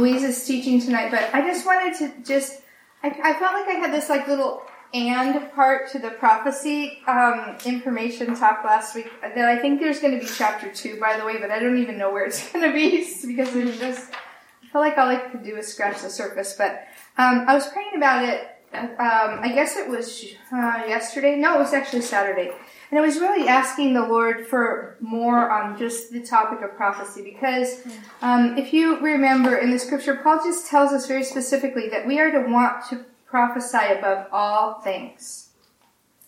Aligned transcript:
Louise's 0.00 0.44
teaching 0.44 0.80
tonight, 0.80 1.10
but 1.10 1.34
I 1.34 1.42
just 1.42 1.66
wanted 1.66 1.96
to 1.98 2.24
just, 2.24 2.62
I, 3.02 3.08
I 3.08 3.34
felt 3.34 3.54
like 3.54 3.68
I 3.68 3.78
had 3.78 3.92
this 3.92 4.08
like 4.08 4.26
little 4.26 4.62
and 4.92 5.52
part 5.52 5.90
to 5.92 5.98
the 5.98 6.10
prophecy 6.10 7.00
um, 7.06 7.56
information 7.64 8.34
talk 8.34 8.64
last 8.64 8.94
week 8.94 9.08
that 9.20 9.38
I 9.38 9.56
think 9.58 9.78
there's 9.78 10.00
going 10.00 10.18
to 10.18 10.20
be 10.20 10.26
chapter 10.26 10.72
two, 10.72 10.98
by 10.98 11.16
the 11.16 11.24
way, 11.24 11.38
but 11.38 11.50
I 11.50 11.60
don't 11.60 11.78
even 11.78 11.96
know 11.96 12.12
where 12.12 12.24
it's 12.24 12.50
going 12.52 12.64
to 12.64 12.72
be 12.72 13.06
because 13.26 13.54
it's 13.54 13.78
just, 13.78 14.12
I 14.12 14.66
feel 14.72 14.80
like 14.80 14.98
all 14.98 15.08
I 15.08 15.16
could 15.16 15.44
do 15.44 15.56
is 15.56 15.68
scratch 15.68 16.02
the 16.02 16.10
surface. 16.10 16.54
But 16.58 16.86
um, 17.18 17.44
I 17.46 17.54
was 17.54 17.68
praying 17.68 17.92
about 17.96 18.24
it. 18.24 18.48
Um, 18.72 18.90
I 18.98 19.50
guess 19.54 19.76
it 19.76 19.88
was 19.88 20.24
uh, 20.52 20.82
yesterday. 20.86 21.36
No, 21.36 21.56
it 21.56 21.58
was 21.58 21.72
actually 21.72 22.02
Saturday. 22.02 22.52
And 22.90 22.98
I 22.98 23.02
was 23.02 23.18
really 23.18 23.46
asking 23.46 23.94
the 23.94 24.04
Lord 24.04 24.46
for 24.46 24.96
more 25.00 25.48
on 25.48 25.78
just 25.78 26.12
the 26.12 26.20
topic 26.20 26.60
of 26.62 26.76
prophecy 26.76 27.22
because 27.22 27.82
um, 28.20 28.58
if 28.58 28.72
you 28.72 28.98
remember 28.98 29.56
in 29.56 29.70
the 29.70 29.78
scripture, 29.78 30.16
Paul 30.16 30.40
just 30.42 30.66
tells 30.66 30.92
us 30.92 31.06
very 31.06 31.22
specifically 31.22 31.88
that 31.90 32.06
we 32.06 32.18
are 32.18 32.32
to 32.32 32.50
want 32.50 32.84
to 32.90 33.04
prophesy 33.26 33.92
above 33.96 34.26
all 34.32 34.80
things. 34.80 35.50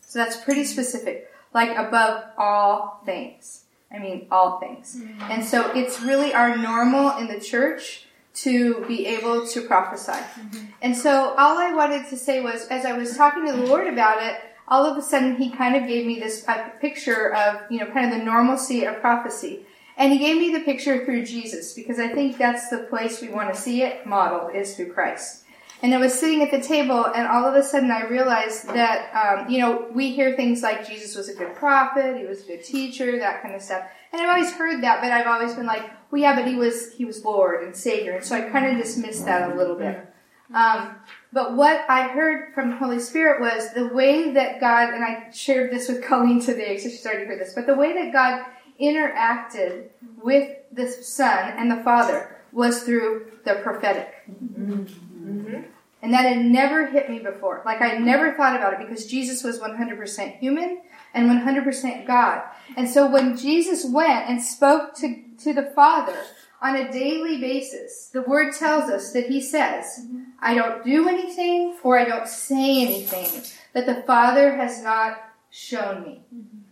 So 0.03 0.21
that's 0.21 0.37
pretty 0.37 0.65
specific. 0.65 1.29
Like 1.53 1.77
above 1.77 2.25
all 2.39 3.03
things. 3.05 3.65
I 3.91 3.99
mean, 3.99 4.27
all 4.31 4.61
things. 4.61 4.97
Mm-hmm. 4.97 5.33
And 5.33 5.45
so 5.45 5.71
it's 5.73 6.01
really 6.01 6.33
our 6.33 6.57
normal 6.57 7.19
in 7.19 7.27
the 7.27 7.41
church 7.41 8.07
to 8.35 8.85
be 8.87 9.05
able 9.07 9.47
to 9.49 9.61
prophesy. 9.63 10.13
Mm-hmm. 10.13 10.65
And 10.81 10.97
so 10.97 11.35
all 11.37 11.59
I 11.59 11.75
wanted 11.75 12.09
to 12.09 12.17
say 12.17 12.41
was, 12.41 12.67
as 12.69 12.87
I 12.87 12.97
was 12.97 13.17
talking 13.17 13.47
to 13.47 13.53
the 13.53 13.67
Lord 13.67 13.87
about 13.87 14.23
it, 14.23 14.41
all 14.73 14.87
of 14.87 14.97
a 14.97 15.03
sudden 15.03 15.37
he 15.37 15.51
kind 15.51 15.77
of 15.77 15.87
gave 15.87 16.07
me 16.07 16.19
this 16.19 16.49
uh, 16.49 16.71
picture 16.81 17.35
of, 17.35 17.61
you 17.71 17.79
know, 17.79 17.93
kind 17.93 18.11
of 18.11 18.19
the 18.19 18.25
normalcy 18.25 18.87
of 18.87 18.99
prophecy. 19.03 19.67
And 19.99 20.11
he 20.11 20.19
gave 20.19 20.39
me 20.39 20.51
the 20.51 20.65
picture 20.65 21.05
through 21.05 21.27
Jesus 21.27 21.75
because 21.75 21.99
I 21.99 22.09
think 22.09 22.39
that's 22.39 22.71
the 22.71 22.79
place 22.79 23.21
we 23.21 23.29
want 23.29 23.53
to 23.53 23.61
see 23.61 23.83
it 23.83 24.07
modeled 24.07 24.55
is 24.55 24.75
through 24.75 24.95
Christ. 24.95 25.45
And 25.83 25.93
I 25.93 25.99
was 25.99 26.19
sitting 26.19 26.43
at 26.43 26.51
the 26.51 26.61
table, 26.61 27.05
and 27.05 27.27
all 27.27 27.45
of 27.45 27.55
a 27.55 27.63
sudden 27.63 27.91
I 27.91 28.07
realized 28.07 28.69
that, 28.69 29.13
um, 29.15 29.51
you 29.51 29.59
know, 29.59 29.89
we 29.93 30.13
hear 30.13 30.37
things 30.37 30.63
like 30.63 30.89
Jesus 30.89 31.17
was 31.17 31.29
a 31.29 31.35
good 31.35 31.55
prophet, 31.57 32.17
he 32.17 32.25
was 32.25 32.45
a 32.45 32.47
good 32.47 32.65
teacher, 32.65 33.19
that 33.19 33.43
kind 33.43 33.55
of 33.55 33.61
stuff. 33.61 33.85
And 34.13 34.23
I've 34.23 34.29
always 34.29 34.53
heard 34.53 34.83
that, 34.85 35.03
but 35.03 35.11
I've 35.11 35.27
always 35.27 35.55
been 35.55 35.67
like, 35.67 35.83
well, 36.11 36.23
yeah, 36.23 36.35
but 36.35 36.47
he 36.47 36.55
was 36.55 36.93
he 36.93 37.05
was 37.05 37.23
Lord 37.25 37.65
and 37.65 37.77
Savior, 37.77 38.13
and 38.13 38.25
so 38.25 38.37
I 38.37 38.43
kind 38.43 38.65
of 38.71 38.83
dismissed 38.83 39.27
that 39.27 39.53
a 39.53 39.55
little 39.57 39.77
bit. 39.77 40.07
Um, 40.55 40.95
but 41.33 41.55
what 41.57 41.85
I 41.89 42.09
heard 42.09 42.53
from 42.55 42.71
the 42.71 42.77
Holy 42.77 43.01
Spirit 43.01 43.41
was 43.41 43.73
the 43.73 43.89
way 43.89 44.33
that 44.33 44.61
God, 44.61 44.93
and 44.93 45.03
I 45.03 45.31
shared 45.33 45.73
this 45.73 45.89
with 45.89 46.05
Colleen 46.05 46.41
today, 46.41 46.79
so 46.79 46.91
she's 46.91 47.07
already 47.07 47.25
heard 47.25 47.41
this, 47.41 47.55
but 47.55 47.67
the 47.67 47.75
way 47.75 47.95
that 47.95 48.13
God 48.13 48.45
interacted 48.81 49.89
with 50.23 50.57
the 50.73 50.89
Son 50.89 51.55
and 51.57 51.71
the 51.71 51.83
Father 51.83 52.37
was 52.53 52.83
through 52.83 53.27
the 53.45 53.55
prophetic. 53.57 54.15
Mm-hmm. 54.31 54.83
Mm-hmm. 54.83 55.63
And 56.03 56.13
that 56.13 56.25
had 56.25 56.45
never 56.45 56.87
hit 56.87 57.09
me 57.09 57.21
before. 57.21 57.63
Like 57.65 57.81
I 57.81 57.97
never 57.97 58.33
thought 58.35 58.57
about 58.57 58.75
it 58.75 58.81
because 58.81 59.07
Jesus 59.07 59.43
was 59.45 59.61
100% 59.61 60.39
human 60.39 60.83
and 61.15 61.31
100% 61.31 62.07
God. 62.07 62.43
And 62.77 62.89
so 62.89 63.11
when 63.11 63.37
Jesus 63.37 63.85
went 63.89 64.29
and 64.29 64.43
spoke 64.43 64.95
to, 64.97 65.23
to 65.45 65.55
the 65.55 65.71
Father 65.75 66.17
on 66.63 66.77
a 66.77 66.93
daily 66.93 67.41
basis, 67.41 68.09
the 68.13 68.23
word 68.23 68.55
tells 68.55 68.89
us 68.89 69.13
that 69.13 69.27
he 69.27 69.41
says, 69.41 70.07
I 70.41 70.55
don't 70.55 70.85
do 70.85 71.09
anything 71.09 71.77
or 71.83 71.99
I 71.99 72.05
don't 72.05 72.29
say 72.29 72.83
anything 72.83 73.43
that 73.73 73.87
the 73.87 74.03
Father 74.03 74.57
has 74.57 74.83
not 74.83 75.19
shown 75.51 76.05
me. 76.05 76.23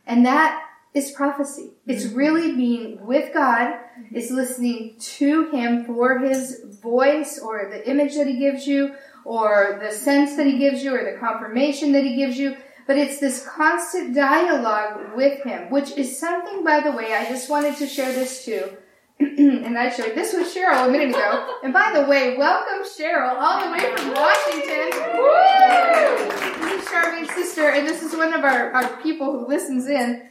And 0.07 0.25
that 0.25 0.65
is 0.95 1.11
prophecy. 1.11 1.73
It's 1.87 2.05
mm-hmm. 2.05 2.17
really 2.17 2.57
being 2.57 3.05
with 3.05 3.35
God. 3.35 3.79
It's 4.13 4.31
listening 4.31 4.97
to 4.99 5.51
Him 5.51 5.85
for 5.85 6.19
His 6.19 6.65
voice 6.83 7.39
or 7.39 7.69
the 7.71 7.89
image 7.89 8.15
that 8.17 8.27
He 8.27 8.39
gives 8.39 8.67
you 8.67 8.95
or 9.25 9.79
the 9.83 9.93
sense 9.93 10.37
that 10.37 10.47
He 10.47 10.59
gives 10.59 10.83
you 10.83 10.95
or 10.95 11.13
the 11.13 11.19
confirmation 11.19 11.93
that 11.93 12.05
He 12.05 12.17
gives 12.17 12.39
you. 12.39 12.57
But 12.87 12.97
it's 12.97 13.21
this 13.21 13.47
constant 13.47 14.15
dialogue 14.15 15.15
with 15.15 15.43
Him, 15.45 15.71
which 15.71 15.93
is 15.93 16.19
something, 16.19 16.65
by 16.65 16.81
the 16.81 16.91
way, 16.91 17.15
I 17.15 17.25
just 17.29 17.49
wanted 17.49 17.77
to 17.77 17.87
share 17.87 18.13
this 18.13 18.45
too. 18.45 18.77
and 19.39 19.77
I 19.79 19.91
shared 19.91 20.15
this 20.15 20.33
with 20.33 20.55
Cheryl 20.55 20.89
a 20.89 20.91
minute 20.91 21.11
ago. 21.11 21.57
And 21.63 21.75
by 21.75 21.93
the 21.95 22.09
way, 22.09 22.39
welcome 22.39 22.87
Cheryl 22.87 23.35
all 23.37 23.63
the 23.63 23.71
way 23.71 23.95
from 23.95 24.15
Washington. 24.15 24.91
Woo! 25.15 26.69
This 26.69 26.83
is 26.83 26.89
Charmaine's 26.89 27.31
sister, 27.33 27.69
and 27.69 27.87
this 27.87 28.03
is 28.03 28.17
one 28.17 28.33
of 28.33 28.45
our, 28.45 28.73
our 28.73 28.97
people 29.03 29.31
who 29.31 29.47
listens 29.47 29.89
in. 29.89 30.27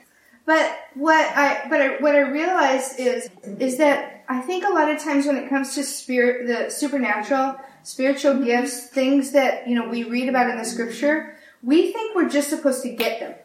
But 0.47 0.75
what 0.95 1.23
I 1.37 1.67
but 1.69 1.79
I, 1.79 1.87
what 1.97 2.15
I 2.15 2.21
realized 2.21 2.99
is 2.99 3.29
is 3.59 3.77
that 3.77 4.25
I 4.27 4.41
think 4.41 4.65
a 4.65 4.73
lot 4.73 4.89
of 4.89 4.99
times 4.99 5.27
when 5.27 5.37
it 5.37 5.49
comes 5.49 5.75
to 5.75 5.83
spirit, 5.83 6.47
the 6.47 6.71
supernatural, 6.71 7.57
spiritual 7.83 8.43
gifts, 8.43 8.87
things 8.87 9.33
that 9.33 9.67
you 9.67 9.75
know 9.75 9.87
we 9.87 10.03
read 10.03 10.29
about 10.29 10.49
in 10.49 10.57
the 10.57 10.65
scripture, 10.65 11.37
we 11.61 11.93
think 11.93 12.15
we're 12.15 12.29
just 12.29 12.49
supposed 12.49 12.81
to 12.81 12.89
get 12.89 13.19
them. 13.19 13.35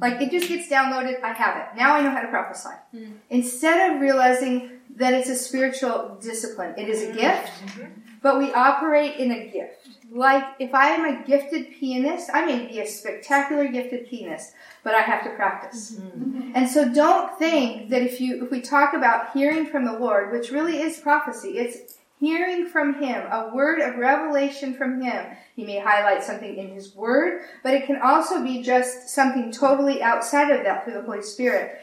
Like 0.00 0.20
it 0.20 0.30
just 0.30 0.48
gets 0.48 0.68
downloaded. 0.68 1.22
I 1.22 1.32
have 1.32 1.56
it. 1.56 1.76
Now 1.76 1.94
I 1.94 2.02
know 2.02 2.10
how 2.10 2.22
to 2.22 2.28
prophesy. 2.28 2.70
Mm. 2.94 3.12
Instead 3.28 3.90
of 3.90 4.00
realizing 4.00 4.70
that 4.96 5.12
it's 5.12 5.28
a 5.28 5.36
spiritual 5.36 6.18
discipline, 6.20 6.74
it 6.76 6.88
is 6.88 7.02
a 7.02 7.12
gift, 7.12 7.48
mm-hmm. 7.48 7.84
but 8.22 8.38
we 8.38 8.52
operate 8.52 9.16
in 9.16 9.30
a 9.30 9.48
gift. 9.48 9.88
Like 10.12 10.44
if 10.58 10.74
I 10.74 10.88
am 10.88 11.04
a 11.04 11.24
gifted 11.24 11.70
pianist, 11.78 12.30
I 12.32 12.44
may 12.44 12.66
be 12.66 12.80
a 12.80 12.86
spectacular 12.86 13.68
gifted 13.68 14.08
pianist, 14.08 14.54
but 14.82 14.94
I 14.94 15.02
have 15.02 15.22
to 15.24 15.30
practice. 15.30 15.92
Mm-hmm. 15.92 16.52
And 16.54 16.68
so 16.68 16.92
don't 16.92 17.38
think 17.38 17.90
that 17.90 18.02
if 18.02 18.20
you, 18.20 18.44
if 18.44 18.50
we 18.50 18.60
talk 18.60 18.94
about 18.94 19.32
hearing 19.32 19.66
from 19.66 19.84
the 19.84 19.92
Lord, 19.92 20.32
which 20.32 20.50
really 20.50 20.80
is 20.80 20.98
prophecy, 20.98 21.58
it's 21.58 21.94
hearing 22.20 22.66
from 22.66 23.02
Him, 23.02 23.26
a 23.30 23.50
word 23.52 23.80
of 23.80 23.96
revelation 23.96 24.74
from 24.74 25.00
Him. 25.00 25.24
He 25.56 25.64
may 25.64 25.80
highlight 25.80 26.22
something 26.22 26.56
in 26.56 26.68
His 26.68 26.94
Word, 26.94 27.42
but 27.64 27.74
it 27.74 27.86
can 27.86 28.00
also 28.00 28.44
be 28.44 28.62
just 28.62 29.08
something 29.08 29.50
totally 29.50 30.02
outside 30.02 30.50
of 30.50 30.62
that 30.62 30.84
through 30.84 30.94
the 30.94 31.02
Holy 31.02 31.22
Spirit. 31.22 31.80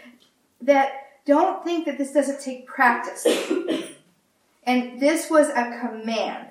That 0.61 0.91
don't 1.25 1.63
think 1.63 1.85
that 1.85 1.97
this 1.97 2.13
doesn't 2.13 2.39
take 2.39 2.67
practice. 2.67 3.25
and 4.63 4.99
this 4.99 5.29
was 5.29 5.49
a 5.49 5.79
command. 5.81 6.47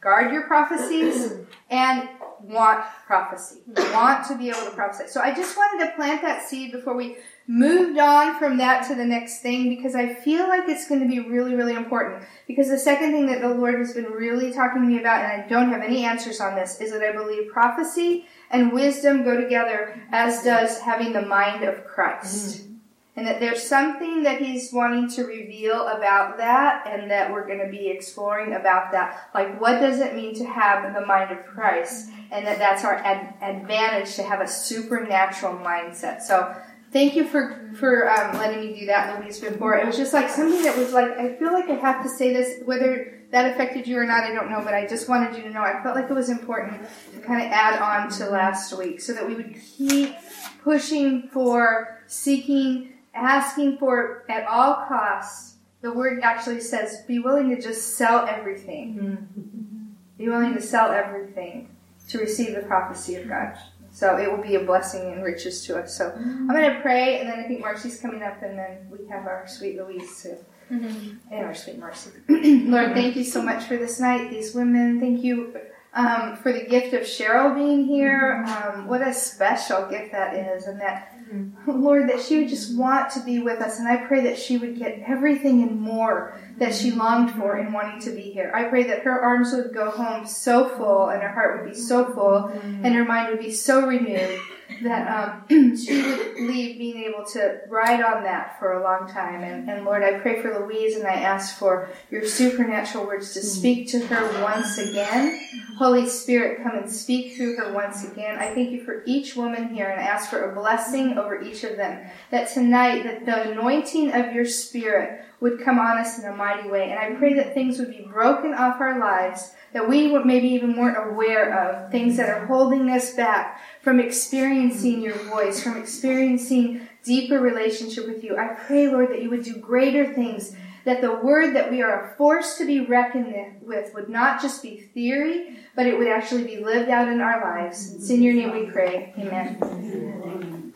Guard 0.00 0.32
your 0.32 0.46
prophecies 0.46 1.32
and 1.68 2.08
want 2.42 2.84
prophecy, 3.06 3.60
want 3.92 4.26
to 4.26 4.36
be 4.36 4.48
able 4.48 4.64
to 4.64 4.70
prophesy. 4.70 5.08
So 5.08 5.20
I 5.20 5.34
just 5.34 5.56
wanted 5.56 5.84
to 5.84 5.92
plant 5.94 6.22
that 6.22 6.48
seed 6.48 6.72
before 6.72 6.94
we 6.94 7.18
moved 7.50 7.98
on 7.98 8.38
from 8.38 8.58
that 8.58 8.86
to 8.86 8.94
the 8.94 9.04
next 9.04 9.40
thing 9.40 9.68
because 9.68 9.96
I 9.96 10.14
feel 10.14 10.46
like 10.46 10.68
it's 10.68 10.88
going 10.88 11.00
to 11.00 11.08
be 11.08 11.18
really, 11.18 11.56
really 11.56 11.74
important. 11.74 12.22
Because 12.46 12.68
the 12.68 12.78
second 12.78 13.10
thing 13.10 13.26
that 13.26 13.40
the 13.40 13.48
Lord 13.48 13.74
has 13.74 13.92
been 13.92 14.04
really 14.04 14.52
talking 14.52 14.82
to 14.82 14.86
me 14.86 15.00
about, 15.00 15.24
and 15.24 15.42
I 15.42 15.48
don't 15.48 15.68
have 15.70 15.82
any 15.82 16.04
answers 16.04 16.40
on 16.40 16.54
this, 16.54 16.80
is 16.80 16.92
that 16.92 17.02
I 17.02 17.10
believe 17.10 17.50
prophecy 17.50 18.26
and 18.52 18.72
wisdom 18.72 19.24
go 19.24 19.40
together, 19.40 20.00
as 20.12 20.44
does 20.44 20.78
having 20.78 21.12
the 21.12 21.22
mind 21.22 21.64
of 21.64 21.84
Christ. 21.84 22.58
Mm-hmm 22.58 22.70
and 23.16 23.26
that 23.26 23.40
there's 23.40 23.62
something 23.62 24.22
that 24.22 24.40
he's 24.40 24.72
wanting 24.72 25.06
to 25.06 25.24
reveal 25.24 25.88
about 25.88 26.38
that 26.38 26.86
and 26.86 27.10
that 27.10 27.30
we're 27.30 27.46
going 27.46 27.58
to 27.58 27.70
be 27.70 27.88
exploring 27.88 28.54
about 28.54 28.92
that 28.92 29.28
like 29.34 29.60
what 29.60 29.80
does 29.80 29.98
it 29.98 30.14
mean 30.14 30.34
to 30.34 30.44
have 30.44 30.94
the 30.94 31.04
mind 31.04 31.30
of 31.30 31.44
christ 31.44 32.08
and 32.30 32.46
that 32.46 32.58
that's 32.58 32.84
our 32.84 32.94
ad- 32.94 33.34
advantage 33.42 34.14
to 34.14 34.22
have 34.22 34.40
a 34.40 34.48
supernatural 34.48 35.54
mindset 35.58 36.22
so 36.22 36.54
thank 36.92 37.14
you 37.14 37.24
for 37.24 37.70
for 37.74 38.10
um, 38.10 38.36
letting 38.38 38.60
me 38.60 38.78
do 38.78 38.86
that 38.86 39.20
louise 39.20 39.38
before 39.38 39.76
it 39.76 39.86
was 39.86 39.96
just 39.96 40.12
like 40.12 40.28
something 40.28 40.62
that 40.62 40.76
was 40.76 40.92
like 40.92 41.10
i 41.12 41.34
feel 41.36 41.52
like 41.52 41.68
i 41.68 41.74
have 41.74 42.02
to 42.02 42.08
say 42.08 42.32
this 42.32 42.62
whether 42.64 43.16
that 43.30 43.52
affected 43.52 43.86
you 43.86 43.96
or 43.96 44.04
not 44.04 44.24
i 44.24 44.32
don't 44.32 44.50
know 44.50 44.60
but 44.64 44.74
i 44.74 44.86
just 44.86 45.08
wanted 45.08 45.36
you 45.36 45.42
to 45.42 45.50
know 45.50 45.62
i 45.62 45.80
felt 45.82 45.94
like 45.94 46.10
it 46.10 46.14
was 46.14 46.28
important 46.28 46.80
to 47.12 47.20
kind 47.20 47.40
of 47.40 47.50
add 47.50 47.80
on 47.80 48.10
to 48.10 48.26
last 48.26 48.76
week 48.76 49.00
so 49.00 49.12
that 49.12 49.26
we 49.26 49.34
would 49.34 49.54
keep 49.76 50.14
pushing 50.62 51.28
for 51.28 52.02
seeking 52.06 52.92
asking 53.14 53.78
for 53.78 54.24
at 54.28 54.46
all 54.46 54.86
costs. 54.86 55.56
The 55.80 55.92
word 55.92 56.20
actually 56.22 56.60
says, 56.60 57.02
be 57.06 57.18
willing 57.18 57.54
to 57.54 57.60
just 57.60 57.96
sell 57.96 58.26
everything. 58.26 58.94
Mm-hmm. 58.94 59.84
Be 60.18 60.28
willing 60.28 60.54
to 60.54 60.60
sell 60.60 60.92
everything 60.92 61.68
to 62.08 62.18
receive 62.18 62.54
the 62.54 62.62
prophecy 62.62 63.14
of 63.14 63.28
God. 63.28 63.56
So 64.00 64.16
it 64.16 64.32
will 64.32 64.42
be 64.42 64.54
a 64.54 64.64
blessing 64.64 65.12
and 65.12 65.22
riches 65.22 65.66
to 65.66 65.78
us. 65.78 65.94
So 65.94 66.10
I'm 66.16 66.48
going 66.48 66.74
to 66.74 66.80
pray, 66.80 67.20
and 67.20 67.28
then 67.28 67.38
I 67.38 67.42
think 67.42 67.60
Marcy's 67.60 68.00
coming 68.00 68.22
up, 68.22 68.40
and 68.40 68.58
then 68.58 68.88
we 68.90 69.06
have 69.08 69.26
our 69.26 69.46
sweet 69.46 69.76
Louise 69.76 70.22
too. 70.22 70.38
Mm-hmm. 70.72 71.16
And 71.30 71.44
our 71.44 71.54
sweet 71.54 71.78
Marcy. 71.78 72.12
Lord, 72.70 72.94
thank 72.94 73.14
you 73.14 73.24
so 73.24 73.42
much 73.42 73.64
for 73.64 73.76
this 73.76 74.00
night, 74.00 74.30
these 74.30 74.54
women. 74.54 75.00
Thank 75.00 75.22
you 75.22 75.54
um, 75.92 76.36
for 76.36 76.50
the 76.50 76.64
gift 76.64 76.94
of 76.94 77.02
Cheryl 77.02 77.54
being 77.54 77.84
here. 77.84 78.42
Um, 78.48 78.86
what 78.86 79.06
a 79.06 79.12
special 79.12 79.86
gift 79.90 80.12
that 80.12 80.34
is, 80.34 80.64
and 80.64 80.80
that 80.80 81.14
Mm-hmm. 81.32 81.70
Lord, 81.82 82.08
that 82.08 82.20
she 82.20 82.38
would 82.38 82.48
just 82.48 82.76
want 82.76 83.10
to 83.12 83.20
be 83.20 83.38
with 83.38 83.60
us. 83.60 83.78
And 83.78 83.88
I 83.88 83.96
pray 84.06 84.22
that 84.24 84.38
she 84.38 84.58
would 84.58 84.78
get 84.78 85.02
everything 85.06 85.62
and 85.62 85.80
more 85.80 86.38
that 86.58 86.74
she 86.74 86.90
mm-hmm. 86.90 86.98
longed 86.98 87.30
for 87.32 87.58
in 87.58 87.72
wanting 87.72 88.00
to 88.02 88.10
be 88.10 88.22
here. 88.22 88.50
I 88.54 88.64
pray 88.64 88.84
that 88.84 89.02
her 89.02 89.20
arms 89.20 89.52
would 89.52 89.72
go 89.72 89.90
home 89.90 90.26
so 90.26 90.68
full 90.68 91.08
and 91.08 91.22
her 91.22 91.30
heart 91.30 91.60
would 91.60 91.72
be 91.72 91.78
so 91.78 92.04
full 92.04 92.50
mm-hmm. 92.50 92.84
and 92.84 92.94
her 92.94 93.04
mind 93.04 93.30
would 93.30 93.40
be 93.40 93.52
so 93.52 93.86
renewed 93.86 94.40
that 94.82 95.42
um, 95.50 95.76
she 95.76 96.02
would 96.02 96.36
leave 96.36 96.78
being 96.78 97.04
able 97.04 97.24
to 97.32 97.60
ride 97.68 98.02
on 98.02 98.22
that 98.24 98.58
for 98.58 98.74
a 98.74 98.82
long 98.82 99.08
time. 99.08 99.42
And, 99.42 99.68
and 99.68 99.84
Lord, 99.84 100.02
I 100.02 100.18
pray 100.18 100.40
for 100.40 100.58
Louise 100.60 100.96
and 100.96 101.06
I 101.06 101.14
ask 101.14 101.58
for 101.58 101.88
your 102.10 102.26
supernatural 102.26 103.06
words 103.06 103.34
to 103.34 103.42
speak 103.42 103.88
to 103.90 104.00
her 104.06 104.42
once 104.42 104.78
again. 104.78 105.40
Holy 105.78 106.08
Spirit, 106.08 106.62
come 106.62 106.76
and 106.76 106.90
speak 106.90 107.36
through 107.36 107.56
her 107.56 107.72
once 107.72 108.04
again. 108.04 108.38
I 108.38 108.54
thank 108.54 108.70
you 108.70 108.84
for 108.84 109.02
each 109.06 109.36
woman 109.36 109.74
here 109.74 109.88
and 109.88 110.00
I 110.00 110.04
ask 110.04 110.30
for 110.30 110.50
a 110.50 110.54
blessing 110.54 111.18
over 111.18 111.40
each 111.40 111.64
of 111.64 111.76
them. 111.76 112.06
That 112.30 112.52
tonight, 112.52 113.04
that 113.04 113.26
the 113.26 113.52
anointing 113.52 114.12
of 114.12 114.34
your 114.34 114.44
Spirit 114.44 115.24
would 115.40 115.62
come 115.64 115.78
on 115.78 115.98
us 115.98 116.18
in 116.18 116.24
a 116.26 116.34
mighty 116.34 116.68
way. 116.68 116.90
And 116.90 116.98
I 116.98 117.18
pray 117.18 117.34
that 117.34 117.54
things 117.54 117.78
would 117.78 117.90
be 117.90 118.02
broken 118.02 118.54
off 118.54 118.80
our 118.80 118.98
lives 118.98 119.52
that 119.72 119.88
we 119.88 120.12
maybe 120.24 120.48
even 120.48 120.76
weren't 120.76 121.12
aware 121.12 121.56
of, 121.58 121.90
things 121.90 122.16
that 122.16 122.28
are 122.28 122.46
holding 122.46 122.90
us 122.90 123.14
back 123.14 123.60
from 123.82 124.00
experiencing 124.00 125.00
your 125.00 125.14
voice, 125.14 125.62
from 125.62 125.76
experiencing 125.76 126.88
deeper 127.04 127.38
relationship 127.38 128.06
with 128.06 128.24
you. 128.24 128.36
I 128.36 128.48
pray, 128.48 128.88
Lord, 128.88 129.10
that 129.10 129.22
you 129.22 129.30
would 129.30 129.44
do 129.44 129.56
greater 129.56 130.12
things, 130.12 130.56
that 130.84 131.00
the 131.00 131.14
word 131.14 131.54
that 131.54 131.70
we 131.70 131.82
are 131.82 132.14
forced 132.18 132.58
to 132.58 132.66
be 132.66 132.80
reckoned 132.80 133.34
with 133.62 133.94
would 133.94 134.08
not 134.08 134.42
just 134.42 134.62
be 134.62 134.80
theory, 134.92 135.56
but 135.76 135.86
it 135.86 135.96
would 135.96 136.08
actually 136.08 136.44
be 136.44 136.56
lived 136.58 136.90
out 136.90 137.08
in 137.08 137.20
our 137.20 137.40
lives. 137.40 137.94
It's 137.94 138.10
in 138.10 138.22
your 138.22 138.34
name 138.34 138.52
we 138.52 138.70
pray. 138.70 139.14
Amen. 139.18 140.69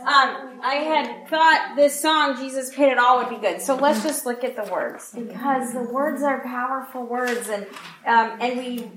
Um, 0.00 0.60
I 0.62 0.74
had 0.74 1.28
thought 1.28 1.74
this 1.76 2.00
song, 2.00 2.36
Jesus 2.36 2.74
Paid 2.74 2.92
It 2.92 2.98
All, 2.98 3.18
would 3.18 3.30
be 3.30 3.36
good. 3.36 3.60
So 3.60 3.74
let's 3.76 4.02
just 4.02 4.26
look 4.26 4.44
at 4.44 4.56
the 4.56 4.70
words 4.70 5.12
because 5.14 5.72
the 5.72 5.82
words 5.82 6.22
are 6.22 6.40
powerful 6.40 7.04
words, 7.04 7.48
and 7.48 7.66
um, 8.06 8.38
and 8.40 8.58
we 8.58 8.90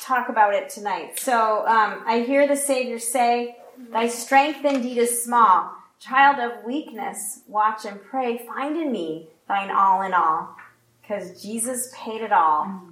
talk 0.00 0.28
about 0.28 0.54
it 0.54 0.68
tonight. 0.68 1.18
So 1.18 1.66
um, 1.66 2.02
I 2.06 2.24
hear 2.26 2.46
the 2.48 2.56
Savior 2.56 2.98
say, 2.98 3.56
"Thy 3.92 4.08
strength 4.08 4.64
indeed 4.64 4.98
is 4.98 5.22
small, 5.22 5.72
child 6.00 6.38
of 6.38 6.64
weakness. 6.64 7.40
Watch 7.46 7.84
and 7.84 8.02
pray. 8.02 8.46
Find 8.46 8.76
in 8.76 8.90
me 8.92 9.28
thine 9.48 9.70
all 9.70 10.02
in 10.02 10.14
all." 10.14 10.56
Because 11.02 11.40
Jesus 11.40 11.92
paid 11.94 12.20
it 12.20 12.32
all. 12.32 12.82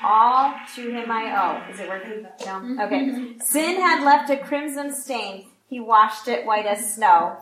All 0.00 0.54
to 0.76 0.90
him 0.92 1.10
I 1.10 1.64
owe. 1.66 1.72
Is 1.72 1.80
it 1.80 1.88
working? 1.88 2.24
No? 2.46 2.84
Okay. 2.84 3.36
Sin 3.40 3.80
had 3.80 4.04
left 4.04 4.30
a 4.30 4.36
crimson 4.36 4.94
stain 4.94 5.46
he 5.68 5.80
washed 5.80 6.28
it 6.28 6.46
white 6.46 6.66
as 6.66 6.94
snow. 6.94 7.36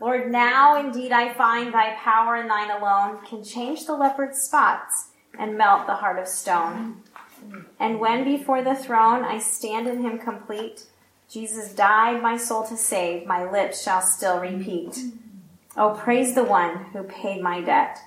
Lord, 0.00 0.30
now 0.30 0.78
indeed 0.78 1.12
I 1.12 1.32
find 1.34 1.72
thy 1.72 1.94
power 1.94 2.34
and 2.36 2.50
thine 2.50 2.70
alone 2.70 3.18
can 3.24 3.44
change 3.44 3.86
the 3.86 3.94
leopard's 3.94 4.40
spots 4.42 5.08
and 5.38 5.56
melt 5.56 5.86
the 5.86 5.94
heart 5.94 6.18
of 6.18 6.28
stone. 6.28 7.02
And 7.78 8.00
when 8.00 8.24
before 8.24 8.62
the 8.62 8.74
throne 8.74 9.24
I 9.24 9.38
stand 9.38 9.86
in 9.88 10.02
him 10.02 10.18
complete, 10.18 10.84
Jesus 11.28 11.72
died 11.72 12.22
my 12.22 12.36
soul 12.36 12.64
to 12.66 12.76
save, 12.76 13.26
my 13.26 13.48
lips 13.50 13.82
shall 13.82 14.00
still 14.02 14.40
repeat. 14.40 14.98
Oh, 15.76 15.98
praise 16.00 16.34
the 16.34 16.44
one 16.44 16.84
who 16.92 17.02
paid 17.02 17.42
my 17.42 17.60
debt 17.60 17.98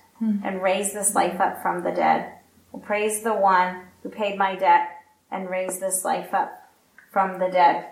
and 0.43 0.61
raised 0.63 0.93
this 0.95 1.13
life 1.13 1.39
up 1.39 1.61
from 1.61 1.83
the 1.83 1.91
dead. 1.91 2.33
Oh, 2.73 2.79
praise 2.79 3.21
the 3.21 3.33
one 3.33 3.83
who 4.03 4.09
paid 4.09 4.37
my 4.37 4.55
debt 4.55 4.89
and 5.31 5.49
raised 5.49 5.79
this 5.81 6.03
life 6.05 6.33
up 6.33 6.69
from 7.11 7.39
the 7.39 7.49
dead. 7.49 7.85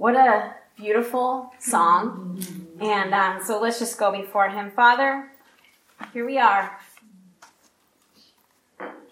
What 0.00 0.16
a 0.16 0.54
beautiful 0.78 1.52
song. 1.58 2.42
And 2.80 3.12
um, 3.12 3.44
so 3.44 3.60
let's 3.60 3.78
just 3.78 3.98
go 3.98 4.10
before 4.10 4.48
Him. 4.48 4.70
Father, 4.70 5.30
here 6.14 6.24
we 6.24 6.38
are. 6.38 6.80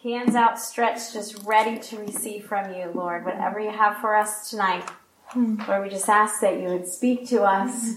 Hands 0.03 0.35
outstretched, 0.35 1.13
just 1.13 1.45
ready 1.45 1.79
to 1.79 1.99
receive 1.99 2.47
from 2.47 2.73
you, 2.73 2.91
Lord, 2.95 3.27
whatever 3.27 3.61
you 3.61 3.69
have 3.71 3.99
for 3.99 4.17
us 4.17 4.49
tonight. 4.49 4.89
Lord, 5.37 5.83
we 5.83 5.91
just 5.91 6.09
ask 6.09 6.41
that 6.41 6.59
you 6.59 6.69
would 6.69 6.89
speak 6.89 7.29
to 7.29 7.43
us 7.43 7.97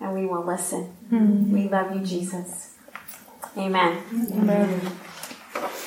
and 0.00 0.14
we 0.14 0.24
will 0.24 0.46
listen. 0.46 0.96
We 1.52 1.68
love 1.68 1.94
you, 1.94 2.00
Jesus. 2.00 2.72
Amen. 3.54 4.02
Amen. 4.32 4.80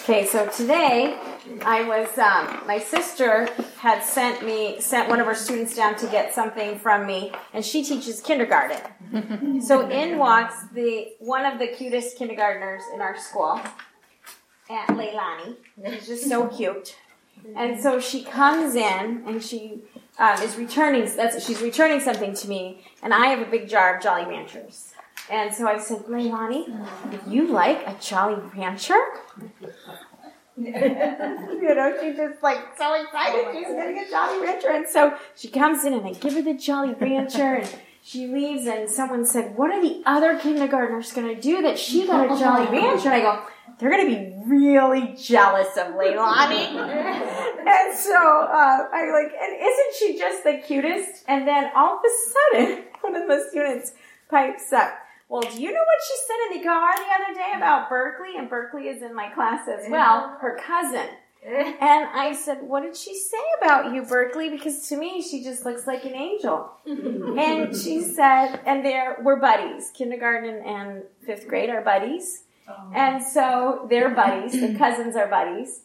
Okay, 0.03 0.27
so 0.27 0.47
today 0.49 1.17
I 1.63 1.83
was, 1.83 2.17
um, 2.17 2.67
my 2.67 2.79
sister 2.79 3.49
had 3.77 4.03
sent 4.03 4.45
me, 4.45 4.79
sent 4.79 5.09
one 5.09 5.19
of 5.19 5.25
her 5.25 5.35
students 5.35 5.75
down 5.75 5.95
to 5.97 6.07
get 6.07 6.33
something 6.33 6.77
from 6.77 7.05
me, 7.05 7.31
and 7.53 7.65
she 7.65 7.83
teaches 7.83 8.21
kindergarten. 8.21 9.61
so 9.61 9.89
in 9.89 10.17
walks 10.17 10.55
the, 10.73 11.13
one 11.19 11.45
of 11.45 11.59
the 11.59 11.67
cutest 11.67 12.17
kindergartners 12.17 12.81
in 12.93 13.01
our 13.01 13.17
school, 13.17 13.59
Aunt 14.69 14.89
Leilani. 14.89 15.55
She's 15.85 16.07
just 16.07 16.29
so 16.29 16.47
cute. 16.47 16.95
And 17.55 17.81
so 17.81 17.99
she 17.99 18.23
comes 18.23 18.75
in 18.75 19.23
and 19.25 19.43
she 19.43 19.81
um, 20.19 20.39
is 20.41 20.55
returning, 20.55 21.09
that's, 21.15 21.45
she's 21.45 21.61
returning 21.61 21.99
something 21.99 22.33
to 22.35 22.47
me, 22.47 22.85
and 23.01 23.13
I 23.13 23.27
have 23.27 23.45
a 23.45 23.49
big 23.49 23.67
jar 23.67 23.97
of 23.97 24.03
Jolly 24.03 24.25
Ranchers. 24.25 24.93
And 25.29 25.53
so 25.53 25.67
I 25.67 25.79
said, 25.79 25.99
Leilani, 26.05 26.67
would 27.09 27.31
you 27.31 27.47
like 27.47 27.87
a 27.87 27.95
Jolly 27.99 28.41
Rancher? 28.55 28.99
you 31.61 31.75
know, 31.75 31.97
she's 32.01 32.15
just 32.15 32.43
like 32.43 32.59
so 32.77 32.93
excited. 33.01 33.45
She's 33.53 33.67
getting 33.67 33.97
a 33.99 34.09
Jolly 34.09 34.45
Rancher. 34.45 34.69
And 34.69 34.87
so 34.87 35.17
she 35.35 35.49
comes 35.49 35.83
in 35.85 35.93
and 35.93 36.05
I 36.05 36.13
give 36.13 36.33
her 36.33 36.41
the 36.41 36.53
Jolly 36.53 36.93
Rancher 36.93 37.55
and 37.55 37.75
she 38.03 38.27
leaves 38.27 38.65
and 38.65 38.89
someone 38.89 39.25
said, 39.25 39.55
what 39.55 39.71
are 39.71 39.81
the 39.81 40.01
other 40.05 40.37
kindergartners 40.37 41.13
going 41.13 41.35
to 41.35 41.39
do 41.39 41.61
that 41.61 41.77
she 41.77 42.07
got 42.07 42.25
a 42.25 42.39
Jolly 42.39 42.65
Rancher? 42.67 43.09
And 43.09 43.15
I 43.15 43.21
go, 43.21 43.43
they're 43.79 43.89
going 43.89 44.09
to 44.09 44.15
be 44.15 44.35
really 44.47 45.15
jealous 45.15 45.75
of 45.77 45.93
Leilani. 45.93 46.75
and 47.67 47.97
so 47.97 48.15
uh, 48.15 48.87
I'm 48.91 49.11
like, 49.11 49.31
and 49.39 49.55
isn't 49.59 49.95
she 49.97 50.17
just 50.17 50.43
the 50.43 50.61
cutest? 50.65 51.23
And 51.27 51.47
then 51.47 51.71
all 51.75 51.97
of 51.97 52.01
a 52.03 52.59
sudden, 52.59 52.83
one 53.01 53.15
of 53.15 53.27
the 53.27 53.45
students 53.49 53.93
pipes 54.29 54.71
up. 54.73 54.93
Well, 55.31 55.43
do 55.43 55.61
you 55.61 55.71
know 55.71 55.79
what 55.79 56.01
she 56.05 56.13
said 56.27 56.35
in 56.51 56.57
the 56.61 56.67
car 56.67 56.91
the 56.93 57.23
other 57.23 57.33
day 57.33 57.53
about 57.55 57.87
Berkeley? 57.87 58.35
And 58.37 58.49
Berkeley 58.49 58.89
is 58.89 59.01
in 59.01 59.15
my 59.15 59.29
class 59.29 59.65
as 59.65 59.89
well, 59.89 60.37
her 60.41 60.59
cousin. 60.61 61.07
Eh. 61.45 61.73
And 61.79 62.09
I 62.13 62.33
said, 62.33 62.57
What 62.61 62.83
did 62.83 62.97
she 62.97 63.15
say 63.15 63.37
about 63.61 63.93
you, 63.93 64.03
Berkeley? 64.03 64.49
Because 64.49 64.89
to 64.89 64.97
me, 64.97 65.21
she 65.21 65.41
just 65.41 65.63
looks 65.63 65.87
like 65.87 66.03
an 66.03 66.15
angel. 66.15 66.69
and 66.85 67.73
she 67.73 68.01
said, 68.01 68.59
and 68.65 68.83
they're, 68.83 69.19
we're 69.23 69.39
buddies. 69.39 69.89
Kindergarten 69.93 70.63
and 70.65 71.03
fifth 71.25 71.47
grade 71.47 71.69
are 71.69 71.81
buddies. 71.81 72.43
Oh. 72.67 72.91
And 72.93 73.23
so 73.23 73.87
they're 73.89 74.13
buddies. 74.13 74.59
The 74.59 74.77
cousins 74.77 75.15
are 75.15 75.27
buddies. 75.27 75.83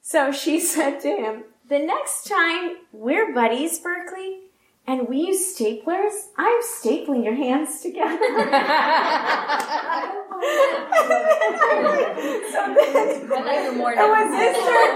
So 0.00 0.30
she 0.30 0.60
said 0.74 1.00
to 1.00 1.08
him, 1.08 1.42
The 1.68 1.80
next 1.80 2.28
time 2.28 2.76
we're 2.92 3.34
buddies, 3.34 3.80
Berkeley, 3.80 4.39
and 4.90 5.08
we 5.08 5.28
use 5.28 5.56
staplers, 5.56 6.30
I'm 6.36 6.60
stapling 6.62 7.22
your 7.22 7.36
hands 7.36 7.80
together. 7.80 8.18
so 8.18 8.18
then 12.74 13.30
it 13.30 13.78
was 13.78 14.34
his 14.34 14.58
turn 14.58 14.90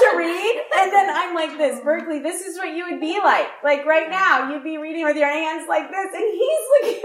to 0.00 0.08
read, 0.16 0.56
and 0.74 0.88
then 0.90 1.10
I'm 1.10 1.34
like 1.34 1.58
this, 1.58 1.80
Berkeley, 1.84 2.20
this 2.20 2.40
is 2.40 2.56
what 2.56 2.74
you 2.74 2.86
would 2.90 3.00
be 3.00 3.20
like. 3.22 3.48
Like 3.62 3.84
right 3.84 4.08
now, 4.08 4.48
you'd 4.50 4.64
be 4.64 4.78
reading 4.78 5.04
with 5.04 5.18
your 5.18 5.30
hands 5.30 5.68
like 5.68 5.90
this, 5.90 6.14
and 6.14 6.24
he's 6.24 6.60
looking 6.80 7.02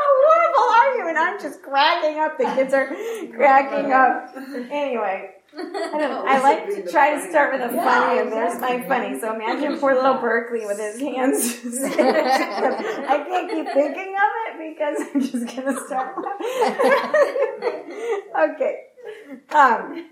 how 0.00 0.12
horrible 0.22 0.68
are 0.74 0.90
you? 0.98 1.08
And 1.08 1.18
I'm 1.18 1.40
just 1.40 1.62
cracking 1.62 2.18
up. 2.18 2.38
The 2.38 2.44
kids 2.44 2.74
are 2.74 2.86
cracking 3.34 3.92
up. 3.92 4.36
Anyway, 4.70 5.30
I, 5.56 6.24
I, 6.28 6.42
like 6.42 6.66
to 6.66 6.90
try 6.90 7.14
to 7.14 7.28
start 7.28 7.52
with 7.52 7.62
a 7.62 7.74
funny, 7.74 8.20
and 8.20 8.32
there's 8.32 8.60
my 8.60 8.82
funny. 8.86 9.18
So 9.20 9.34
imagine 9.34 9.78
poor 9.78 9.94
little 9.94 10.14
Berkeley 10.14 10.66
with 10.66 10.78
his 10.78 11.00
hands. 11.00 11.60
I 11.98 13.24
can't 13.26 13.50
keep 13.50 13.66
thinking 13.72 14.14
of 14.16 14.30
it 14.46 14.58
because 14.74 14.96
I'm 15.14 15.20
just 15.20 15.56
gonna 15.56 15.78
start. 15.86 16.16
okay, 18.38 18.74
um, 19.54 20.06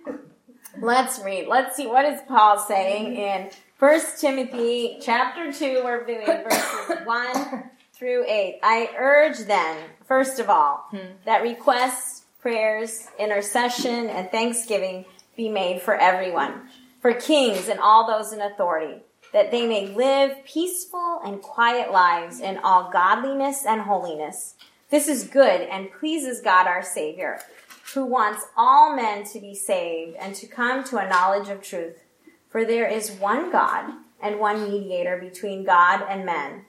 let's 0.80 1.20
read. 1.20 1.46
Let's 1.48 1.76
see 1.76 1.86
what 1.86 2.04
is 2.04 2.20
Paul 2.26 2.58
saying 2.58 3.16
in 3.16 3.50
First 3.76 4.20
Timothy 4.20 4.98
chapter 5.00 5.52
two. 5.52 5.82
We're 5.84 6.04
doing 6.04 6.26
verses 6.26 6.98
one 7.04 7.70
through 7.92 8.24
eight. 8.26 8.58
I 8.62 8.90
urge 8.98 9.38
then, 9.38 9.76
first 10.04 10.40
of 10.40 10.50
all, 10.50 10.86
hmm. 10.90 11.12
that 11.26 11.42
requests, 11.42 12.24
prayers, 12.40 13.06
intercession, 13.18 14.08
and 14.08 14.30
thanksgiving 14.30 15.04
be 15.38 15.48
made 15.48 15.80
for 15.80 15.94
everyone, 15.94 16.68
for 17.00 17.14
kings 17.14 17.68
and 17.68 17.78
all 17.78 18.06
those 18.06 18.32
in 18.32 18.42
authority, 18.42 19.00
that 19.32 19.50
they 19.50 19.66
may 19.66 19.86
live 19.86 20.44
peaceful 20.44 21.20
and 21.24 21.40
quiet 21.40 21.92
lives 21.92 22.40
in 22.40 22.58
all 22.58 22.90
godliness 22.90 23.64
and 23.64 23.82
holiness. 23.82 24.56
This 24.90 25.06
is 25.06 25.24
good 25.24 25.62
and 25.62 25.92
pleases 25.92 26.40
God 26.40 26.66
our 26.66 26.82
Savior, 26.82 27.38
who 27.94 28.04
wants 28.04 28.44
all 28.56 28.96
men 28.96 29.24
to 29.26 29.38
be 29.40 29.54
saved 29.54 30.16
and 30.16 30.34
to 30.34 30.46
come 30.46 30.82
to 30.84 30.98
a 30.98 31.08
knowledge 31.08 31.48
of 31.48 31.62
truth. 31.62 32.02
For 32.50 32.64
there 32.64 32.88
is 32.88 33.12
one 33.12 33.52
God 33.52 33.92
and 34.20 34.40
one 34.40 34.68
mediator 34.68 35.18
between 35.18 35.64
God 35.64 36.04
and 36.08 36.26
men, 36.26 36.64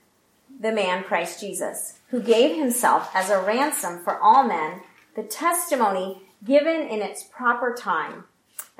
the 0.60 0.70
man 0.70 1.02
Christ 1.02 1.40
Jesus, 1.40 1.98
who 2.10 2.20
gave 2.20 2.56
himself 2.56 3.10
as 3.14 3.30
a 3.30 3.40
ransom 3.40 3.98
for 3.98 4.18
all 4.20 4.44
men 4.44 4.82
the 5.16 5.24
testimony 5.24 6.22
given 6.44 6.82
in 6.82 7.02
its 7.02 7.24
proper 7.24 7.74
time. 7.74 8.24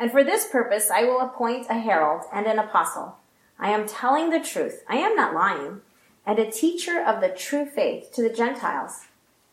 And 0.00 0.11
for 0.11 0.25
this 0.25 0.47
purpose, 0.47 0.90
I 0.90 1.04
will 1.04 1.21
appoint 1.21 1.66
a 1.69 1.78
herald 1.78 2.23
and 2.33 2.47
an 2.47 2.59
apostle. 2.59 3.16
I 3.59 3.71
am 3.71 3.87
telling 3.87 4.30
the 4.30 4.40
truth. 4.40 4.83
I 4.88 4.97
am 4.97 5.14
not 5.14 5.35
lying. 5.35 5.83
And 6.25 6.38
a 6.38 6.50
teacher 6.50 7.04
of 7.07 7.21
the 7.21 7.28
true 7.28 7.66
faith 7.66 8.11
to 8.14 8.23
the 8.23 8.35
Gentiles. 8.35 9.09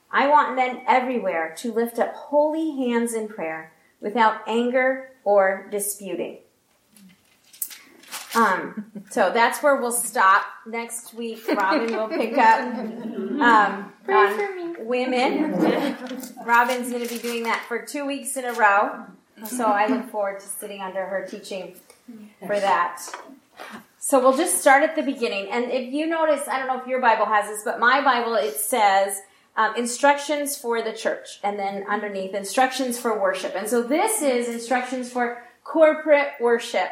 I 0.09 0.27
want 0.29 0.55
men 0.55 0.83
everywhere 0.87 1.53
to 1.57 1.73
lift 1.73 1.99
up 1.99 2.13
holy 2.13 2.77
hands 2.77 3.13
in 3.13 3.27
prayer 3.27 3.73
without 3.99 4.39
anger 4.47 5.11
or 5.25 5.67
disputing. 5.69 6.37
Um, 8.33 8.91
so 9.09 9.31
that's 9.33 9.61
where 9.61 9.75
we'll 9.75 9.91
stop. 9.91 10.45
Next 10.65 11.13
week, 11.13 11.45
Robin 11.49 11.93
will 11.93 12.07
pick 12.07 12.37
up 12.37 12.61
um, 12.61 13.91
on 14.07 14.85
women. 14.85 15.51
Robin's 16.45 16.89
going 16.89 17.05
to 17.05 17.13
be 17.13 17.19
doing 17.19 17.43
that 17.43 17.65
for 17.67 17.85
two 17.85 18.05
weeks 18.05 18.37
in 18.37 18.45
a 18.45 18.53
row. 18.53 19.07
So 19.45 19.65
I 19.65 19.87
look 19.87 20.09
forward 20.09 20.39
to 20.39 20.45
sitting 20.45 20.81
under 20.81 21.05
her 21.05 21.25
teaching 21.25 21.75
for 22.45 22.59
that. 22.59 23.01
So 23.99 24.19
we'll 24.19 24.37
just 24.37 24.61
start 24.61 24.83
at 24.83 24.95
the 24.95 25.03
beginning. 25.03 25.49
And 25.51 25.65
if 25.71 25.93
you 25.93 26.07
notice, 26.07 26.47
I 26.47 26.57
don't 26.57 26.67
know 26.67 26.79
if 26.79 26.87
your 26.87 27.01
Bible 27.01 27.25
has 27.25 27.49
this, 27.49 27.61
but 27.63 27.79
my 27.79 28.01
Bible, 28.01 28.35
it 28.35 28.55
says 28.55 29.21
um, 29.55 29.75
instructions 29.75 30.55
for 30.55 30.81
the 30.81 30.93
church. 30.93 31.39
And 31.43 31.59
then 31.59 31.85
underneath, 31.89 32.33
instructions 32.33 32.97
for 32.97 33.19
worship. 33.19 33.53
And 33.55 33.67
so 33.67 33.83
this 33.83 34.21
is 34.21 34.47
instructions 34.47 35.11
for 35.11 35.43
corporate 35.63 36.29
worship. 36.39 36.89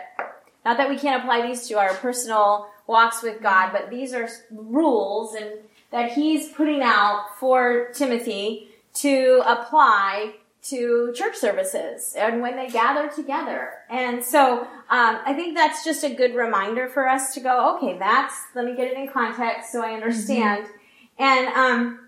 Not 0.65 0.77
that 0.77 0.89
we 0.89 0.97
can't 0.97 1.23
apply 1.23 1.47
these 1.47 1.67
to 1.67 1.75
our 1.75 1.93
personal 1.93 2.67
walks 2.87 3.23
with 3.23 3.41
God, 3.41 3.71
but 3.71 3.89
these 3.89 4.13
are 4.13 4.27
rules 4.51 5.35
and 5.35 5.51
that 5.91 6.11
he's 6.11 6.49
putting 6.49 6.81
out 6.83 7.37
for 7.39 7.89
Timothy 7.93 8.69
to 8.95 9.41
apply 9.45 10.33
to 10.69 11.13
church 11.15 11.36
services 11.36 12.15
and 12.17 12.41
when 12.41 12.55
they 12.55 12.67
gather 12.67 13.07
together. 13.07 13.72
And 13.89 14.24
so 14.24 14.62
um, 14.62 15.19
I 15.25 15.34
think 15.34 15.55
that's 15.55 15.84
just 15.84 16.03
a 16.03 16.10
good 16.10 16.34
reminder 16.34 16.88
for 16.88 17.07
us 17.07 17.34
to 17.36 17.39
go, 17.39 17.75
okay, 17.77 17.98
that's, 18.00 18.34
let 18.55 18.65
me 18.65 18.75
get 18.75 18.88
it 18.88 18.98
in 18.98 19.07
context 19.07 19.72
so 19.72 19.84
I 19.84 19.91
understand. 19.91 20.65
Mm-hmm. 20.65 21.24
And 21.24 21.48
um, 21.50 22.00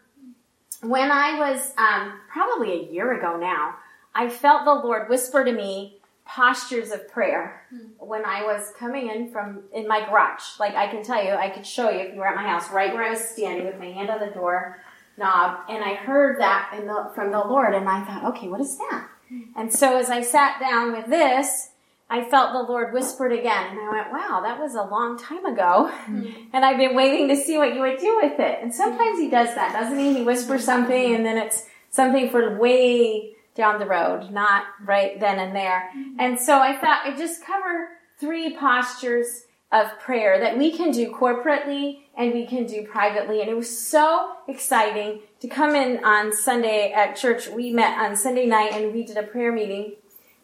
when 0.81 1.11
I 1.11 1.37
was 1.37 1.73
um, 1.77 2.19
probably 2.31 2.73
a 2.73 2.91
year 2.91 3.17
ago 3.17 3.37
now, 3.37 3.75
I 4.15 4.29
felt 4.29 4.65
the 4.65 4.73
Lord 4.73 5.07
whisper 5.07 5.45
to 5.45 5.51
me 5.51 5.99
postures 6.25 6.91
of 6.91 7.07
prayer 7.07 7.61
when 7.99 8.25
I 8.25 8.43
was 8.43 8.73
coming 8.77 9.09
in 9.09 9.31
from 9.31 9.63
in 9.73 9.87
my 9.87 10.05
garage. 10.05 10.43
Like 10.59 10.75
I 10.75 10.87
can 10.87 11.03
tell 11.03 11.23
you, 11.23 11.31
I 11.31 11.49
could 11.49 11.65
show 11.65 11.89
you 11.89 11.99
if 11.99 12.13
you 12.13 12.19
were 12.19 12.27
at 12.27 12.35
my 12.35 12.43
house, 12.43 12.69
right 12.71 12.93
where 12.93 13.03
I 13.03 13.11
was 13.11 13.21
standing 13.21 13.65
with 13.65 13.79
my 13.79 13.85
hand 13.85 14.09
on 14.09 14.19
the 14.19 14.33
door 14.33 14.79
knob, 15.17 15.59
and 15.69 15.83
I 15.83 15.95
heard 15.95 16.39
that 16.39 16.71
the, 16.73 17.11
from 17.15 17.31
the 17.31 17.39
Lord, 17.39 17.73
and 17.73 17.89
I 17.89 18.03
thought, 18.05 18.25
okay, 18.35 18.47
what 18.47 18.61
is 18.61 18.77
that? 18.77 19.09
And 19.55 19.73
so 19.73 19.97
as 19.97 20.09
I 20.09 20.21
sat 20.21 20.59
down 20.59 20.93
with 20.93 21.07
this, 21.07 21.69
I 22.09 22.23
felt 22.23 22.53
the 22.53 22.71
Lord 22.71 22.93
whispered 22.93 23.33
again, 23.33 23.71
and 23.71 23.79
I 23.79 23.91
went, 23.91 24.11
wow, 24.13 24.41
that 24.41 24.59
was 24.59 24.75
a 24.75 24.83
long 24.83 25.17
time 25.17 25.45
ago, 25.45 25.91
hmm. 26.05 26.25
and 26.53 26.63
I've 26.63 26.77
been 26.77 26.95
waiting 26.95 27.27
to 27.27 27.35
see 27.35 27.57
what 27.57 27.73
you 27.73 27.81
would 27.81 27.99
do 27.99 28.15
with 28.21 28.39
it. 28.39 28.59
And 28.61 28.73
sometimes 28.73 29.19
He 29.19 29.29
does 29.29 29.53
that, 29.55 29.73
doesn't 29.73 29.99
He? 29.99 30.19
He 30.19 30.23
whispers 30.23 30.61
hmm. 30.61 30.65
something, 30.65 31.15
and 31.15 31.25
then 31.25 31.37
it's 31.37 31.65
something 31.89 32.29
for 32.29 32.57
way 32.57 33.33
down 33.55 33.79
the 33.79 33.85
road, 33.85 34.31
not 34.31 34.63
right 34.85 35.19
then 35.19 35.39
and 35.39 35.53
there. 35.53 35.89
Hmm. 35.91 36.19
And 36.19 36.39
so 36.39 36.59
I 36.59 36.77
thought 36.77 37.05
I'd 37.05 37.17
just 37.17 37.43
cover 37.45 37.89
three 38.19 38.55
postures 38.55 39.43
of 39.71 39.87
prayer 39.99 40.39
that 40.39 40.57
we 40.57 40.71
can 40.71 40.91
do 40.91 41.11
corporately 41.11 42.03
and 42.17 42.33
we 42.33 42.45
can 42.45 42.65
do 42.65 42.83
privately. 42.83 43.41
And 43.41 43.49
it 43.49 43.55
was 43.55 43.87
so 43.87 44.33
exciting 44.47 45.21
to 45.39 45.47
come 45.47 45.75
in 45.75 46.03
on 46.03 46.33
Sunday 46.33 46.91
at 46.91 47.15
church. 47.15 47.47
We 47.47 47.71
met 47.71 47.97
on 47.99 48.15
Sunday 48.15 48.47
night 48.47 48.73
and 48.73 48.93
we 48.93 49.05
did 49.05 49.17
a 49.17 49.23
prayer 49.23 49.51
meeting 49.51 49.93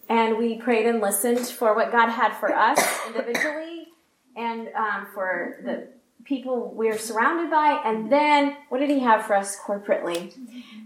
and 0.08 0.38
we 0.38 0.58
prayed 0.58 0.86
and 0.86 1.02
listened 1.02 1.40
for 1.40 1.76
what 1.76 1.92
God 1.92 2.10
had 2.10 2.34
for 2.34 2.54
us 2.54 2.80
individually 3.08 3.88
and 4.36 4.70
um, 4.76 5.08
for 5.14 5.58
the 5.64 5.88
people 6.26 6.72
we're 6.74 6.98
surrounded 6.98 7.52
by, 7.52 7.82
and 7.86 8.12
then 8.12 8.56
what 8.70 8.80
did 8.80 8.90
he 8.90 9.00
have 9.00 9.26
for 9.26 9.36
us 9.36 9.58
corporately? 9.60 10.34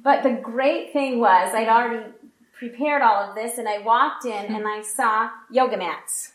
But 0.04 0.24
the 0.24 0.32
great 0.32 0.94
thing 0.94 1.20
was, 1.20 1.54
I'd 1.54 1.68
already 1.68 2.12
prepared 2.58 3.02
all 3.02 3.30
of 3.30 3.36
this, 3.36 3.58
and 3.58 3.68
I 3.68 3.80
walked 3.80 4.26
in 4.26 4.56
and 4.56 4.68
I 4.68 4.82
saw 4.82 5.30
yoga 5.52 5.78
mats. 5.78 6.32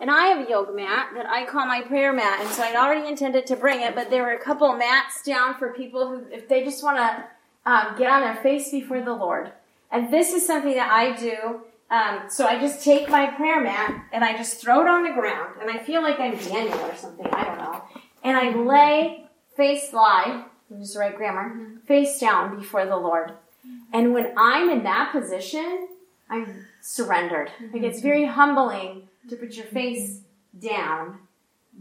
And 0.00 0.10
I 0.10 0.26
have 0.26 0.46
a 0.46 0.50
yoga 0.50 0.72
mat 0.72 1.10
that 1.14 1.26
I 1.26 1.44
call 1.44 1.66
my 1.66 1.82
prayer 1.82 2.12
mat, 2.12 2.40
and 2.40 2.48
so 2.50 2.62
I'd 2.62 2.76
already 2.76 3.08
intended 3.08 3.46
to 3.46 3.56
bring 3.56 3.80
it, 3.80 3.94
but 3.94 4.10
there 4.10 4.22
were 4.22 4.32
a 4.32 4.38
couple 4.38 4.72
mats 4.76 5.22
down 5.24 5.54
for 5.54 5.72
people 5.72 6.08
who, 6.08 6.24
if 6.32 6.48
they 6.48 6.62
just 6.62 6.84
want 6.84 6.98
to 6.98 7.24
um, 7.70 7.98
get 7.98 8.08
on 8.08 8.22
their 8.22 8.36
face 8.36 8.70
before 8.70 9.02
the 9.02 9.12
Lord. 9.12 9.52
And 9.90 10.12
this 10.12 10.32
is 10.32 10.46
something 10.46 10.74
that 10.74 10.90
I 10.90 11.16
do. 11.16 11.62
Um, 11.90 12.28
so 12.28 12.46
I 12.46 12.60
just 12.60 12.84
take 12.84 13.08
my 13.08 13.26
prayer 13.26 13.60
mat 13.60 14.04
and 14.12 14.22
I 14.22 14.36
just 14.36 14.60
throw 14.60 14.82
it 14.82 14.88
on 14.88 15.02
the 15.02 15.12
ground, 15.12 15.54
and 15.60 15.70
I 15.70 15.78
feel 15.78 16.02
like 16.02 16.20
I'm 16.20 16.36
Daniel 16.36 16.78
or 16.78 16.94
something. 16.94 17.26
I 17.26 17.44
don't 17.44 17.58
know 17.58 17.82
and 18.22 18.36
I 18.36 18.54
lay 18.54 19.24
face 19.56 19.92
lie, 19.92 20.44
use 20.70 20.94
the 20.94 21.00
right 21.00 21.16
grammar, 21.16 21.50
mm-hmm. 21.50 21.76
face 21.86 22.18
down 22.18 22.58
before 22.58 22.86
the 22.86 22.96
Lord. 22.96 23.32
And 23.92 24.14
when 24.14 24.32
I'm 24.36 24.70
in 24.70 24.82
that 24.84 25.12
position, 25.12 25.88
I'm 26.28 26.66
surrendered. 26.80 27.48
Mm-hmm. 27.48 27.74
Like 27.74 27.82
it's 27.82 28.00
very 28.00 28.26
humbling 28.26 29.07
to 29.28 29.36
put 29.36 29.54
your 29.54 29.66
face 29.66 30.20
down 30.58 31.18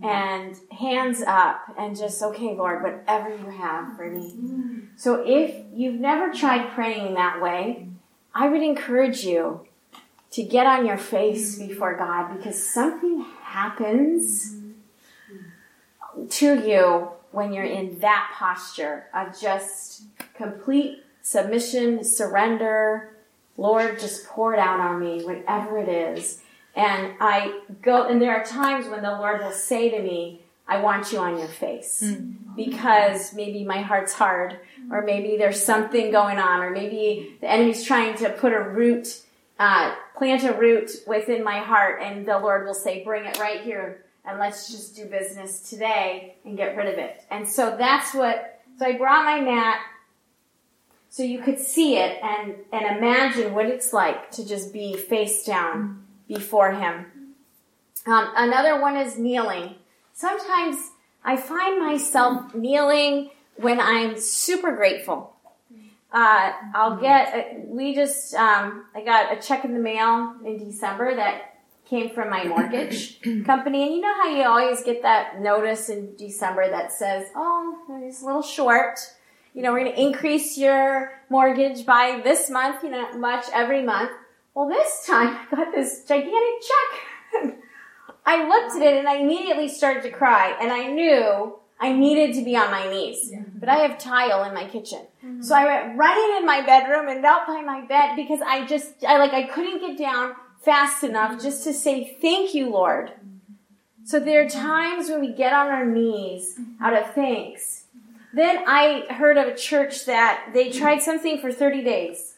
and 0.03 0.55
hands 0.71 1.23
up 1.23 1.61
and 1.77 1.97
just, 1.97 2.21
okay, 2.21 2.55
Lord, 2.55 2.83
whatever 2.83 3.29
you 3.29 3.49
have 3.49 3.95
for 3.95 4.09
me. 4.09 4.31
Mm-hmm. 4.31 4.79
So 4.95 5.23
if 5.25 5.55
you've 5.73 5.99
never 5.99 6.31
tried 6.31 6.71
praying 6.73 7.15
that 7.15 7.41
way, 7.41 7.87
I 8.33 8.49
would 8.49 8.61
encourage 8.61 9.23
you 9.23 9.65
to 10.31 10.43
get 10.43 10.67
on 10.67 10.85
your 10.85 10.97
face 10.97 11.57
mm-hmm. 11.57 11.69
before 11.69 11.95
God 11.95 12.37
because 12.37 12.63
something 12.63 13.25
happens 13.41 14.55
to 16.29 16.67
you 16.67 17.09
when 17.31 17.53
you're 17.53 17.63
in 17.63 17.99
that 17.99 18.31
posture 18.35 19.05
of 19.13 19.39
just 19.39 20.03
complete 20.35 21.03
submission, 21.21 22.03
surrender. 22.03 23.13
Lord, 23.57 23.99
just 23.99 24.27
pour 24.27 24.53
it 24.53 24.59
out 24.59 24.79
on 24.79 24.99
me, 24.99 25.23
whatever 25.23 25.79
it 25.79 25.89
is. 25.89 26.41
And 26.77 27.15
I 27.19 27.61
go, 27.81 28.07
and 28.07 28.21
there 28.21 28.37
are 28.37 28.45
times 28.45 28.87
when 28.87 29.01
the 29.01 29.09
Lord 29.09 29.41
will 29.41 29.51
say 29.51 29.89
to 29.89 29.99
me, 29.99 30.41
I 30.67 30.79
want 30.79 31.11
you 31.11 31.17
on 31.17 31.39
your 31.39 31.47
face 31.47 32.03
mm. 32.05 32.35
because 32.55 33.33
maybe 33.33 33.63
my 33.63 33.81
heart's 33.81 34.13
hard 34.13 34.59
or 34.91 35.01
maybe 35.01 35.37
there's 35.37 35.63
something 35.63 36.11
going 36.11 36.37
on 36.37 36.61
or 36.61 36.69
maybe 36.69 37.35
the 37.41 37.49
enemy's 37.49 37.83
trying 37.83 38.15
to 38.17 38.29
put 38.29 38.53
a 38.53 38.61
root, 38.61 39.21
uh, 39.57 39.95
plant 40.15 40.43
a 40.43 40.53
root 40.53 40.91
within 41.07 41.43
my 41.43 41.57
heart 41.59 41.99
and 42.03 42.27
the 42.27 42.37
Lord 42.37 42.67
will 42.67 42.75
say, 42.75 43.03
bring 43.03 43.25
it 43.25 43.39
right 43.39 43.61
here 43.61 44.05
and 44.23 44.37
let's 44.37 44.69
just 44.69 44.95
do 44.95 45.05
business 45.05 45.67
today 45.67 46.35
and 46.45 46.57
get 46.57 46.77
rid 46.77 46.93
of 46.93 46.99
it. 46.99 47.23
And 47.31 47.49
so 47.49 47.75
that's 47.75 48.13
what, 48.13 48.61
so 48.77 48.85
I 48.85 48.97
brought 48.97 49.25
my 49.25 49.41
mat 49.41 49.79
so 51.09 51.23
you 51.23 51.39
could 51.39 51.59
see 51.59 51.97
it 51.97 52.19
and, 52.21 52.53
and 52.71 52.97
imagine 52.97 53.55
what 53.55 53.65
it's 53.65 53.93
like 53.93 54.29
to 54.31 54.45
just 54.45 54.71
be 54.71 54.95
face 54.95 55.43
down 55.43 56.03
before 56.27 56.71
Him. 56.71 57.05
Um, 58.05 58.31
another 58.35 58.81
one 58.81 58.95
is 58.95 59.17
kneeling. 59.17 59.75
Sometimes 60.13 60.77
I 61.23 61.37
find 61.37 61.79
myself 61.79 62.55
kneeling 62.55 63.31
when 63.57 63.79
I'm 63.79 64.17
super 64.17 64.75
grateful. 64.75 65.33
Uh, 66.11 66.53
I'll 66.73 66.97
get, 66.97 67.65
we 67.67 67.93
just, 67.93 68.33
um, 68.33 68.85
I 68.95 69.03
got 69.03 69.37
a 69.37 69.41
check 69.41 69.65
in 69.65 69.73
the 69.73 69.79
mail 69.79 70.35
in 70.45 70.57
December 70.57 71.15
that 71.15 71.57
came 71.89 72.09
from 72.09 72.29
my 72.29 72.45
mortgage 72.45 73.21
company. 73.45 73.83
And 73.83 73.95
you 73.95 74.01
know 74.01 74.13
how 74.15 74.29
you 74.29 74.43
always 74.43 74.83
get 74.83 75.01
that 75.01 75.41
notice 75.41 75.89
in 75.89 76.15
December 76.15 76.69
that 76.69 76.91
says, 76.91 77.27
oh, 77.35 77.77
it's 78.03 78.21
a 78.21 78.25
little 78.25 78.41
short. 78.41 78.99
You 79.53 79.61
know, 79.63 79.73
we're 79.73 79.83
going 79.83 79.95
to 79.95 80.01
increase 80.01 80.57
your 80.57 81.11
mortgage 81.29 81.85
by 81.85 82.21
this 82.23 82.49
month, 82.49 82.83
you 82.83 82.89
know, 82.89 83.17
much 83.17 83.45
every 83.53 83.83
month. 83.83 84.11
Well, 84.57 84.67
this 84.67 85.05
time 85.05 85.37
I 85.51 85.55
got 85.55 85.71
this 85.71 86.03
gigantic 86.03 86.33
check. 86.67 87.53
I 88.25 88.47
looked 88.47 88.75
at 88.75 88.81
it 88.81 88.97
and 88.97 89.07
I 89.07 89.17
immediately 89.17 89.67
started 89.67 90.01
to 90.01 90.09
cry 90.09 90.57
and 90.59 90.71
I 90.71 90.87
knew 90.87 91.59
I 91.79 91.93
needed 91.93 92.33
to 92.37 92.43
be 92.43 92.57
on 92.57 92.71
my 92.71 92.89
knees. 92.89 93.31
But 93.53 93.69
I 93.69 93.75
have 93.75 93.99
tile 93.99 94.43
in 94.45 94.55
my 94.55 94.67
kitchen. 94.67 95.05
Mm-hmm. 95.23 95.43
So 95.43 95.53
I 95.53 95.63
went 95.65 95.95
running 95.95 96.37
in 96.37 96.47
my 96.47 96.65
bedroom 96.65 97.07
and 97.07 97.21
knelt 97.21 97.45
by 97.45 97.61
my 97.61 97.85
bed 97.85 98.15
because 98.15 98.39
I 98.41 98.65
just, 98.65 99.03
I 99.07 99.19
like, 99.19 99.31
I 99.31 99.43
couldn't 99.43 99.79
get 99.79 99.95
down 99.95 100.33
fast 100.65 101.03
enough 101.03 101.33
mm-hmm. 101.33 101.43
just 101.43 101.63
to 101.65 101.71
say, 101.71 102.17
thank 102.19 102.55
you, 102.55 102.71
Lord. 102.71 103.09
Mm-hmm. 103.11 104.05
So 104.05 104.19
there 104.19 104.43
are 104.43 104.49
times 104.49 105.07
when 105.07 105.21
we 105.21 105.33
get 105.33 105.53
on 105.53 105.67
our 105.67 105.85
knees 105.85 106.55
mm-hmm. 106.59 106.83
out 106.83 106.99
of 106.99 107.13
thanks. 107.13 107.83
Then 108.33 108.63
I 108.65 109.05
heard 109.13 109.37
of 109.37 109.49
a 109.49 109.55
church 109.55 110.05
that 110.05 110.49
they 110.55 110.71
tried 110.71 111.03
something 111.03 111.39
for 111.39 111.51
30 111.51 111.83
days. 111.83 112.33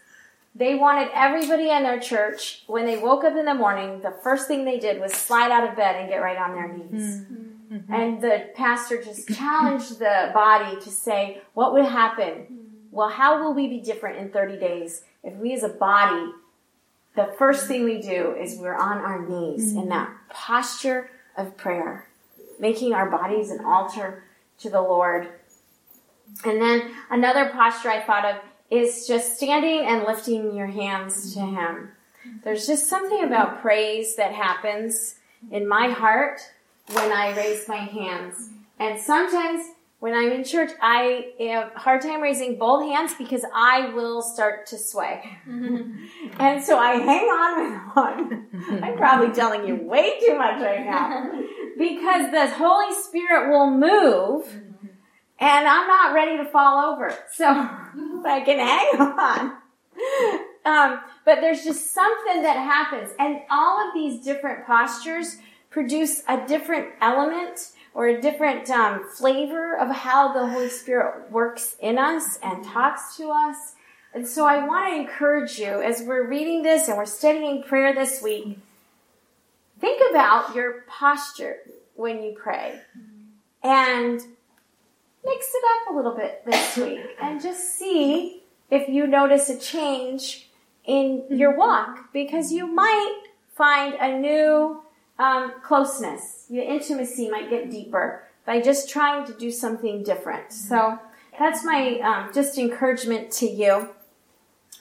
They 0.59 0.75
wanted 0.75 1.09
everybody 1.13 1.69
in 1.69 1.83
their 1.83 1.99
church, 1.99 2.63
when 2.67 2.85
they 2.85 2.97
woke 2.97 3.23
up 3.23 3.35
in 3.35 3.45
the 3.45 3.53
morning, 3.53 4.01
the 4.01 4.13
first 4.21 4.47
thing 4.47 4.65
they 4.65 4.77
did 4.77 4.99
was 4.99 5.13
slide 5.13 5.51
out 5.51 5.67
of 5.67 5.75
bed 5.75 5.95
and 5.95 6.09
get 6.09 6.17
right 6.17 6.37
on 6.37 6.53
their 6.53 6.67
knees. 6.67 7.21
Mm-hmm. 7.21 7.93
And 7.93 8.21
the 8.21 8.49
pastor 8.55 9.01
just 9.01 9.29
challenged 9.29 9.99
the 9.99 10.31
body 10.33 10.79
to 10.81 10.89
say, 10.89 11.41
what 11.53 11.71
would 11.73 11.85
happen? 11.85 12.47
Well, 12.91 13.09
how 13.09 13.41
will 13.41 13.53
we 13.53 13.67
be 13.67 13.79
different 13.79 14.17
in 14.17 14.31
30 14.31 14.59
days? 14.59 15.03
if 15.23 15.35
we 15.35 15.53
as 15.53 15.63
a 15.63 15.69
body, 15.69 16.31
the 17.15 17.33
first 17.37 17.67
thing 17.67 17.83
we 17.83 18.01
do 18.01 18.35
is 18.39 18.57
we're 18.57 18.75
on 18.75 18.99
our 18.99 19.27
knees 19.27 19.73
in 19.73 19.89
that 19.89 20.09
posture 20.29 21.09
of 21.35 21.57
prayer, 21.57 22.07
making 22.59 22.93
our 22.93 23.09
bodies 23.09 23.51
an 23.51 23.63
altar 23.63 24.23
to 24.59 24.69
the 24.69 24.81
Lord. 24.81 25.27
And 26.45 26.61
then 26.61 26.91
another 27.09 27.49
posture 27.49 27.89
I 27.89 28.01
thought 28.01 28.25
of 28.25 28.35
is 28.69 29.07
just 29.07 29.38
standing 29.38 29.85
and 29.85 30.03
lifting 30.03 30.55
your 30.55 30.67
hands 30.67 31.33
to 31.33 31.41
Him. 31.41 31.91
There's 32.43 32.67
just 32.67 32.88
something 32.88 33.23
about 33.23 33.61
praise 33.61 34.15
that 34.15 34.33
happens 34.33 35.15
in 35.51 35.67
my 35.67 35.89
heart 35.89 36.41
when 36.93 37.11
I 37.11 37.35
raise 37.35 37.67
my 37.67 37.77
hands. 37.77 38.49
And 38.77 38.99
sometimes 38.99 39.65
when 39.99 40.13
I'm 40.13 40.31
in 40.31 40.43
church, 40.43 40.71
I 40.81 41.33
have 41.39 41.71
a 41.75 41.79
hard 41.79 42.01
time 42.01 42.21
raising 42.21 42.57
both 42.57 42.83
hands 42.83 43.13
because 43.17 43.43
I 43.53 43.89
will 43.93 44.21
start 44.21 44.65
to 44.67 44.77
sway. 44.77 45.21
and 45.45 46.63
so 46.63 46.77
I 46.79 46.93
hang 46.93 47.25
on 47.25 47.71
with 47.71 47.95
one. 47.95 48.83
I'm 48.83 48.97
probably 48.97 49.33
telling 49.33 49.67
you 49.67 49.75
way 49.75 50.19
too 50.19 50.38
much 50.38 50.61
right 50.61 50.85
now. 50.85 51.31
Because 51.77 52.31
the 52.31 52.47
Holy 52.47 52.93
Spirit 52.93 53.49
will 53.49 53.71
move 53.71 54.45
mm-hmm. 54.45 54.88
and 55.39 55.67
I'm 55.67 55.88
not 55.88 56.13
ready 56.13 56.38
to 56.38 56.45
fall 56.45 56.93
over. 56.93 57.13
So 57.33 57.69
I 58.25 58.41
can 58.41 58.59
hang 58.59 59.01
on. 59.01 59.57
Um, 60.65 60.99
but 61.25 61.41
there's 61.41 61.63
just 61.63 61.93
something 61.93 62.43
that 62.43 62.57
happens. 62.57 63.11
And 63.19 63.41
all 63.49 63.88
of 63.88 63.93
these 63.93 64.23
different 64.23 64.65
postures 64.65 65.38
produce 65.69 66.23
a 66.27 66.45
different 66.47 66.89
element 67.01 67.71
or 67.93 68.07
a 68.07 68.21
different 68.21 68.69
um, 68.69 69.07
flavor 69.09 69.77
of 69.77 69.89
how 69.89 70.33
the 70.33 70.47
Holy 70.47 70.69
Spirit 70.69 71.31
works 71.31 71.75
in 71.81 71.97
us 71.97 72.39
and 72.43 72.63
talks 72.63 73.17
to 73.17 73.29
us. 73.29 73.75
And 74.13 74.27
so 74.27 74.45
I 74.45 74.65
want 74.65 74.93
to 74.93 74.99
encourage 74.99 75.59
you 75.59 75.81
as 75.81 76.01
we're 76.01 76.27
reading 76.27 76.63
this 76.63 76.88
and 76.88 76.97
we're 76.97 77.05
studying 77.05 77.63
prayer 77.63 77.93
this 77.93 78.21
week, 78.21 78.57
think 79.79 80.01
about 80.09 80.55
your 80.55 80.83
posture 80.88 81.57
when 81.95 82.23
you 82.23 82.35
pray 82.41 82.79
and 83.63 84.21
mix 85.25 85.47
it 85.53 85.63
up 85.65 85.93
a 85.93 85.95
little 85.95 86.15
bit 86.15 86.43
this 86.45 86.77
week 86.77 87.01
and 87.21 87.41
just 87.41 87.77
see 87.77 88.43
if 88.69 88.88
you 88.88 89.07
notice 89.07 89.49
a 89.49 89.59
change 89.59 90.49
in 90.85 91.23
your 91.29 91.55
walk 91.55 92.11
because 92.13 92.51
you 92.51 92.67
might 92.67 93.23
find 93.55 93.95
a 93.95 94.17
new 94.17 94.81
um, 95.17 95.53
closeness. 95.61 96.45
Your 96.49 96.63
intimacy 96.63 97.29
might 97.29 97.49
get 97.49 97.69
deeper 97.69 98.23
by 98.45 98.61
just 98.61 98.89
trying 98.89 99.25
to 99.25 99.33
do 99.33 99.51
something 99.51 100.03
different. 100.03 100.51
So 100.51 100.97
that's 101.38 101.63
my 101.63 101.99
um, 101.99 102.33
just 102.33 102.57
encouragement 102.57 103.31
to 103.33 103.45
you. 103.45 103.89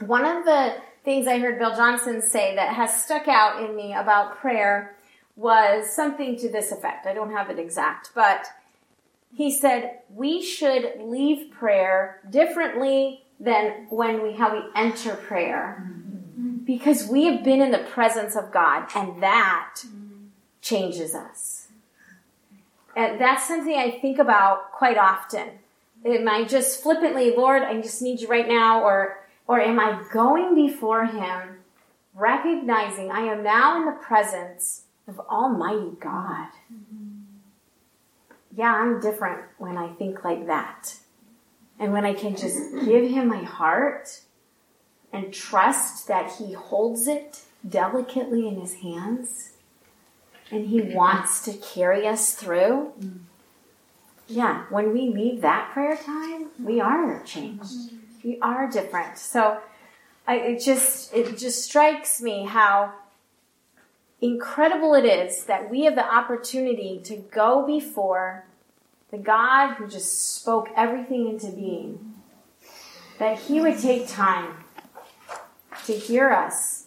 One 0.00 0.24
of 0.24 0.44
the 0.44 0.76
things 1.04 1.26
I 1.26 1.38
heard 1.38 1.58
Bill 1.58 1.74
Johnson 1.74 2.22
say 2.22 2.54
that 2.54 2.74
has 2.74 3.04
stuck 3.04 3.28
out 3.28 3.62
in 3.62 3.74
me 3.74 3.94
about 3.94 4.38
prayer 4.38 4.96
was 5.36 5.90
something 5.90 6.36
to 6.38 6.48
this 6.48 6.72
effect. 6.72 7.06
I 7.06 7.14
don't 7.14 7.32
have 7.32 7.50
it 7.50 7.58
exact, 7.58 8.10
but 8.14 8.46
he 9.34 9.50
said 9.50 10.00
we 10.14 10.42
should 10.42 10.94
leave 11.00 11.50
prayer 11.52 12.20
differently 12.28 13.22
than 13.38 13.86
when 13.90 14.22
we 14.22 14.32
how 14.32 14.52
we 14.52 14.62
enter 14.74 15.14
prayer 15.14 15.92
because 16.64 17.08
we 17.08 17.24
have 17.24 17.42
been 17.42 17.62
in 17.62 17.70
the 17.70 17.78
presence 17.78 18.36
of 18.36 18.52
God 18.52 18.88
and 18.94 19.22
that 19.22 19.80
changes 20.60 21.14
us. 21.14 21.68
And 22.96 23.20
that's 23.20 23.46
something 23.46 23.74
I 23.74 23.98
think 24.00 24.18
about 24.18 24.72
quite 24.72 24.98
often. 24.98 25.50
Am 26.04 26.28
I 26.28 26.44
just 26.44 26.82
flippantly, 26.82 27.34
Lord, 27.34 27.62
I 27.62 27.80
just 27.80 28.02
need 28.02 28.20
you 28.20 28.28
right 28.28 28.48
now, 28.48 28.82
or 28.82 29.20
or 29.46 29.60
am 29.60 29.80
I 29.80 30.04
going 30.12 30.54
before 30.54 31.06
him 31.06 31.60
recognizing 32.14 33.10
I 33.10 33.20
am 33.20 33.42
now 33.42 33.76
in 33.76 33.86
the 33.86 33.92
presence 33.92 34.82
of 35.06 35.18
Almighty 35.20 35.96
God? 36.00 36.48
Yeah, 38.58 38.74
I'm 38.74 38.98
different 38.98 39.42
when 39.58 39.78
I 39.78 39.86
think 39.92 40.24
like 40.24 40.48
that. 40.48 40.96
And 41.78 41.92
when 41.92 42.04
I 42.04 42.12
can 42.12 42.34
just 42.34 42.58
give 42.84 43.08
him 43.08 43.28
my 43.28 43.44
heart 43.44 44.22
and 45.12 45.32
trust 45.32 46.08
that 46.08 46.32
he 46.32 46.54
holds 46.54 47.06
it 47.06 47.42
delicately 47.66 48.48
in 48.48 48.60
his 48.60 48.74
hands 48.74 49.52
and 50.50 50.66
he 50.66 50.80
wants 50.80 51.44
to 51.44 51.52
carry 51.52 52.04
us 52.08 52.34
through. 52.34 52.94
Yeah, 54.26 54.64
when 54.70 54.92
we 54.92 55.08
leave 55.08 55.40
that 55.42 55.70
prayer 55.72 55.96
time, 55.96 56.48
we 56.60 56.80
are 56.80 57.22
changed. 57.22 57.92
We 58.24 58.40
are 58.40 58.68
different. 58.68 59.18
So 59.18 59.60
I, 60.26 60.34
it 60.38 60.64
just 60.64 61.14
it 61.14 61.38
just 61.38 61.62
strikes 61.62 62.20
me 62.20 62.44
how 62.44 62.92
incredible 64.20 64.94
it 64.94 65.04
is 65.04 65.44
that 65.44 65.70
we 65.70 65.84
have 65.84 65.94
the 65.94 66.04
opportunity 66.04 67.00
to 67.04 67.14
go 67.16 67.64
before 67.64 68.44
the 69.10 69.18
God 69.18 69.74
who 69.74 69.88
just 69.88 70.36
spoke 70.36 70.68
everything 70.76 71.28
into 71.28 71.50
being. 71.50 72.14
That 73.18 73.38
he 73.38 73.60
would 73.60 73.78
take 73.78 74.06
time 74.06 74.64
to 75.86 75.92
hear 75.92 76.30
us 76.30 76.86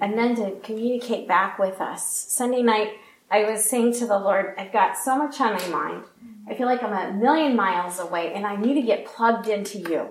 and 0.00 0.18
then 0.18 0.34
to 0.36 0.58
communicate 0.62 1.28
back 1.28 1.58
with 1.58 1.80
us. 1.80 2.06
Sunday 2.06 2.62
night, 2.62 2.92
I 3.30 3.50
was 3.50 3.64
saying 3.64 3.94
to 3.94 4.06
the 4.06 4.18
Lord, 4.18 4.54
I've 4.58 4.72
got 4.72 4.96
so 4.98 5.16
much 5.16 5.40
on 5.40 5.54
my 5.54 5.68
mind. 5.68 6.04
I 6.48 6.54
feel 6.54 6.66
like 6.66 6.82
I'm 6.82 6.92
a 6.92 7.12
million 7.12 7.56
miles 7.56 7.98
away 7.98 8.32
and 8.34 8.46
I 8.46 8.56
need 8.56 8.74
to 8.74 8.82
get 8.82 9.06
plugged 9.06 9.48
into 9.48 9.78
you. 9.78 10.10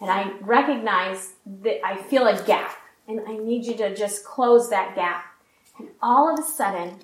And 0.00 0.10
I 0.10 0.32
recognize 0.40 1.32
that 1.62 1.84
I 1.84 1.96
feel 1.96 2.26
a 2.26 2.42
gap 2.44 2.76
and 3.08 3.20
I 3.26 3.36
need 3.36 3.64
you 3.64 3.76
to 3.78 3.94
just 3.94 4.24
close 4.24 4.70
that 4.70 4.94
gap. 4.94 5.24
And 5.78 5.88
all 6.00 6.32
of 6.32 6.38
a 6.38 6.42
sudden, 6.42 6.98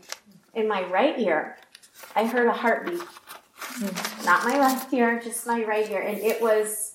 in 0.54 0.68
my 0.68 0.82
right 0.84 1.18
ear, 1.18 1.58
I 2.14 2.26
heard 2.26 2.48
a 2.48 2.52
heartbeat. 2.52 3.02
Not 4.24 4.44
my 4.44 4.58
left 4.58 4.92
ear, 4.92 5.20
just 5.22 5.46
my 5.46 5.64
right 5.64 5.88
ear. 5.90 6.00
And 6.00 6.18
it 6.18 6.40
was 6.40 6.94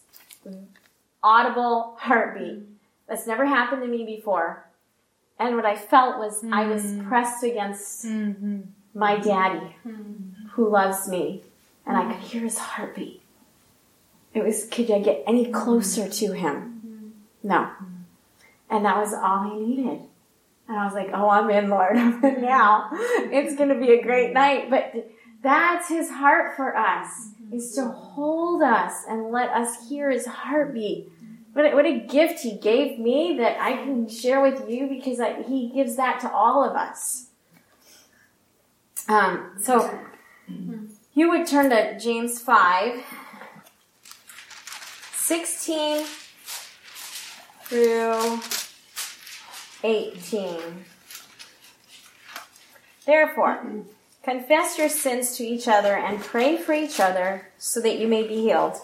audible 1.23 1.97
heartbeat. 1.99 2.63
That's 3.07 3.27
never 3.27 3.45
happened 3.45 3.81
to 3.81 3.87
me 3.87 4.05
before. 4.05 4.65
And 5.39 5.55
what 5.55 5.65
I 5.65 5.75
felt 5.75 6.17
was 6.17 6.41
mm. 6.41 6.53
I 6.53 6.67
was 6.67 6.83
mm. 6.83 7.07
pressed 7.07 7.43
against 7.43 8.05
mm-hmm. 8.05 8.61
my 8.93 9.17
daddy 9.17 9.75
mm-hmm. 9.85 10.47
who 10.51 10.69
loves 10.69 11.07
me. 11.07 11.43
And 11.85 11.97
I 11.97 12.11
could 12.11 12.21
hear 12.21 12.41
his 12.41 12.57
heartbeat. 12.57 13.21
It 14.33 14.43
was, 14.43 14.65
could 14.65 14.89
I 14.91 14.99
get 14.99 15.23
any 15.27 15.51
closer 15.51 16.09
to 16.09 16.31
him? 16.33 17.13
No. 17.43 17.69
And 18.69 18.85
that 18.85 18.97
was 18.97 19.13
all 19.13 19.51
I 19.51 19.59
needed. 19.59 20.01
And 20.67 20.77
I 20.77 20.85
was 20.85 20.95
like, 20.95 21.11
oh, 21.13 21.29
I'm 21.29 21.49
in, 21.51 21.69
Lord. 21.69 21.95
I'm 21.97 22.23
in 22.25 22.41
now. 22.41 22.89
It's 22.91 23.55
going 23.55 23.69
to 23.69 23.75
be 23.75 23.91
a 23.91 24.01
great 24.01 24.33
night. 24.33 24.69
But 24.69 25.09
that's 25.45 25.87
his 25.87 26.09
heart 26.09 26.55
for 26.57 26.75
us, 26.75 27.29
mm-hmm. 27.41 27.55
is 27.55 27.73
to 27.75 27.85
hold 27.85 28.61
us 28.61 29.03
and 29.07 29.31
let 29.31 29.49
us 29.51 29.87
hear 29.87 30.09
his 30.09 30.25
heartbeat 30.25 31.09
what 31.55 31.71
a, 31.71 31.73
what 31.73 31.85
a 31.85 31.99
gift 31.99 32.41
he 32.41 32.57
gave 32.57 32.99
me 32.99 33.37
that 33.37 33.57
I 33.61 33.77
can 33.77 34.09
share 34.09 34.41
with 34.41 34.69
you 34.69 34.87
because 34.87 35.21
I, 35.21 35.41
he 35.43 35.69
gives 35.69 35.95
that 35.95 36.19
to 36.19 36.29
all 36.29 36.69
of 36.69 36.75
us. 36.75 37.27
Um, 39.07 39.53
so 39.61 39.79
mm-hmm. 40.51 40.87
you 41.13 41.29
would 41.29 41.47
turn 41.47 41.69
to 41.69 41.97
James 41.97 42.41
5, 42.41 43.01
16 45.13 46.05
through 47.63 48.39
18. 49.81 50.59
Therefore, 53.05 53.61
mm-hmm. 53.63 53.81
Confess 54.25 54.77
your 54.77 54.89
sins 54.89 55.37
to 55.37 55.43
each 55.43 55.67
other 55.67 55.95
and 55.95 56.19
pray 56.19 56.57
for 56.57 56.73
each 56.73 56.99
other 56.99 57.47
so 57.59 57.79
that 57.79 57.99
you 57.99 58.07
may 58.07 58.27
be 58.27 58.41
healed. 58.41 58.75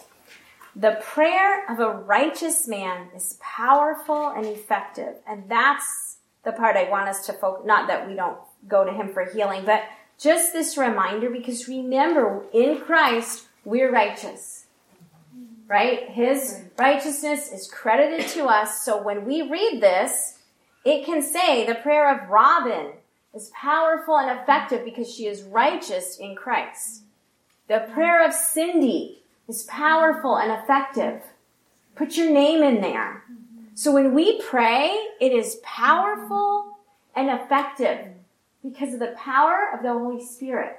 The 0.75 0.99
prayer 1.01 1.69
of 1.69 1.79
a 1.79 1.89
righteous 1.89 2.67
man 2.67 3.07
is 3.15 3.39
powerful 3.41 4.29
and 4.29 4.45
effective. 4.45 5.15
And 5.27 5.49
that's 5.49 6.17
the 6.45 6.51
part 6.51 6.77
I 6.77 6.89
want 6.89 7.09
us 7.09 7.25
to 7.25 7.33
focus, 7.33 7.65
not 7.65 7.87
that 7.87 8.07
we 8.07 8.15
don't 8.15 8.37
go 8.67 8.85
to 8.85 8.91
him 8.91 9.11
for 9.11 9.25
healing, 9.25 9.65
but 9.65 9.83
just 10.19 10.53
this 10.53 10.77
reminder 10.77 11.31
because 11.31 11.67
remember, 11.67 12.45
in 12.53 12.79
Christ, 12.79 13.47
we're 13.65 13.91
righteous. 13.91 14.67
Right? 15.67 16.07
His 16.09 16.61
righteousness 16.77 17.51
is 17.51 17.67
credited 17.67 18.27
to 18.29 18.45
us. 18.45 18.85
So 18.85 19.01
when 19.01 19.25
we 19.25 19.41
read 19.41 19.81
this, 19.81 20.37
it 20.85 21.05
can 21.05 21.23
say 21.23 21.65
the 21.65 21.75
prayer 21.75 22.13
of 22.13 22.29
Robin 22.29 22.91
is 23.33 23.51
powerful 23.53 24.17
and 24.17 24.39
effective 24.39 24.83
because 24.83 25.13
she 25.13 25.27
is 25.27 25.43
righteous 25.43 26.17
in 26.17 26.35
Christ. 26.35 27.03
The 27.67 27.87
prayer 27.93 28.25
of 28.25 28.33
Cindy 28.33 29.23
is 29.47 29.63
powerful 29.63 30.37
and 30.37 30.51
effective. 30.51 31.21
Put 31.95 32.17
your 32.17 32.31
name 32.31 32.61
in 32.63 32.81
there. 32.81 33.23
So 33.73 33.93
when 33.93 34.13
we 34.13 34.41
pray, 34.41 34.95
it 35.19 35.31
is 35.31 35.61
powerful 35.63 36.77
and 37.15 37.29
effective 37.29 38.07
because 38.61 38.93
of 38.93 38.99
the 38.99 39.15
power 39.17 39.69
of 39.73 39.81
the 39.81 39.93
Holy 39.93 40.23
Spirit. 40.23 40.77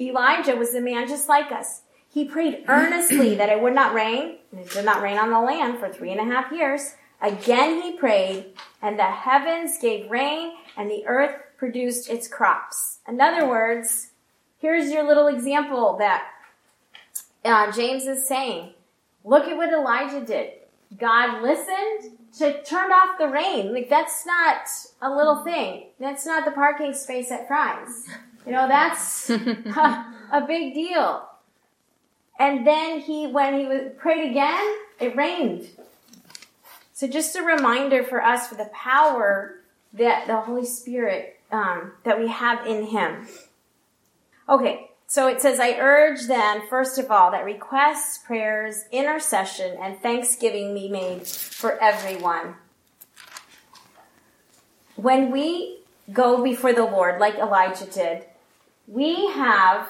Elijah 0.00 0.56
was 0.56 0.74
a 0.74 0.80
man 0.80 1.08
just 1.08 1.28
like 1.28 1.50
us. 1.50 1.82
He 2.08 2.24
prayed 2.24 2.64
earnestly 2.68 3.34
that 3.34 3.48
it 3.48 3.60
would 3.60 3.74
not 3.74 3.94
rain, 3.94 4.38
and 4.50 4.60
it 4.60 4.70
did 4.70 4.84
not 4.84 5.02
rain 5.02 5.18
on 5.18 5.30
the 5.30 5.40
land 5.40 5.78
for 5.78 5.88
three 5.88 6.10
and 6.10 6.20
a 6.20 6.32
half 6.32 6.52
years, 6.52 6.94
Again 7.20 7.82
he 7.82 7.96
prayed, 7.96 8.46
and 8.80 8.98
the 8.98 9.04
heavens 9.04 9.78
gave 9.80 10.10
rain, 10.10 10.52
and 10.76 10.90
the 10.90 11.04
earth 11.06 11.34
produced 11.56 12.08
its 12.08 12.28
crops. 12.28 12.98
In 13.08 13.20
other 13.20 13.48
words, 13.48 14.10
here's 14.58 14.90
your 14.90 15.02
little 15.02 15.26
example 15.26 15.96
that 15.98 16.28
uh, 17.44 17.72
James 17.72 18.06
is 18.06 18.26
saying. 18.26 18.72
Look 19.24 19.46
at 19.46 19.56
what 19.56 19.72
Elijah 19.72 20.24
did. 20.24 20.52
God 20.96 21.42
listened 21.42 22.16
to 22.38 22.62
turn 22.62 22.92
off 22.92 23.18
the 23.18 23.28
rain. 23.28 23.74
Like 23.74 23.90
that's 23.90 24.24
not 24.24 24.68
a 25.02 25.10
little 25.10 25.42
thing. 25.44 25.86
That's 25.98 26.24
not 26.24 26.44
the 26.44 26.52
parking 26.52 26.94
space 26.94 27.30
at 27.30 27.48
Fry's. 27.48 28.08
You 28.46 28.52
know, 28.52 28.68
that's 28.68 29.28
a, 29.30 30.06
a 30.32 30.44
big 30.46 30.74
deal. 30.74 31.28
And 32.38 32.66
then 32.66 33.00
he, 33.00 33.26
when 33.26 33.58
he 33.58 33.66
was, 33.66 33.92
prayed 33.98 34.30
again, 34.30 34.76
it 35.00 35.16
rained. 35.16 35.68
So 36.98 37.06
just 37.06 37.36
a 37.36 37.42
reminder 37.42 38.02
for 38.02 38.20
us 38.20 38.48
for 38.48 38.56
the 38.56 38.68
power 38.74 39.60
that 39.92 40.26
the 40.26 40.40
Holy 40.40 40.66
Spirit 40.66 41.38
um, 41.52 41.92
that 42.02 42.18
we 42.18 42.26
have 42.26 42.66
in 42.66 42.86
Him. 42.86 43.28
Okay, 44.48 44.90
so 45.06 45.28
it 45.28 45.40
says, 45.40 45.60
I 45.60 45.74
urge 45.78 46.26
then, 46.26 46.62
first 46.68 46.98
of 46.98 47.08
all, 47.08 47.30
that 47.30 47.44
requests, 47.44 48.18
prayers, 48.18 48.82
intercession, 48.90 49.78
and 49.80 50.00
thanksgiving 50.00 50.74
be 50.74 50.88
made 50.88 51.24
for 51.24 51.80
everyone. 51.80 52.56
When 54.96 55.30
we 55.30 55.78
go 56.12 56.42
before 56.42 56.72
the 56.72 56.82
Lord, 56.82 57.20
like 57.20 57.36
Elijah 57.36 57.86
did, 57.86 58.24
we 58.88 59.28
have 59.28 59.88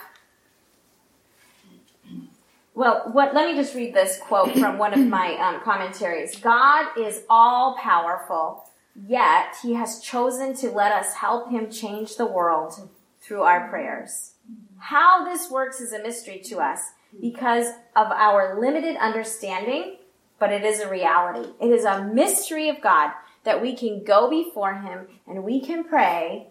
well, 2.79 3.11
what, 3.11 3.35
let 3.35 3.49
me 3.49 3.61
just 3.61 3.75
read 3.75 3.93
this 3.93 4.19
quote 4.19 4.57
from 4.57 4.79
one 4.79 4.95
of 4.95 5.05
my 5.05 5.35
um, 5.39 5.61
commentaries. 5.63 6.37
God 6.39 6.87
is 6.97 7.25
all 7.29 7.77
powerful, 7.77 8.71
yet 8.95 9.57
he 9.61 9.75
has 9.75 10.01
chosen 10.01 10.55
to 10.59 10.71
let 10.71 10.93
us 10.93 11.15
help 11.15 11.51
him 11.51 11.73
change 11.73 12.15
the 12.15 12.25
world 12.25 12.89
through 13.21 13.43
our 13.43 13.69
prayers. 13.69 14.35
How 14.79 15.25
this 15.25 15.51
works 15.51 15.81
is 15.81 15.93
a 15.93 16.01
mystery 16.01 16.39
to 16.45 16.59
us 16.59 16.79
because 17.21 17.67
of 17.97 18.13
our 18.13 18.61
limited 18.61 18.95
understanding, 18.95 19.97
but 20.39 20.53
it 20.53 20.63
is 20.63 20.79
a 20.79 20.89
reality. 20.89 21.51
It 21.61 21.71
is 21.71 21.85
a 21.85 22.05
mystery 22.05 22.69
of 22.69 22.81
God 22.81 23.11
that 23.43 23.61
we 23.61 23.75
can 23.75 24.05
go 24.05 24.31
before 24.31 24.75
him 24.75 25.09
and 25.27 25.43
we 25.43 25.61
can 25.61 25.83
pray 25.83 26.47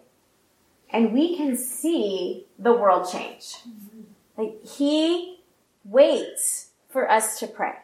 and 0.90 1.14
we 1.14 1.38
can 1.38 1.56
see 1.56 2.44
the 2.58 2.74
world 2.74 3.10
change. 3.10 3.54
Like 4.36 4.62
he 4.62 5.37
waits 5.88 6.68
for 6.88 7.10
us 7.10 7.38
to 7.40 7.46
pray. 7.46 7.74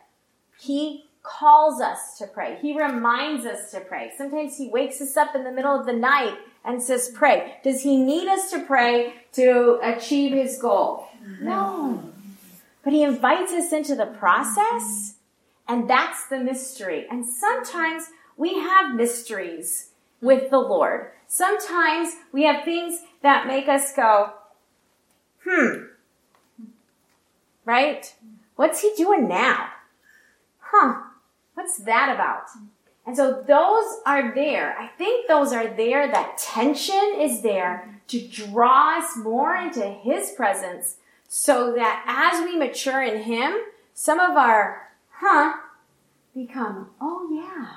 He 0.58 1.06
calls 1.22 1.80
us 1.80 2.18
to 2.18 2.26
pray. 2.26 2.58
He 2.60 2.78
reminds 2.78 3.46
us 3.46 3.70
to 3.72 3.80
pray. 3.80 4.12
Sometimes 4.16 4.56
he 4.56 4.68
wakes 4.68 5.00
us 5.00 5.16
up 5.16 5.34
in 5.34 5.44
the 5.44 5.52
middle 5.52 5.78
of 5.78 5.86
the 5.86 5.92
night 5.92 6.36
and 6.64 6.82
says, 6.82 7.10
pray. 7.14 7.56
Does 7.62 7.82
he 7.82 7.96
need 7.96 8.28
us 8.28 8.50
to 8.50 8.60
pray 8.60 9.14
to 9.32 9.80
achieve 9.82 10.32
his 10.32 10.58
goal? 10.58 11.08
No. 11.40 12.12
But 12.82 12.92
he 12.92 13.02
invites 13.02 13.52
us 13.52 13.72
into 13.72 13.94
the 13.94 14.06
process, 14.06 15.14
and 15.66 15.88
that's 15.88 16.26
the 16.28 16.38
mystery. 16.38 17.06
And 17.10 17.26
sometimes 17.26 18.10
we 18.36 18.58
have 18.58 18.94
mysteries 18.94 19.90
with 20.20 20.50
the 20.50 20.58
Lord. 20.58 21.10
Sometimes 21.26 22.14
we 22.32 22.44
have 22.44 22.64
things 22.64 23.00
that 23.22 23.46
make 23.46 23.68
us 23.68 23.94
go, 23.94 24.34
hmm, 25.44 25.84
right? 27.64 28.14
What's 28.56 28.80
he 28.82 28.92
doing 28.96 29.28
now? 29.28 29.68
Huh. 30.60 31.02
What's 31.54 31.78
that 31.78 32.14
about? 32.14 32.48
And 33.06 33.16
so 33.16 33.42
those 33.46 34.00
are 34.06 34.34
there. 34.34 34.76
I 34.78 34.88
think 34.88 35.28
those 35.28 35.52
are 35.52 35.68
there. 35.68 36.10
That 36.10 36.38
tension 36.38 37.16
is 37.18 37.42
there 37.42 38.00
to 38.08 38.26
draw 38.26 38.98
us 38.98 39.16
more 39.16 39.54
into 39.54 39.82
his 39.82 40.30
presence 40.30 40.96
so 41.28 41.74
that 41.74 42.04
as 42.06 42.44
we 42.44 42.56
mature 42.56 43.02
in 43.02 43.22
him, 43.22 43.54
some 43.92 44.20
of 44.20 44.36
our 44.36 44.90
huh 45.10 45.54
become, 46.34 46.90
oh 47.00 47.28
yeah. 47.32 47.68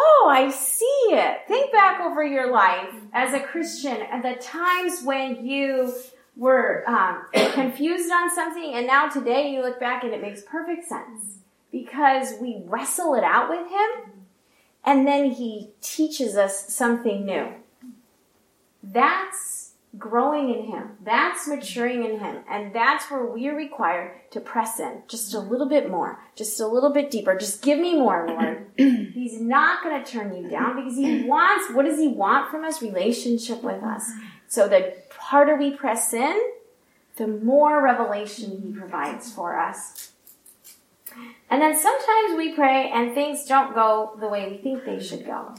Oh, 0.00 0.28
I 0.30 0.50
see 0.50 0.84
it. 1.08 1.40
Think 1.48 1.72
back 1.72 2.00
over 2.00 2.24
your 2.24 2.52
life 2.52 2.94
as 3.12 3.34
a 3.34 3.40
Christian 3.40 4.00
at 4.02 4.22
the 4.22 4.40
times 4.40 5.02
when 5.02 5.44
you 5.44 5.92
were 6.38 6.88
um, 6.88 7.24
confused 7.52 8.10
on 8.10 8.34
something, 8.34 8.72
and 8.72 8.86
now 8.86 9.08
today 9.08 9.50
you 9.50 9.60
look 9.60 9.78
back 9.78 10.04
and 10.04 10.14
it 10.14 10.22
makes 10.22 10.40
perfect 10.40 10.88
sense 10.88 11.38
because 11.70 12.34
we 12.40 12.62
wrestle 12.64 13.14
it 13.14 13.24
out 13.24 13.50
with 13.50 13.68
Him, 13.68 14.22
and 14.84 15.06
then 15.06 15.32
He 15.32 15.70
teaches 15.82 16.36
us 16.36 16.72
something 16.72 17.26
new. 17.26 17.48
That's 18.82 19.72
growing 19.98 20.54
in 20.54 20.66
Him. 20.66 20.90
That's 21.04 21.48
maturing 21.48 22.04
in 22.04 22.20
Him. 22.20 22.38
And 22.48 22.74
that's 22.74 23.10
where 23.10 23.24
we 23.24 23.48
are 23.48 23.56
required 23.56 24.12
to 24.30 24.40
press 24.40 24.78
in 24.78 25.02
just 25.08 25.34
a 25.34 25.40
little 25.40 25.68
bit 25.68 25.90
more, 25.90 26.20
just 26.36 26.60
a 26.60 26.66
little 26.66 26.90
bit 26.90 27.10
deeper. 27.10 27.36
Just 27.36 27.62
give 27.62 27.78
me 27.78 27.94
more, 27.94 28.26
Lord. 28.28 28.66
He's 28.76 29.40
not 29.40 29.82
going 29.82 30.02
to 30.02 30.10
turn 30.10 30.36
you 30.36 30.48
down 30.48 30.76
because 30.76 30.96
He 30.96 31.24
wants, 31.24 31.74
what 31.74 31.84
does 31.86 31.98
He 31.98 32.08
want 32.08 32.50
from 32.50 32.64
us? 32.64 32.82
Relationship 32.82 33.62
with 33.62 33.82
us. 33.82 34.10
So 34.46 34.68
the 34.68 34.94
harder 35.28 35.56
we 35.56 35.70
press 35.70 36.14
in, 36.14 36.40
the 37.16 37.26
more 37.26 37.82
revelation 37.82 38.62
He 38.62 38.72
provides 38.72 39.30
for 39.30 39.58
us. 39.58 40.12
And 41.50 41.60
then 41.60 41.76
sometimes 41.76 42.38
we 42.38 42.54
pray 42.54 42.90
and 42.90 43.12
things 43.12 43.44
don't 43.44 43.74
go 43.74 44.16
the 44.18 44.26
way 44.26 44.48
we 44.48 44.56
think 44.56 44.86
they 44.86 45.02
should 45.02 45.26
go. 45.26 45.54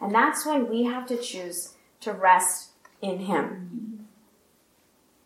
And 0.00 0.14
that's 0.14 0.46
when 0.46 0.68
we 0.68 0.84
have 0.84 1.06
to 1.08 1.16
choose 1.16 1.74
to 2.02 2.12
rest 2.12 2.70
in 3.00 3.18
Him. 3.20 4.06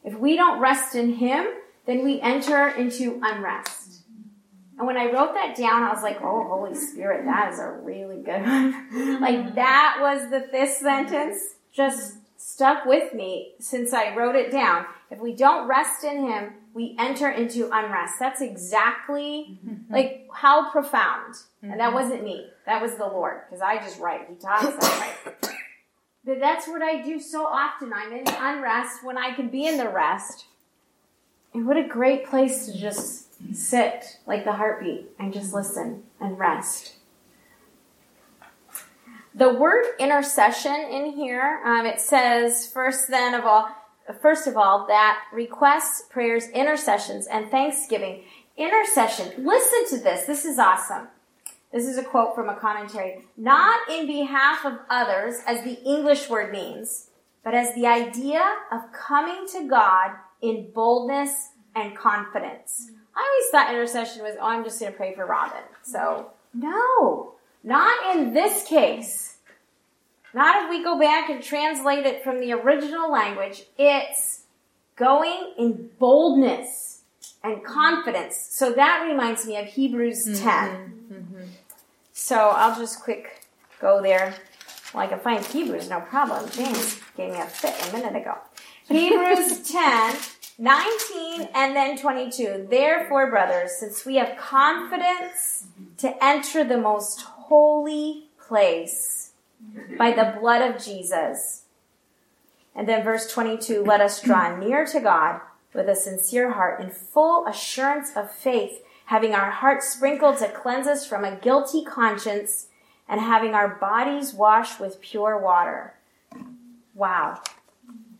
If 0.02 0.18
we 0.18 0.36
don't 0.36 0.58
rest 0.58 0.94
in 0.94 1.16
Him, 1.16 1.46
then 1.84 2.04
we 2.04 2.22
enter 2.22 2.68
into 2.68 3.20
unrest. 3.22 4.00
And 4.78 4.86
when 4.86 4.96
I 4.96 5.12
wrote 5.12 5.34
that 5.34 5.56
down, 5.56 5.82
I 5.82 5.92
was 5.92 6.02
like, 6.02 6.22
oh, 6.22 6.44
Holy 6.48 6.74
Spirit, 6.74 7.26
that 7.26 7.52
is 7.52 7.58
a 7.58 7.68
really 7.70 8.22
good 8.22 8.42
one. 8.42 9.20
like 9.20 9.56
that 9.56 9.98
was 10.00 10.30
the 10.30 10.48
fifth 10.50 10.78
sentence. 10.78 11.38
Just 11.70 12.16
stuck 12.36 12.84
with 12.86 13.14
me 13.14 13.54
since 13.58 13.92
I 13.92 14.14
wrote 14.14 14.36
it 14.36 14.50
down. 14.50 14.86
If 15.10 15.20
we 15.20 15.34
don't 15.34 15.68
rest 15.68 16.04
in 16.04 16.26
Him, 16.26 16.52
we 16.74 16.94
enter 16.98 17.30
into 17.30 17.70
unrest. 17.72 18.14
That's 18.18 18.40
exactly 18.40 19.58
mm-hmm. 19.66 19.92
like 19.92 20.28
how 20.32 20.70
profound. 20.70 21.36
And 21.62 21.72
that 21.72 21.78
mm-hmm. 21.78 21.94
wasn't 21.94 22.24
me. 22.24 22.48
That 22.66 22.82
was 22.82 22.96
the 22.96 23.06
Lord. 23.06 23.40
Because 23.48 23.62
I 23.62 23.78
just 23.78 23.98
write. 23.98 24.26
He 24.28 24.34
talks, 24.34 24.64
I 24.84 25.14
write. 25.24 25.54
But 26.24 26.40
that's 26.40 26.66
what 26.66 26.82
I 26.82 27.02
do 27.02 27.20
so 27.20 27.46
often. 27.46 27.92
I'm 27.92 28.12
in 28.12 28.26
unrest 28.26 29.04
when 29.04 29.16
I 29.16 29.32
can 29.32 29.48
be 29.48 29.66
in 29.66 29.78
the 29.78 29.88
rest. 29.88 30.46
And 31.54 31.66
what 31.66 31.76
a 31.76 31.86
great 31.86 32.26
place 32.26 32.66
to 32.66 32.76
just 32.76 33.28
sit 33.54 34.18
like 34.26 34.44
the 34.44 34.52
heartbeat 34.52 35.06
and 35.18 35.32
just 35.32 35.54
listen 35.54 36.02
and 36.20 36.38
rest. 36.38 36.95
The 39.36 39.52
word 39.52 39.84
intercession 39.98 40.74
in 40.74 41.12
here, 41.12 41.60
um, 41.62 41.84
it 41.84 42.00
says 42.00 42.66
first 42.66 43.08
then 43.08 43.34
of 43.34 43.44
all, 43.44 43.68
first 44.22 44.46
of 44.46 44.56
all, 44.56 44.86
that 44.86 45.24
requests, 45.30 46.04
prayers, 46.08 46.48
intercessions, 46.48 47.26
and 47.26 47.50
thanksgiving. 47.50 48.22
Intercession. 48.56 49.44
Listen 49.44 49.98
to 49.98 50.02
this. 50.02 50.24
This 50.24 50.46
is 50.46 50.58
awesome. 50.58 51.08
This 51.70 51.86
is 51.86 51.98
a 51.98 52.02
quote 52.02 52.34
from 52.34 52.48
a 52.48 52.54
commentary. 52.54 53.26
Not 53.36 53.90
in 53.90 54.06
behalf 54.06 54.64
of 54.64 54.78
others, 54.88 55.40
as 55.46 55.62
the 55.64 55.82
English 55.84 56.30
word 56.30 56.50
means, 56.50 57.10
but 57.44 57.52
as 57.52 57.74
the 57.74 57.86
idea 57.86 58.42
of 58.72 58.90
coming 58.92 59.46
to 59.52 59.68
God 59.68 60.12
in 60.40 60.70
boldness 60.74 61.50
and 61.74 61.94
confidence. 61.94 62.90
I 63.14 63.20
always 63.20 63.50
thought 63.50 63.74
intercession 63.74 64.22
was, 64.22 64.36
oh, 64.40 64.46
I'm 64.46 64.64
just 64.64 64.80
going 64.80 64.92
to 64.92 64.96
pray 64.96 65.14
for 65.14 65.26
Robin. 65.26 65.62
So, 65.82 66.30
no, 66.54 67.34
not 67.66 68.16
in 68.16 68.32
this 68.32 68.64
case. 68.66 69.36
Not 70.32 70.64
if 70.64 70.70
we 70.70 70.84
go 70.84 70.98
back 70.98 71.28
and 71.28 71.42
translate 71.42 72.06
it 72.06 72.22
from 72.22 72.40
the 72.40 72.52
original 72.52 73.10
language. 73.10 73.64
It's 73.76 74.42
going 74.94 75.52
in 75.58 75.90
boldness 75.98 77.02
and 77.42 77.64
confidence. 77.64 78.36
So 78.50 78.72
that 78.72 79.04
reminds 79.06 79.46
me 79.46 79.56
of 79.56 79.66
Hebrews 79.66 80.26
mm-hmm. 80.26 80.44
10. 80.44 81.08
Mm-hmm. 81.12 81.42
So 82.12 82.36
I'll 82.36 82.78
just 82.78 83.02
quick 83.02 83.46
go 83.80 84.00
there. 84.00 84.34
Well, 84.94 85.02
I 85.02 85.08
can 85.08 85.18
find 85.18 85.44
Hebrews, 85.44 85.90
no 85.90 86.00
problem. 86.00 86.48
James 86.50 87.00
gave 87.16 87.32
me 87.32 87.38
a 87.38 87.46
fit 87.46 87.74
a 87.88 87.92
minute 87.92 88.14
ago. 88.14 88.38
Hebrews 88.88 89.68
10, 89.72 90.16
19 90.58 91.48
and 91.54 91.74
then 91.74 91.98
22. 91.98 92.68
Therefore, 92.70 93.28
brothers, 93.28 93.72
since 93.78 94.06
we 94.06 94.16
have 94.16 94.36
confidence 94.38 95.64
to 95.98 96.24
enter 96.24 96.62
the 96.62 96.78
most 96.78 97.26
holy 97.48 98.24
place 98.46 99.32
by 99.98 100.12
the 100.12 100.36
blood 100.38 100.62
of 100.62 100.82
Jesus. 100.82 101.64
And 102.74 102.88
then 102.88 103.02
verse 103.02 103.32
22, 103.32 103.82
let 103.82 104.00
us 104.00 104.20
draw 104.20 104.56
near 104.58 104.84
to 104.86 105.00
God 105.00 105.40
with 105.72 105.88
a 105.88 105.94
sincere 105.94 106.52
heart 106.52 106.80
in 106.80 106.90
full 106.90 107.46
assurance 107.46 108.10
of 108.16 108.30
faith, 108.30 108.82
having 109.06 109.34
our 109.34 109.50
hearts 109.50 109.88
sprinkled 109.88 110.38
to 110.38 110.48
cleanse 110.48 110.86
us 110.86 111.06
from 111.06 111.24
a 111.24 111.36
guilty 111.36 111.84
conscience, 111.84 112.68
and 113.08 113.20
having 113.20 113.54
our 113.54 113.68
bodies 113.68 114.34
washed 114.34 114.80
with 114.80 115.00
pure 115.00 115.38
water. 115.38 115.94
Wow. 116.94 117.40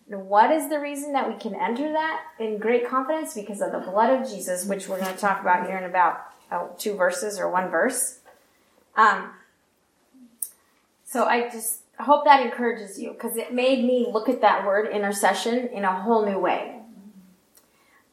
And 0.08 0.28
What 0.28 0.52
is 0.52 0.68
the 0.68 0.78
reason 0.78 1.12
that 1.14 1.28
we 1.28 1.38
can 1.38 1.54
enter 1.56 1.92
that 1.92 2.22
in 2.38 2.58
great 2.58 2.88
confidence? 2.88 3.34
Because 3.34 3.60
of 3.60 3.72
the 3.72 3.80
blood 3.80 4.10
of 4.10 4.28
Jesus, 4.28 4.64
which 4.66 4.86
we're 4.88 5.00
going 5.00 5.12
to 5.12 5.20
talk 5.20 5.40
about 5.40 5.66
here 5.66 5.76
in 5.76 5.84
about 5.84 6.20
oh, 6.52 6.70
two 6.78 6.94
verses 6.94 7.40
or 7.40 7.50
one 7.50 7.68
verse. 7.68 8.20
Um, 8.96 9.30
so 11.04 11.24
I 11.24 11.48
just 11.48 11.82
hope 11.98 12.24
that 12.24 12.44
encourages 12.44 13.00
you 13.00 13.12
because 13.12 13.36
it 13.36 13.52
made 13.52 13.84
me 13.84 14.08
look 14.12 14.28
at 14.28 14.40
that 14.40 14.66
word 14.66 14.88
intercession 14.88 15.68
in 15.68 15.84
a 15.84 16.02
whole 16.02 16.26
new 16.26 16.38
way. 16.38 16.80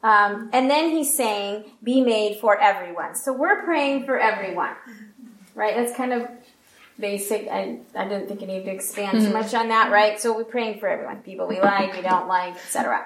Um, 0.03 0.49
and 0.51 0.69
then 0.69 0.89
he's 0.89 1.15
saying, 1.15 1.71
be 1.81 2.01
made 2.01 2.37
for 2.39 2.59
everyone. 2.59 3.15
So 3.15 3.31
we're 3.31 3.63
praying 3.63 4.05
for 4.05 4.19
everyone, 4.19 4.75
right? 5.55 5.75
That's 5.75 5.95
kind 5.95 6.11
of 6.11 6.27
basic. 6.99 7.47
I, 7.47 7.79
I 7.95 8.03
didn't 8.07 8.27
think 8.27 8.43
I 8.43 8.45
needed 8.45 8.65
to 8.65 8.71
expand 8.71 9.21
too 9.21 9.31
much 9.31 9.53
on 9.53 9.69
that, 9.69 9.91
right? 9.91 10.19
So 10.19 10.35
we're 10.35 10.43
praying 10.43 10.79
for 10.79 10.89
everyone. 10.89 11.21
People 11.21 11.47
we 11.47 11.61
like, 11.61 11.93
we 11.93 12.01
don't 12.01 12.27
like, 12.27 12.55
etc. 12.55 13.05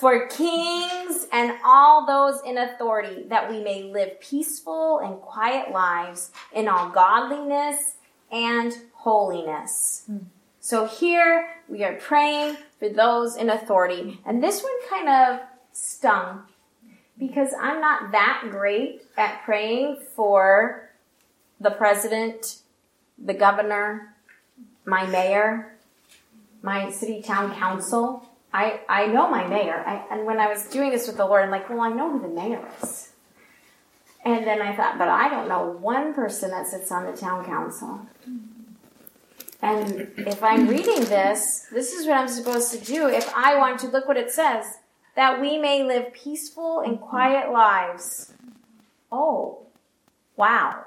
For 0.00 0.28
kings 0.28 1.26
and 1.32 1.52
all 1.64 2.06
those 2.06 2.40
in 2.44 2.58
authority, 2.58 3.24
that 3.28 3.50
we 3.50 3.62
may 3.62 3.82
live 3.84 4.20
peaceful 4.20 5.00
and 5.00 5.20
quiet 5.20 5.72
lives 5.72 6.30
in 6.52 6.68
all 6.68 6.90
godliness 6.90 7.96
and 8.30 8.72
holiness. 8.94 10.04
Hmm. 10.06 10.18
So 10.60 10.86
here 10.86 11.48
we 11.68 11.82
are 11.82 11.94
praying 11.94 12.58
for 12.78 12.88
those 12.88 13.36
in 13.36 13.50
authority. 13.50 14.20
And 14.24 14.42
this 14.42 14.62
one 14.62 14.88
kind 14.88 15.08
of 15.08 15.40
stung 15.72 16.42
because 17.18 17.52
I'm 17.60 17.80
not 17.80 18.12
that 18.12 18.44
great 18.50 19.02
at 19.16 19.42
praying 19.44 19.98
for 20.14 20.90
the 21.60 21.70
president, 21.70 22.58
the 23.18 23.34
governor, 23.34 24.14
my 24.84 25.06
mayor, 25.06 25.74
my 26.62 26.90
city 26.90 27.22
town 27.22 27.54
council. 27.54 28.27
I, 28.52 28.80
I 28.88 29.06
know 29.06 29.30
my 29.30 29.46
mayor. 29.46 29.84
I, 29.86 30.04
and 30.10 30.24
when 30.24 30.38
I 30.38 30.48
was 30.48 30.64
doing 30.68 30.90
this 30.90 31.06
with 31.06 31.16
the 31.16 31.26
Lord, 31.26 31.44
I'm 31.44 31.50
like, 31.50 31.68
well, 31.68 31.80
I 31.80 31.90
know 31.90 32.10
who 32.10 32.20
the 32.20 32.28
mayor 32.28 32.66
is. 32.82 33.12
And 34.24 34.46
then 34.46 34.60
I 34.60 34.74
thought, 34.74 34.98
but 34.98 35.08
I 35.08 35.28
don't 35.28 35.48
know 35.48 35.76
one 35.80 36.14
person 36.14 36.50
that 36.50 36.66
sits 36.66 36.90
on 36.90 37.06
the 37.06 37.16
town 37.16 37.44
council. 37.44 38.06
And 39.60 40.12
if 40.18 40.42
I'm 40.42 40.68
reading 40.68 41.04
this, 41.04 41.66
this 41.72 41.92
is 41.92 42.06
what 42.06 42.16
I'm 42.16 42.28
supposed 42.28 42.72
to 42.72 42.84
do. 42.84 43.08
If 43.08 43.32
I 43.34 43.56
want 43.56 43.80
to, 43.80 43.88
look 43.88 44.06
what 44.06 44.16
it 44.16 44.30
says 44.30 44.66
that 45.16 45.40
we 45.40 45.58
may 45.58 45.82
live 45.82 46.12
peaceful 46.12 46.80
and 46.80 47.00
quiet 47.00 47.50
lives. 47.50 48.32
Oh, 49.10 49.66
wow. 50.36 50.84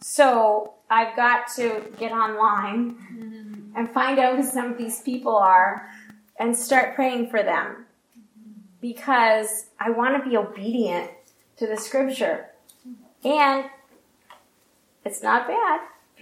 So 0.00 0.74
I've 0.88 1.14
got 1.16 1.48
to 1.56 1.84
get 1.98 2.12
online 2.12 3.72
and 3.76 3.90
find 3.90 4.18
out 4.18 4.36
who 4.36 4.42
some 4.42 4.72
of 4.72 4.78
these 4.78 5.00
people 5.00 5.36
are 5.36 5.86
and 6.38 6.56
start 6.56 6.94
praying 6.94 7.30
for 7.30 7.42
them 7.42 7.86
because 8.80 9.66
I 9.78 9.90
want 9.90 10.22
to 10.22 10.28
be 10.28 10.36
obedient 10.36 11.10
to 11.58 11.66
the 11.66 11.76
scripture. 11.76 12.46
And 13.24 13.66
it's 15.04 15.22
not 15.22 15.46
bad 15.46 15.80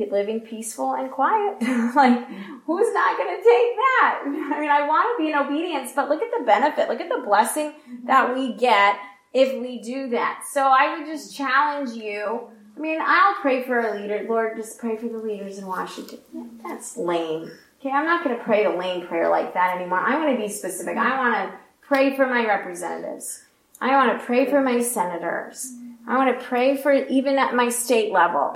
living 0.09 0.41
peaceful 0.41 0.95
and 0.95 1.11
quiet. 1.11 1.61
like, 1.95 2.27
who's 2.65 2.95
not 2.95 3.17
going 3.19 3.37
to 3.37 3.43
take 3.43 3.77
that? 3.77 4.23
I 4.55 4.61
mean, 4.61 4.71
I 4.71 4.87
want 4.87 5.17
to 5.17 5.23
be 5.23 5.31
in 5.31 5.37
obedience, 5.37 5.93
but 5.95 6.09
look 6.09 6.23
at 6.23 6.31
the 6.39 6.45
benefit. 6.45 6.89
Look 6.89 7.01
at 7.01 7.09
the 7.09 7.23
blessing 7.25 7.75
that 8.05 8.35
we 8.35 8.55
get 8.55 8.97
if 9.35 9.61
we 9.61 9.81
do 9.81 10.09
that. 10.11 10.45
So 10.51 10.63
I 10.63 10.97
would 10.97 11.07
just 11.07 11.37
challenge 11.37 11.91
you. 11.91 12.49
I 12.77 12.81
mean, 12.81 13.01
I'll 13.03 13.35
pray 13.43 13.63
for 13.63 13.79
a 13.79 14.01
leader. 14.01 14.25
Lord, 14.29 14.57
just 14.57 14.79
pray 14.79 14.97
for 14.97 15.09
the 15.09 15.19
leaders 15.19 15.59
in 15.59 15.67
Washington. 15.67 16.21
That's 16.65 16.97
lame. 16.97 17.51
Okay, 17.81 17.91
I'm 17.91 18.05
not 18.05 18.23
going 18.23 18.37
to 18.37 18.45
pray 18.45 18.67
a 18.67 18.77
lame 18.77 19.07
prayer 19.07 19.31
like 19.31 19.55
that 19.55 19.77
anymore. 19.77 20.01
I 20.01 20.19
want 20.19 20.37
to 20.37 20.43
be 20.43 20.53
specific. 20.53 20.99
I 20.99 21.17
want 21.17 21.51
to 21.51 21.59
pray 21.81 22.15
for 22.15 22.27
my 22.27 22.45
representatives. 22.47 23.45
I 23.81 23.97
want 23.97 24.21
to 24.21 24.27
pray 24.27 24.51
for 24.51 24.61
my 24.61 24.83
senators. 24.83 25.73
I 26.07 26.19
want 26.19 26.39
to 26.39 26.45
pray 26.45 26.77
for 26.77 26.93
even 26.93 27.39
at 27.39 27.55
my 27.55 27.71
state 27.71 28.13
level. 28.13 28.55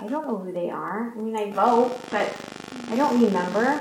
I 0.00 0.06
don't 0.06 0.26
know 0.26 0.38
who 0.38 0.52
they 0.52 0.70
are. 0.70 1.12
I 1.14 1.20
mean, 1.20 1.36
I 1.36 1.50
vote, 1.50 2.00
but 2.10 2.34
I 2.88 2.96
don't 2.96 3.22
remember. 3.22 3.78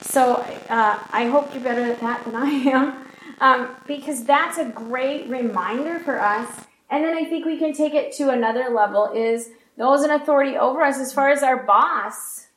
So 0.00 0.34
uh, 0.68 0.98
I 1.12 1.26
hope 1.26 1.54
you're 1.54 1.62
better 1.62 1.82
at 1.82 2.00
that 2.00 2.24
than 2.24 2.34
I 2.34 2.48
am, 2.48 3.06
um, 3.40 3.76
because 3.86 4.24
that's 4.24 4.58
a 4.58 4.64
great 4.64 5.28
reminder 5.28 6.00
for 6.00 6.20
us. 6.20 6.48
And 6.90 7.04
then 7.04 7.16
I 7.16 7.24
think 7.26 7.46
we 7.46 7.58
can 7.58 7.72
take 7.72 7.94
it 7.94 8.12
to 8.16 8.30
another 8.30 8.70
level: 8.70 9.12
is 9.14 9.50
those 9.78 10.02
in 10.02 10.10
authority 10.10 10.56
over 10.56 10.82
us, 10.82 10.98
as 10.98 11.12
far 11.12 11.30
as 11.30 11.44
our 11.44 11.62
boss, 11.62 12.48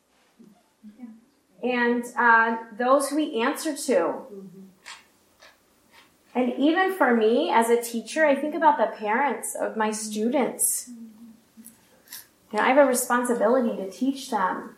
and 1.72 2.04
uh, 2.18 2.58
those 2.78 3.10
who 3.10 3.16
we 3.16 3.42
answer 3.42 3.76
to. 3.76 3.94
Mm-hmm. 3.94 4.48
And 6.36 6.54
even 6.58 6.94
for 6.94 7.16
me 7.16 7.50
as 7.52 7.70
a 7.70 7.82
teacher, 7.82 8.26
I 8.26 8.36
think 8.36 8.56
about 8.56 8.78
the 8.78 8.96
parents 8.98 9.56
of 9.56 9.78
my 9.78 9.92
students. 9.92 10.90
Mm-hmm. 10.90 11.62
And 12.52 12.62
I 12.62 12.70
have 12.70 12.78
a 12.78 12.86
responsibility 12.86 13.76
to 13.78 13.90
teach 13.90 14.30
them. 14.30 14.76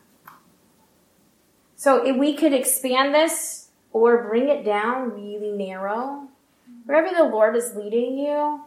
So 1.76 2.06
if 2.06 2.16
we 2.16 2.36
could 2.36 2.54
expand 2.54 3.14
this 3.14 3.70
or 3.92 4.24
bring 4.24 4.48
it 4.48 4.64
down 4.64 5.12
really 5.12 5.52
narrow, 5.52 6.28
mm-hmm. 6.28 6.82
wherever 6.86 7.14
the 7.16 7.24
Lord 7.24 7.56
is 7.56 7.76
leading 7.76 8.18
you, 8.18 8.62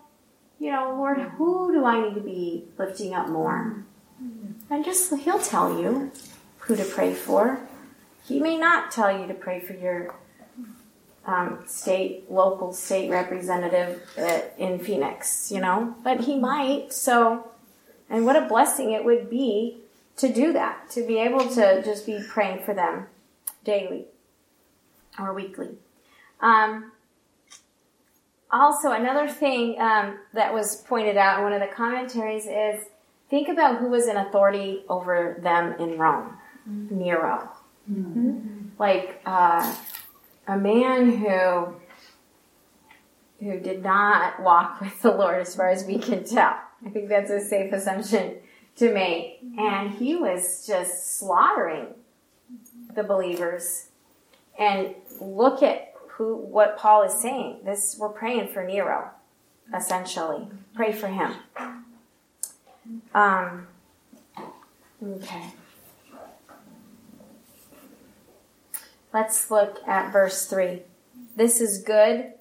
you 0.59 0.71
know, 0.71 0.95
Lord, 0.97 1.19
who 1.19 1.73
do 1.73 1.85
I 1.85 2.09
need 2.09 2.15
to 2.15 2.21
be 2.21 2.65
lifting 2.77 3.15
up 3.15 3.29
more? 3.29 3.85
And 4.69 4.85
just, 4.85 5.13
He'll 5.17 5.39
tell 5.39 5.81
you 5.81 6.13
who 6.59 6.77
to 6.77 6.85
pray 6.85 7.15
for. 7.15 7.61
He 8.31 8.39
may 8.39 8.57
not 8.57 8.93
tell 8.93 9.11
you 9.11 9.27
to 9.27 9.35
pray 9.35 9.59
for 9.59 9.73
your 9.73 10.15
um, 11.27 11.65
state, 11.67 12.31
local 12.31 12.73
state 12.73 13.11
representative 13.11 14.01
uh, 14.17 14.43
in 14.57 14.79
Phoenix, 14.79 15.51
you 15.51 15.61
know, 15.61 15.97
but 16.05 16.21
he 16.21 16.39
might. 16.39 16.93
So, 16.93 17.51
and 18.09 18.25
what 18.25 18.37
a 18.37 18.47
blessing 18.47 18.93
it 18.93 19.05
would 19.05 19.29
be 19.29 19.79
to 20.19 20.33
do 20.33 20.53
that, 20.53 20.89
to 20.91 21.05
be 21.05 21.19
able 21.19 21.49
to 21.49 21.83
just 21.83 22.07
be 22.07 22.23
praying 22.29 22.63
for 22.63 22.73
them 22.73 23.07
daily 23.65 24.05
or 25.19 25.35
weekly. 25.35 25.71
Um, 26.41 26.93
also, 28.53 28.93
another 28.93 29.27
thing 29.29 29.81
um, 29.81 30.19
that 30.35 30.55
was 30.55 30.77
pointed 30.77 31.17
out 31.17 31.39
in 31.39 31.45
one 31.45 31.53
of 31.53 31.61
the 31.61 31.75
commentaries 31.75 32.47
is 32.47 32.87
think 33.29 33.49
about 33.49 33.79
who 33.79 33.89
was 33.89 34.07
in 34.07 34.17
authority 34.17 34.85
over 34.89 35.37
them 35.43 35.75
in 35.81 35.99
Rome. 35.99 36.37
Nero. 36.67 37.51
Mm-hmm. 37.91 38.69
Like, 38.79 39.21
uh, 39.27 39.75
a 40.47 40.57
man 40.57 41.17
who 41.17 41.75
who 43.41 43.59
did 43.59 43.83
not 43.83 44.43
walk 44.43 44.81
with 44.81 45.01
the 45.01 45.11
Lord 45.11 45.41
as 45.41 45.55
far 45.57 45.71
as 45.71 45.85
we 45.85 45.99
can 45.99 46.25
tell. 46.25 46.57
I 46.85 46.91
think 46.91 47.09
that's 47.09 47.31
a 47.31 47.41
safe 47.41 47.73
assumption 47.73 48.37
to 48.77 48.93
make. 48.93 49.39
And 49.59 49.91
he 49.91 50.15
was 50.15 50.67
just 50.67 51.19
slaughtering 51.19 51.87
the 52.95 53.03
believers. 53.03 53.87
And 54.59 54.95
look 55.21 55.63
at 55.63 55.95
who 56.09 56.37
what 56.37 56.77
Paul 56.77 57.03
is 57.05 57.15
saying. 57.15 57.61
This 57.65 57.97
we're 57.99 58.11
praying 58.11 58.49
for 58.53 58.63
Nero, 58.63 59.11
essentially. 59.75 60.49
Pray 60.75 60.93
for 60.93 61.09
him. 61.09 61.33
Um, 63.15 63.67
okay. 65.03 65.45
Let's 69.13 69.51
look 69.51 69.79
at 69.87 70.13
verse 70.13 70.47
3. 70.47 70.83
This 71.37 71.61
is 71.61 71.83
good 71.83 72.33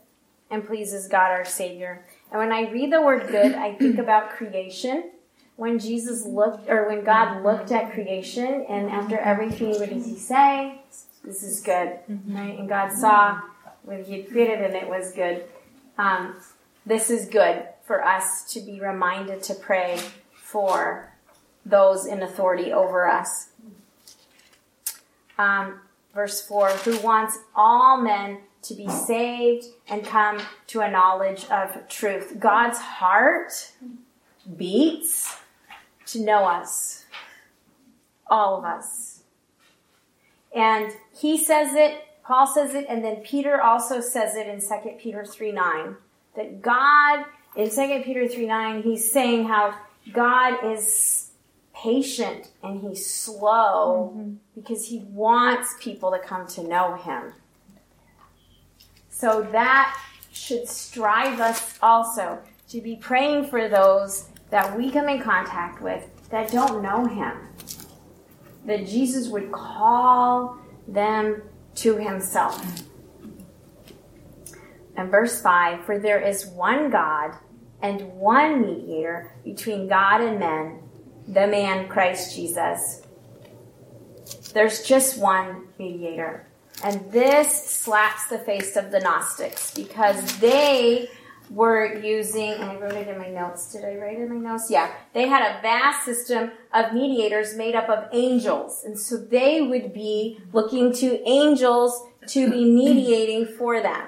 and 0.52 0.66
pleases 0.66 1.08
God 1.08 1.32
our 1.32 1.46
Savior. 1.46 2.06
And 2.32 2.40
when 2.40 2.52
I 2.52 2.70
read 2.70 2.92
the 2.92 3.02
word 3.02 3.28
good, 3.28 3.56
I 3.56 3.74
think 3.76 3.98
about 4.00 4.32
creation. 4.32 5.12
When 5.56 5.80
Jesus 5.80 6.26
looked, 6.26 6.70
or 6.70 6.88
when 6.88 7.04
God 7.04 7.44
looked 7.44 7.72
at 7.72 7.92
creation, 7.92 8.66
and 8.70 8.90
after 8.90 9.18
everything, 9.18 9.72
what 9.72 9.90
does 9.90 10.06
he 10.06 10.16
say? 10.16 10.82
This 11.24 11.44
is 11.44 11.60
good, 11.60 12.00
right? 12.28 12.58
And 12.58 12.70
God 12.70 12.94
saw 12.94 13.42
what 13.84 14.02
he 14.02 14.22
had 14.22 14.30
created, 14.30 14.62
and 14.62 14.74
it 14.74 14.88
was 14.88 15.12
good. 15.12 15.44
Um, 15.98 16.38
this 16.86 17.10
is 17.10 17.28
good 17.28 17.68
for 17.84 18.06
us 18.06 18.46
to 18.54 18.62
be 18.62 18.80
reminded 18.80 19.44
to 19.44 19.54
pray 19.54 20.00
for 20.34 21.12
those 21.66 22.06
in 22.06 22.24
authority 22.24 22.72
over 22.72 23.06
us. 23.06 23.50
Um, 25.38 25.82
verse 26.14 26.42
4 26.42 26.70
who 26.70 26.98
wants 27.00 27.38
all 27.56 28.02
men 28.02 28.40
to 28.62 28.74
be 28.74 28.88
saved 28.90 29.66
and 29.88 30.06
come 30.06 30.40
to 30.68 30.82
a 30.82 30.92
knowledge 30.92 31.46
of 31.50 31.88
truth. 31.88 32.40
God's 32.40 32.78
heart 32.78 33.72
beats 34.58 35.38
to 36.08 36.20
know 36.20 36.44
us, 36.46 37.06
all 38.28 38.58
of 38.58 38.66
us. 38.66 39.24
And 40.54 40.92
he 41.18 41.38
says 41.38 41.74
it, 41.74 42.04
Paul 42.24 42.48
says 42.48 42.74
it, 42.74 42.86
and 42.90 43.04
then 43.04 43.18
Peter 43.18 43.62
also 43.62 44.02
says 44.02 44.36
it 44.36 44.48
in 44.48 44.60
2 44.60 44.98
Peter 45.00 45.26
3 45.26 45.52
9 45.52 45.96
that 46.36 46.62
God 46.62 47.26
in 47.56 47.70
2 47.70 48.02
Peter 48.04 48.28
3 48.28 48.46
9, 48.46 48.84
he's 48.84 49.12
saying 49.12 49.46
how 49.46 49.76
God 50.14 50.72
is 50.72 51.29
patient 51.84 52.50
and 52.64 52.82
he's 52.82 53.06
slow 53.06 54.14
mm-hmm. 54.16 54.34
because 54.56 54.88
he 54.88 55.00
wants 55.10 55.76
people 55.80 56.12
to 56.12 56.20
come 56.20 56.48
to 56.48 56.64
know 56.64 56.96
him. 56.96 57.34
So 59.10 59.48
that 59.52 60.00
should 60.32 60.68
strive 60.68 61.40
us 61.40 61.78
also 61.82 62.40
to 62.70 62.82
be 62.82 62.96
praying 62.96 63.48
for 63.48 63.68
those 63.68 64.30
that 64.50 64.78
we 64.78 64.92
come 64.92 65.10
in 65.10 65.22
contact 65.22 65.82
with 65.82 66.06
that 66.30 66.52
don't 66.52 66.82
know 66.82 67.06
him. 67.06 67.38
That 68.66 68.86
Jesus 68.86 69.28
would 69.30 69.52
call 69.52 70.58
them 70.88 71.42
to 71.76 71.98
himself. 71.98 72.84
And 74.96 75.10
verse 75.10 75.42
5 75.42 75.86
For 75.86 75.98
there 75.98 76.20
is 76.20 76.46
one 76.48 76.90
God 76.90 77.36
and 77.82 78.02
one 78.14 78.62
mediator 78.62 79.34
between 79.44 79.88
God 79.88 80.22
and 80.22 80.40
men, 80.40 80.80
the 81.30 81.48
man 81.48 81.88
Christ 81.88 82.36
Jesus. 82.36 83.04
There's 84.54 84.84
just 84.84 85.20
one 85.20 85.68
mediator. 85.78 86.48
And 86.84 87.12
this 87.12 87.70
slaps 87.70 88.28
the 88.28 88.40
face 88.40 88.76
of 88.76 88.92
the 88.92 89.00
Gnostics 89.00 89.72
because 89.72 90.40
they 90.40 91.10
were 91.50 92.00
using, 92.00 92.54
and 92.54 92.64
I 92.64 92.76
wrote 92.78 92.94
it 92.94 93.08
in 93.08 93.18
my 93.18 93.30
notes. 93.30 93.72
Did 93.72 93.84
I 93.84 93.96
write 93.96 94.18
it 94.18 94.24
in 94.24 94.30
my 94.30 94.52
notes? 94.52 94.70
Yeah. 94.70 94.92
They 95.14 95.28
had 95.28 95.42
a 95.42 95.62
vast 95.62 96.06
system 96.06 96.52
of 96.74 96.94
mediators 96.94 97.56
made 97.56 97.76
up 97.76 97.90
of 97.90 98.08
angels. 98.12 98.84
And 98.84 99.00
so 99.00 99.18
they 99.18 99.62
would 99.62 99.94
be 99.94 100.40
looking 100.52 100.94
to 100.94 101.22
angels 101.28 102.08
to 102.28 102.50
be 102.50 102.66
mediating 102.74 103.46
for 103.46 103.82
them. 103.82 104.08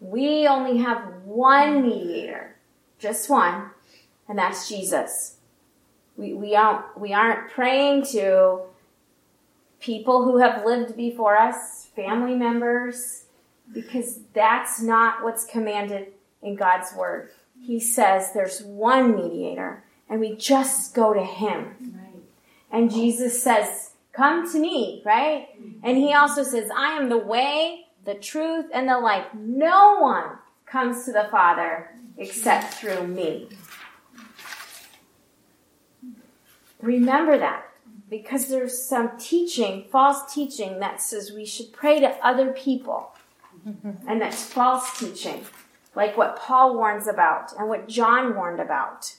We 0.00 0.46
only 0.46 0.78
have 0.78 1.22
one 1.24 1.82
mediator, 1.82 2.56
just 2.98 3.28
one, 3.28 3.70
and 4.28 4.38
that's 4.38 4.68
Jesus. 4.68 5.37
We, 6.18 6.34
we, 6.34 6.56
aren't, 6.56 6.98
we 7.00 7.14
aren't 7.14 7.50
praying 7.52 8.04
to 8.06 8.62
people 9.80 10.24
who 10.24 10.38
have 10.38 10.66
lived 10.66 10.96
before 10.96 11.36
us, 11.36 11.86
family 11.94 12.34
members, 12.34 13.24
because 13.72 14.20
that's 14.34 14.82
not 14.82 15.22
what's 15.22 15.44
commanded 15.44 16.08
in 16.42 16.56
God's 16.56 16.92
word. 16.94 17.30
He 17.60 17.78
says 17.78 18.32
there's 18.32 18.62
one 18.62 19.14
mediator 19.14 19.84
and 20.08 20.20
we 20.20 20.34
just 20.34 20.94
go 20.94 21.14
to 21.14 21.22
him. 21.22 21.94
Right. 21.94 22.22
And 22.72 22.90
Jesus 22.90 23.40
says, 23.40 23.92
come 24.12 24.50
to 24.50 24.58
me, 24.58 25.02
right? 25.04 25.48
And 25.84 25.96
he 25.96 26.14
also 26.14 26.42
says, 26.42 26.68
I 26.74 26.92
am 26.92 27.08
the 27.08 27.18
way, 27.18 27.86
the 28.04 28.14
truth, 28.14 28.66
and 28.74 28.88
the 28.88 28.98
life. 28.98 29.26
No 29.34 29.98
one 30.00 30.38
comes 30.66 31.04
to 31.04 31.12
the 31.12 31.28
Father 31.30 31.90
except 32.16 32.74
through 32.74 33.06
me. 33.06 33.48
Remember 36.80 37.38
that 37.38 37.64
because 38.08 38.48
there's 38.48 38.82
some 38.82 39.18
teaching, 39.18 39.84
false 39.90 40.32
teaching 40.32 40.80
that 40.80 41.02
says 41.02 41.32
we 41.32 41.44
should 41.44 41.72
pray 41.72 42.00
to 42.00 42.08
other 42.24 42.52
people. 42.52 43.14
and 44.06 44.20
that's 44.20 44.44
false 44.44 44.98
teaching, 44.98 45.44
like 45.94 46.16
what 46.16 46.38
Paul 46.38 46.76
warns 46.76 47.06
about 47.06 47.52
and 47.58 47.68
what 47.68 47.88
John 47.88 48.34
warned 48.34 48.60
about. 48.60 49.16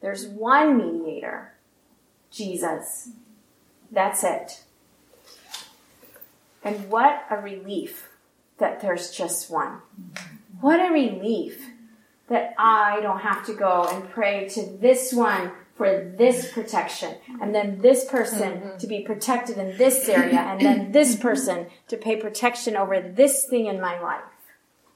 There's 0.00 0.26
one 0.26 0.76
mediator, 0.78 1.52
Jesus. 2.30 3.10
That's 3.90 4.24
it. 4.24 4.64
And 6.64 6.88
what 6.88 7.24
a 7.30 7.36
relief 7.36 8.08
that 8.58 8.80
there's 8.80 9.10
just 9.10 9.50
one. 9.50 9.78
What 10.60 10.80
a 10.80 10.92
relief 10.92 11.66
that 12.28 12.54
I 12.56 13.00
don't 13.00 13.20
have 13.20 13.44
to 13.46 13.54
go 13.54 13.88
and 13.90 14.08
pray 14.08 14.48
to 14.50 14.64
this 14.80 15.12
one 15.12 15.50
for 15.74 16.12
this 16.18 16.52
protection 16.52 17.16
and 17.40 17.54
then 17.54 17.80
this 17.80 18.04
person 18.04 18.52
mm-hmm. 18.52 18.78
to 18.78 18.86
be 18.86 19.00
protected 19.00 19.56
in 19.56 19.76
this 19.78 20.08
area 20.08 20.38
and 20.38 20.60
then 20.60 20.92
this 20.92 21.16
person 21.28 21.66
to 21.88 21.96
pay 21.96 22.16
protection 22.16 22.76
over 22.76 23.00
this 23.00 23.46
thing 23.46 23.66
in 23.66 23.80
my 23.80 23.98
life. 24.00 24.22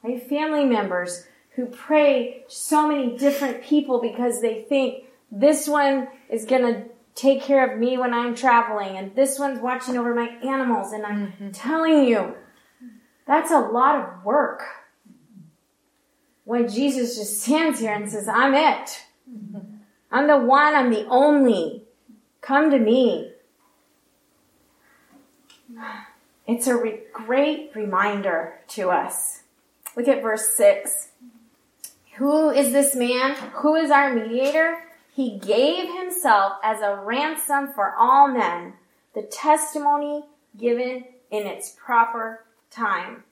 I 0.03 0.09
have 0.11 0.27
family 0.27 0.65
members 0.65 1.25
who 1.55 1.65
pray 1.65 2.43
so 2.47 2.87
many 2.87 3.17
different 3.17 3.63
people 3.63 3.99
because 3.99 4.41
they 4.41 4.61
think 4.61 5.05
this 5.31 5.67
one 5.67 6.07
is 6.29 6.45
going 6.45 6.61
to 6.61 6.83
take 7.15 7.41
care 7.41 7.67
of 7.69 7.79
me 7.79 7.97
when 7.97 8.13
I'm 8.13 8.35
traveling 8.35 8.95
and 8.95 9.15
this 9.15 9.39
one's 9.39 9.59
watching 9.59 9.97
over 9.97 10.13
my 10.13 10.27
animals 10.43 10.93
and 10.93 11.05
I'm 11.05 11.27
mm-hmm. 11.31 11.51
telling 11.51 12.03
you 12.03 12.35
that's 13.25 13.51
a 13.51 13.59
lot 13.59 13.95
of 13.95 14.23
work. 14.23 14.63
When 16.45 16.69
Jesus 16.69 17.17
just 17.17 17.41
stands 17.41 17.79
here 17.81 17.93
and 17.93 18.09
says, 18.09 18.29
I'm 18.29 18.53
it. 18.53 19.03
Mm-hmm. 19.29 19.76
I'm 20.11 20.27
the 20.27 20.37
one, 20.37 20.75
I'm 20.75 20.91
the 20.91 21.05
only. 21.07 21.83
Come 22.41 22.71
to 22.71 22.79
me. 22.79 23.31
It's 26.47 26.67
a 26.67 26.77
re- 26.77 27.01
great 27.11 27.71
reminder 27.75 28.59
to 28.69 28.89
us. 28.89 29.43
Look 29.95 30.07
at 30.07 30.21
verse 30.21 30.55
6. 30.55 31.09
Who 32.15 32.49
is 32.49 32.71
this 32.71 32.95
man? 32.95 33.35
Who 33.55 33.75
is 33.75 33.91
our 33.91 34.13
mediator? 34.13 34.83
He 35.13 35.37
gave 35.39 35.93
himself 35.99 36.53
as 36.63 36.81
a 36.81 37.01
ransom 37.03 37.73
for 37.73 37.93
all 37.97 38.27
men, 38.27 38.73
the 39.13 39.23
testimony 39.23 40.23
given 40.55 41.05
in 41.31 41.47
its 41.47 41.75
proper 41.77 42.45
time. 42.69 43.23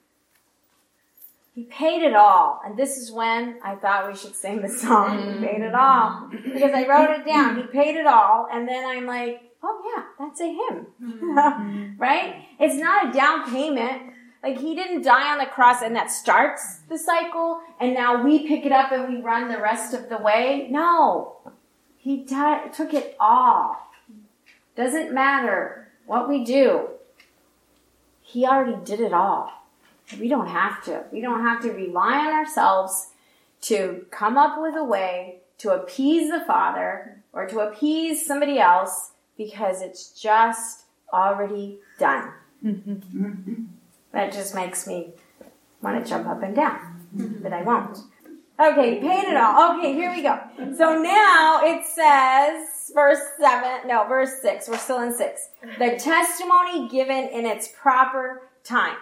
He 1.56 1.64
paid 1.64 2.04
it 2.04 2.14
all. 2.14 2.60
And 2.66 2.78
this 2.78 2.98
is 2.98 3.14
when 3.14 3.60
I 3.64 3.76
thought 3.76 4.12
we 4.12 4.18
should 4.18 4.36
sing 4.36 4.62
the 4.62 4.68
song. 4.68 5.40
He 5.40 5.48
paid 5.48 5.62
it 5.62 5.74
all. 5.74 6.30
Because 6.30 6.74
I 6.74 6.86
wrote 6.86 7.18
it 7.18 7.26
down. 7.26 7.56
He 7.56 7.64
paid 7.64 7.96
it 7.96 8.06
all. 8.06 8.48
And 8.52 8.68
then 8.68 8.86
I'm 8.86 9.06
like, 9.06 9.42
oh 9.64 9.82
yeah, 9.96 10.04
that's 10.20 10.42
a 10.42 10.48
hymn. 10.48 10.88
Mm-hmm. 11.02 11.98
right? 11.98 12.46
It's 12.60 12.76
not 12.76 13.10
a 13.10 13.14
down 13.14 13.50
payment. 13.50 14.02
Like 14.44 14.60
he 14.60 14.76
didn't 14.76 15.04
die 15.04 15.32
on 15.32 15.40
the 15.40 15.46
cross 15.46 15.82
and 15.82 15.96
that 15.96 16.12
starts 16.12 16.82
the 16.90 17.00
cycle 17.00 17.62
and 17.80 17.94
now 17.94 18.22
we 18.22 18.46
pick 18.48 18.66
it 18.66 18.74
up 18.74 18.92
and 18.92 19.12
we 19.12 19.22
run 19.22 19.48
the 19.48 19.62
rest 19.62 19.94
of 19.94 20.10
the 20.10 20.18
way. 20.18 20.68
No. 20.70 21.38
He 21.98 22.18
died, 22.18 22.74
took 22.74 22.94
it 22.94 23.16
all. 23.18 23.78
Doesn't 24.76 25.14
matter 25.14 25.88
what 26.06 26.28
we 26.28 26.44
do. 26.44 26.90
He 28.22 28.46
already 28.46 28.78
did 28.84 29.00
it 29.00 29.14
all. 29.14 29.52
We 30.20 30.28
don't 30.28 30.48
have 30.48 30.84
to. 30.86 31.04
We 31.12 31.22
don't 31.22 31.42
have 31.42 31.62
to 31.64 31.72
rely 31.72 32.18
on 32.18 32.34
ourselves 32.34 33.10
to 33.62 34.06
come 34.12 34.38
up 34.38 34.62
with 34.62 34.76
a 34.76 34.84
way 34.84 35.40
to 35.60 35.72
appease 35.72 36.30
the 36.30 36.44
Father 36.46 37.24
or 37.34 37.48
to 37.48 37.60
appease 37.60 38.26
somebody 38.26 38.60
else 38.60 39.12
because 39.38 39.82
it's 39.82 40.10
just 40.10 40.86
already 41.12 41.80
done. 42.00 42.32
Mm-hmm. 42.64 43.66
that 44.12 44.34
just 44.34 44.56
makes 44.56 44.88
me 44.88 45.14
want 45.82 46.04
to 46.04 46.10
jump 46.10 46.26
up 46.28 46.42
and 46.42 46.56
down, 46.56 47.40
but 47.44 47.54
I 47.54 47.62
won't. 47.62 48.00
Okay, 48.60 49.00
paid 49.02 49.26
it 49.26 49.36
all. 49.36 49.78
Okay, 49.78 49.94
here 49.94 50.12
we 50.12 50.22
go. 50.22 50.40
So 50.78 50.98
now 51.02 51.60
it 51.64 51.86
says, 51.86 52.92
verse 52.94 53.20
7, 53.40 53.88
no, 53.88 54.06
verse 54.08 54.42
6. 54.42 54.70
We're 54.70 54.78
still 54.78 55.02
in 55.02 55.14
6. 55.14 55.50
The 55.78 55.98
testimony 56.00 56.88
given 56.88 57.28
in 57.28 57.46
its 57.46 57.68
proper 57.80 58.44
time. 58.64 58.96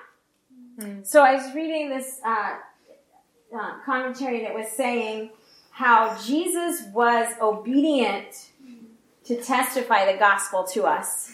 Mm. 0.80 1.06
So 1.06 1.24
I 1.24 1.34
was 1.34 1.54
reading 1.54 1.90
this 1.90 2.20
uh, 2.26 2.56
uh, 3.56 3.74
commentary 3.86 4.44
it 4.44 4.54
was 4.54 4.68
saying 4.68 5.32
how 5.72 6.18
Jesus 6.24 6.84
was 6.94 7.34
obedient 7.42 8.50
to 9.26 9.42
testify 9.42 10.12
the 10.12 10.18
gospel 10.18 10.64
to 10.66 10.84
us. 10.84 11.32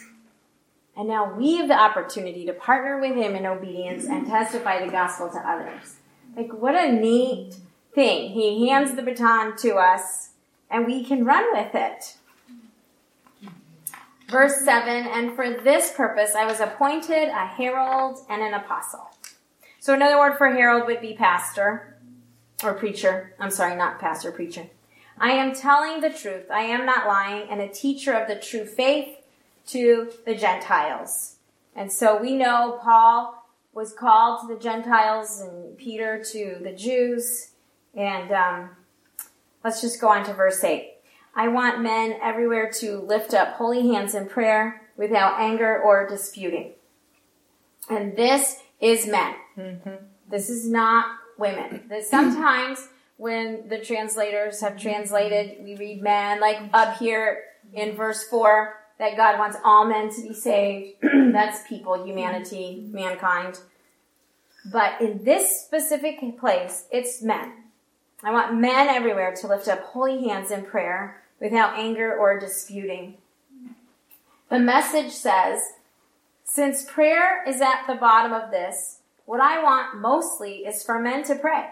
And 0.96 1.08
now 1.08 1.32
we 1.32 1.56
have 1.56 1.68
the 1.68 1.78
opportunity 1.78 2.44
to 2.46 2.52
partner 2.52 3.00
with 3.00 3.16
him 3.16 3.34
in 3.34 3.46
obedience 3.46 4.06
and 4.06 4.26
testify 4.26 4.84
the 4.84 4.90
gospel 4.90 5.28
to 5.30 5.38
others. 5.38 5.96
Like, 6.36 6.52
what 6.52 6.74
a 6.74 6.92
neat 6.92 7.56
thing. 7.94 8.30
He 8.30 8.68
hands 8.68 8.94
the 8.94 9.02
baton 9.02 9.56
to 9.58 9.74
us 9.76 10.30
and 10.70 10.86
we 10.86 11.04
can 11.04 11.24
run 11.24 11.44
with 11.52 11.74
it. 11.74 12.16
Verse 14.28 14.64
7 14.64 14.88
And 14.88 15.34
for 15.34 15.50
this 15.50 15.92
purpose 15.92 16.34
I 16.34 16.46
was 16.46 16.60
appointed 16.60 17.28
a 17.28 17.46
herald 17.46 18.20
and 18.28 18.42
an 18.42 18.54
apostle. 18.54 19.09
So 19.80 19.94
another 19.94 20.18
word 20.18 20.36
for 20.36 20.52
herald 20.52 20.86
would 20.86 21.00
be 21.00 21.14
pastor 21.14 21.96
or 22.62 22.74
preacher. 22.74 23.34
I'm 23.40 23.50
sorry, 23.50 23.74
not 23.76 23.98
pastor, 23.98 24.30
preacher. 24.30 24.68
I 25.16 25.30
am 25.30 25.54
telling 25.54 26.02
the 26.02 26.10
truth. 26.10 26.50
I 26.50 26.64
am 26.64 26.84
not 26.84 27.06
lying 27.06 27.48
and 27.48 27.62
a 27.62 27.68
teacher 27.68 28.12
of 28.12 28.28
the 28.28 28.36
true 28.36 28.66
faith 28.66 29.16
to 29.68 30.12
the 30.26 30.34
Gentiles. 30.34 31.36
And 31.74 31.90
so 31.90 32.20
we 32.20 32.36
know 32.36 32.78
Paul 32.82 33.42
was 33.72 33.94
called 33.94 34.42
to 34.42 34.54
the 34.54 34.60
Gentiles 34.60 35.40
and 35.40 35.78
Peter 35.78 36.22
to 36.32 36.58
the 36.60 36.72
Jews. 36.72 37.52
And 37.94 38.30
um, 38.32 38.70
let's 39.64 39.80
just 39.80 39.98
go 39.98 40.08
on 40.08 40.26
to 40.26 40.34
verse 40.34 40.62
8. 40.62 40.90
I 41.34 41.48
want 41.48 41.80
men 41.80 42.18
everywhere 42.22 42.70
to 42.80 42.98
lift 42.98 43.32
up 43.32 43.54
holy 43.54 43.88
hands 43.88 44.14
in 44.14 44.26
prayer 44.26 44.82
without 44.98 45.40
anger 45.40 45.80
or 45.80 46.06
disputing. 46.06 46.72
And 47.88 48.14
this 48.14 48.58
is 48.80 49.06
men. 49.06 49.34
Mm-hmm. 49.60 50.04
This 50.28 50.48
is 50.48 50.68
not 50.68 51.06
women. 51.38 51.84
That 51.88 52.04
sometimes 52.04 52.88
when 53.16 53.68
the 53.68 53.78
translators 53.78 54.60
have 54.60 54.78
translated, 54.78 55.62
we 55.64 55.76
read 55.76 56.02
man, 56.02 56.40
like 56.40 56.58
up 56.72 56.96
here 56.96 57.42
in 57.74 57.94
verse 57.94 58.24
4, 58.24 58.74
that 58.98 59.16
God 59.16 59.38
wants 59.38 59.56
all 59.64 59.86
men 59.86 60.10
to 60.14 60.22
be 60.22 60.34
saved. 60.34 60.96
That's 61.02 61.66
people, 61.68 62.04
humanity, 62.04 62.86
mankind. 62.90 63.60
But 64.70 65.00
in 65.00 65.24
this 65.24 65.62
specific 65.62 66.38
place, 66.38 66.86
it's 66.90 67.22
men. 67.22 67.52
I 68.22 68.30
want 68.32 68.54
men 68.54 68.88
everywhere 68.88 69.34
to 69.36 69.46
lift 69.46 69.68
up 69.68 69.80
holy 69.80 70.28
hands 70.28 70.50
in 70.50 70.64
prayer 70.64 71.22
without 71.40 71.78
anger 71.78 72.14
or 72.14 72.38
disputing. 72.38 73.16
The 74.50 74.58
message 74.58 75.12
says, 75.12 75.62
since 76.44 76.84
prayer 76.84 77.44
is 77.46 77.60
at 77.60 77.86
the 77.86 77.94
bottom 77.94 78.32
of 78.32 78.50
this, 78.50 78.99
what 79.30 79.40
I 79.40 79.62
want 79.62 80.00
mostly 80.00 80.66
is 80.66 80.82
for 80.82 80.98
men 80.98 81.22
to 81.22 81.36
pray, 81.36 81.68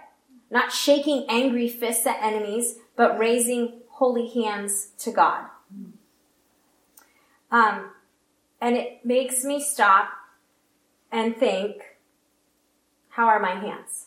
not 0.48 0.70
shaking 0.70 1.26
angry 1.28 1.68
fists 1.68 2.06
at 2.06 2.22
enemies, 2.22 2.76
but 2.94 3.18
raising 3.18 3.80
holy 3.88 4.28
hands 4.28 4.90
to 4.98 5.10
God. 5.10 5.46
Um, 7.50 7.90
and 8.60 8.76
it 8.76 9.04
makes 9.04 9.42
me 9.42 9.60
stop 9.60 10.10
and 11.10 11.36
think, 11.36 11.82
how 13.08 13.26
are 13.26 13.40
my 13.40 13.56
hands? 13.56 14.06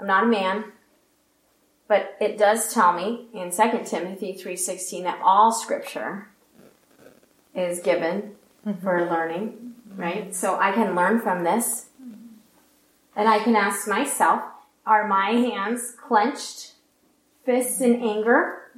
I'm 0.00 0.06
not 0.08 0.24
a 0.24 0.26
man, 0.26 0.64
but 1.86 2.16
it 2.20 2.36
does 2.36 2.74
tell 2.74 2.92
me 2.92 3.28
in 3.32 3.52
2 3.52 3.84
Timothy 3.84 4.32
3:16 4.34 5.04
that 5.04 5.20
all 5.22 5.52
scripture 5.52 6.26
is 7.54 7.78
given 7.78 8.34
mm-hmm. 8.66 8.82
for 8.82 9.08
learning, 9.08 9.73
right? 9.96 10.34
So 10.34 10.58
I 10.58 10.72
can 10.72 10.94
learn 10.94 11.20
from 11.20 11.44
this. 11.44 11.86
And 13.16 13.28
I 13.28 13.38
can 13.38 13.54
ask 13.54 13.86
myself, 13.86 14.42
are 14.86 15.06
my 15.06 15.30
hands 15.30 15.94
clenched, 16.06 16.72
fists 17.44 17.80
in 17.80 18.02
anger, 18.02 18.70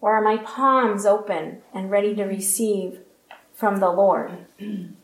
or 0.00 0.14
are 0.14 0.22
my 0.22 0.36
palms 0.38 1.04
open 1.06 1.62
and 1.74 1.90
ready 1.90 2.14
to 2.14 2.24
receive 2.24 3.00
from 3.54 3.78
the 3.78 3.90
Lord? 3.90 4.46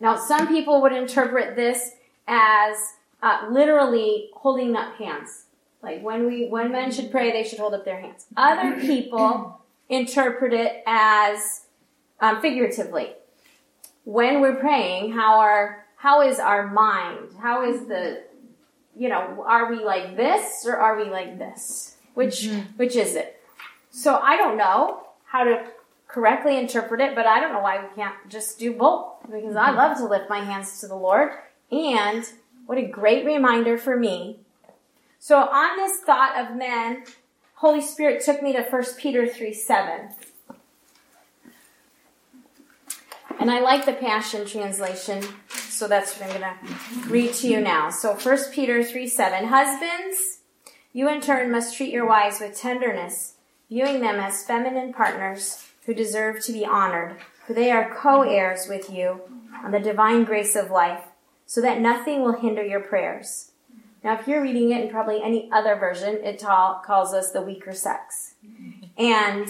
Now, 0.00 0.16
some 0.16 0.48
people 0.48 0.82
would 0.82 0.92
interpret 0.92 1.54
this 1.54 1.92
as 2.26 2.76
uh, 3.22 3.46
literally 3.48 4.30
holding 4.34 4.74
up 4.74 4.96
hands. 4.96 5.44
Like 5.80 6.02
when 6.02 6.26
we, 6.26 6.48
when 6.48 6.72
men 6.72 6.90
should 6.90 7.12
pray, 7.12 7.30
they 7.30 7.48
should 7.48 7.60
hold 7.60 7.72
up 7.72 7.84
their 7.84 8.00
hands. 8.00 8.26
Other 8.36 8.80
people 8.80 9.60
interpret 9.88 10.52
it 10.52 10.82
as 10.88 11.66
um, 12.18 12.40
figuratively. 12.40 13.12
When 14.04 14.40
we're 14.40 14.56
praying, 14.56 15.12
how 15.12 15.40
are, 15.40 15.84
how 15.96 16.22
is 16.22 16.38
our 16.38 16.66
mind? 16.66 17.30
How 17.40 17.68
is 17.68 17.86
the, 17.86 18.22
you 18.96 19.08
know, 19.08 19.44
are 19.46 19.70
we 19.70 19.84
like 19.84 20.16
this 20.16 20.66
or 20.66 20.76
are 20.76 20.96
we 20.96 21.10
like 21.10 21.38
this? 21.38 21.96
Which, 22.14 22.42
mm-hmm. 22.42 22.76
which 22.76 22.96
is 22.96 23.14
it? 23.14 23.40
So 23.90 24.16
I 24.16 24.36
don't 24.36 24.56
know 24.56 25.02
how 25.24 25.44
to 25.44 25.64
correctly 26.08 26.58
interpret 26.58 27.00
it, 27.00 27.14
but 27.14 27.26
I 27.26 27.40
don't 27.40 27.52
know 27.52 27.60
why 27.60 27.82
we 27.82 27.94
can't 27.94 28.14
just 28.28 28.58
do 28.58 28.72
both 28.72 29.14
because 29.30 29.56
I 29.56 29.70
love 29.70 29.96
to 29.98 30.06
lift 30.06 30.28
my 30.28 30.40
hands 30.40 30.80
to 30.80 30.88
the 30.88 30.96
Lord 30.96 31.30
and 31.70 32.24
what 32.66 32.78
a 32.78 32.86
great 32.86 33.24
reminder 33.24 33.78
for 33.78 33.96
me. 33.96 34.40
So 35.18 35.38
on 35.38 35.76
this 35.76 36.00
thought 36.00 36.38
of 36.38 36.56
men, 36.56 37.04
Holy 37.54 37.80
Spirit 37.80 38.24
took 38.24 38.42
me 38.42 38.52
to 38.52 38.62
1 38.62 38.82
Peter 38.98 39.26
3 39.26 39.54
7. 39.54 40.08
And 43.42 43.50
I 43.50 43.58
like 43.58 43.86
the 43.86 43.92
Passion 43.92 44.46
Translation, 44.46 45.20
so 45.48 45.88
that's 45.88 46.16
what 46.16 46.30
I'm 46.30 46.40
going 46.40 46.54
to 46.54 47.08
read 47.08 47.34
to 47.34 47.48
you 47.48 47.60
now. 47.60 47.90
So 47.90 48.14
1 48.14 48.38
Peter 48.52 48.84
3 48.84 49.08
7. 49.08 49.48
Husbands, 49.48 50.38
you 50.92 51.08
in 51.08 51.20
turn 51.20 51.50
must 51.50 51.76
treat 51.76 51.92
your 51.92 52.06
wives 52.06 52.38
with 52.40 52.56
tenderness, 52.56 53.34
viewing 53.68 54.00
them 54.00 54.20
as 54.20 54.44
feminine 54.44 54.92
partners 54.92 55.66
who 55.86 55.92
deserve 55.92 56.40
to 56.44 56.52
be 56.52 56.64
honored, 56.64 57.16
for 57.44 57.52
they 57.52 57.72
are 57.72 57.92
co-heirs 57.92 58.68
with 58.68 58.88
you 58.88 59.22
on 59.64 59.72
the 59.72 59.80
divine 59.80 60.22
grace 60.22 60.54
of 60.54 60.70
life, 60.70 61.06
so 61.44 61.60
that 61.60 61.80
nothing 61.80 62.22
will 62.22 62.38
hinder 62.38 62.64
your 62.64 62.78
prayers. 62.78 63.50
Now, 64.04 64.16
if 64.20 64.28
you're 64.28 64.40
reading 64.40 64.70
it 64.70 64.84
in 64.84 64.88
probably 64.88 65.20
any 65.20 65.50
other 65.50 65.74
version, 65.74 66.20
it 66.22 66.38
ta- 66.38 66.80
calls 66.82 67.12
us 67.12 67.32
the 67.32 67.42
weaker 67.42 67.72
sex. 67.72 68.34
And 68.96 69.48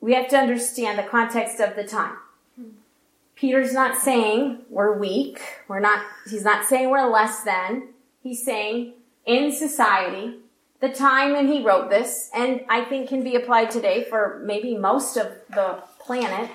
we 0.00 0.14
have 0.14 0.28
to 0.30 0.36
understand 0.36 0.98
the 0.98 1.04
context 1.04 1.60
of 1.60 1.76
the 1.76 1.84
time. 1.84 2.16
Peter's 3.42 3.72
not 3.72 4.00
saying 4.00 4.56
we're 4.70 4.96
weak. 4.96 5.40
We're 5.66 5.80
not, 5.80 6.06
he's 6.30 6.44
not 6.44 6.64
saying 6.64 6.90
we're 6.90 7.10
less 7.10 7.42
than. 7.42 7.88
He's 8.22 8.44
saying 8.44 8.92
in 9.26 9.50
society, 9.50 10.36
the 10.78 10.90
time 10.90 11.32
when 11.32 11.48
he 11.48 11.60
wrote 11.60 11.90
this, 11.90 12.30
and 12.32 12.60
I 12.68 12.84
think 12.84 13.08
can 13.08 13.24
be 13.24 13.34
applied 13.34 13.72
today 13.72 14.04
for 14.04 14.40
maybe 14.46 14.76
most 14.76 15.16
of 15.16 15.32
the 15.50 15.82
planet, 15.98 16.50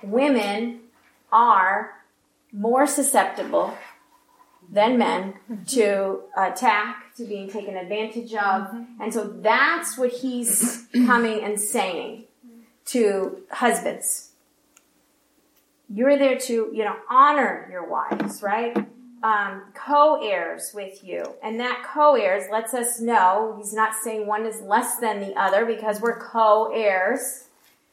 women 0.00 0.82
are 1.32 1.90
more 2.52 2.86
susceptible 2.86 3.76
than 4.70 4.98
men 4.98 5.34
to 5.70 6.20
attack, 6.36 7.16
to 7.16 7.24
being 7.24 7.50
taken 7.50 7.76
advantage 7.76 8.32
of. 8.34 8.68
Mm-hmm. 8.68 9.02
And 9.02 9.12
so 9.12 9.24
that's 9.24 9.98
what 9.98 10.12
he's 10.12 10.86
coming 10.92 11.42
and 11.42 11.58
saying 11.58 12.26
to 12.84 13.42
husbands 13.50 14.31
you're 15.92 16.18
there 16.18 16.38
to, 16.38 16.70
you 16.72 16.84
know, 16.84 16.96
honor 17.10 17.68
your 17.70 17.88
wives, 17.88 18.42
right? 18.42 18.76
Um, 19.22 19.62
co-heirs 19.74 20.72
with 20.74 21.04
you. 21.04 21.34
And 21.42 21.60
that 21.60 21.84
co-heirs 21.84 22.44
lets 22.50 22.74
us 22.74 23.00
know, 23.00 23.54
he's 23.58 23.72
not 23.72 23.94
saying 23.94 24.26
one 24.26 24.46
is 24.46 24.60
less 24.62 24.96
than 24.96 25.20
the 25.20 25.34
other 25.34 25.64
because 25.64 26.00
we're 26.00 26.18
co-heirs 26.18 27.44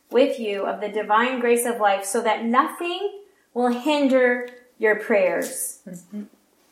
with 0.09 0.39
you 0.39 0.65
of 0.65 0.81
the 0.81 0.89
divine 0.89 1.39
grace 1.39 1.65
of 1.65 1.79
life 1.79 2.03
so 2.05 2.21
that 2.21 2.45
nothing 2.45 3.21
will 3.53 3.67
hinder 3.67 4.47
your 4.77 4.95
prayers. 4.99 5.79
Mm-hmm. 5.87 6.23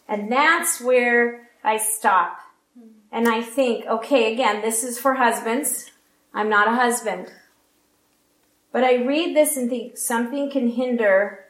And 0.08 0.32
that's 0.32 0.82
where 0.82 1.50
I 1.64 1.78
stop. 1.78 2.40
And 3.12 3.28
I 3.28 3.42
think, 3.42 3.86
okay, 3.86 4.34
again, 4.34 4.62
this 4.62 4.84
is 4.84 4.98
for 4.98 5.16
husbands. 5.16 5.92
I'm 6.34 6.50
not 6.50 6.68
a 6.68 6.76
husband. 6.76 7.32
But 8.78 8.84
I 8.84 8.98
read 8.98 9.36
this 9.36 9.58
and 9.58 9.72
think 9.72 9.98
something 9.98 10.52
can 10.52 10.70
hinder 10.70 11.46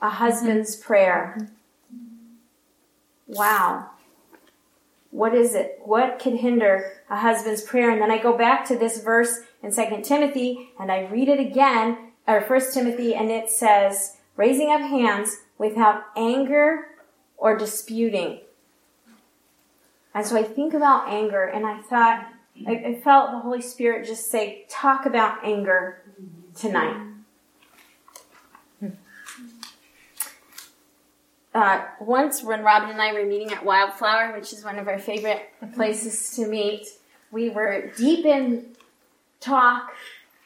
a 0.00 0.08
husband's 0.08 0.76
mm-hmm. 0.76 0.86
prayer. 0.86 1.50
Wow. 3.26 3.90
What 5.10 5.34
is 5.34 5.56
it? 5.56 5.80
What 5.84 6.20
can 6.20 6.36
hinder 6.36 6.92
a 7.10 7.16
husband's 7.16 7.62
prayer? 7.62 7.90
And 7.90 8.00
then 8.00 8.12
I 8.12 8.22
go 8.22 8.38
back 8.38 8.64
to 8.68 8.78
this 8.78 9.02
verse 9.02 9.40
in 9.60 9.74
2 9.74 10.02
Timothy 10.04 10.70
and 10.78 10.92
I 10.92 11.08
read 11.08 11.28
it 11.28 11.40
again, 11.40 12.12
or 12.28 12.40
1 12.40 12.60
Timothy, 12.72 13.12
and 13.12 13.28
it 13.32 13.50
says, 13.50 14.18
raising 14.36 14.70
up 14.70 14.82
hands 14.82 15.38
without 15.58 16.04
anger 16.16 16.90
or 17.38 17.58
disputing. 17.58 18.38
And 20.14 20.24
so 20.24 20.36
I 20.36 20.44
think 20.44 20.74
about 20.74 21.08
anger 21.08 21.42
and 21.42 21.66
I 21.66 21.80
thought, 21.80 22.24
I, 22.68 22.72
I 22.72 23.00
felt 23.02 23.32
the 23.32 23.40
Holy 23.40 23.62
Spirit 23.62 24.06
just 24.06 24.30
say, 24.30 24.64
talk 24.68 25.06
about 25.06 25.44
anger 25.44 26.02
mm-hmm. 26.08 26.41
Tonight. 26.54 27.12
Uh, 31.54 31.84
once 32.00 32.42
when 32.42 32.62
Robin 32.62 32.88
and 32.88 33.00
I 33.00 33.12
were 33.12 33.26
meeting 33.26 33.52
at 33.52 33.62
Wildflower, 33.64 34.32
which 34.34 34.54
is 34.54 34.64
one 34.64 34.78
of 34.78 34.88
our 34.88 34.98
favorite 34.98 35.50
places 35.74 36.34
to 36.36 36.46
meet, 36.46 36.86
we 37.30 37.50
were 37.50 37.92
deep 37.96 38.24
in 38.24 38.68
talk, 39.40 39.92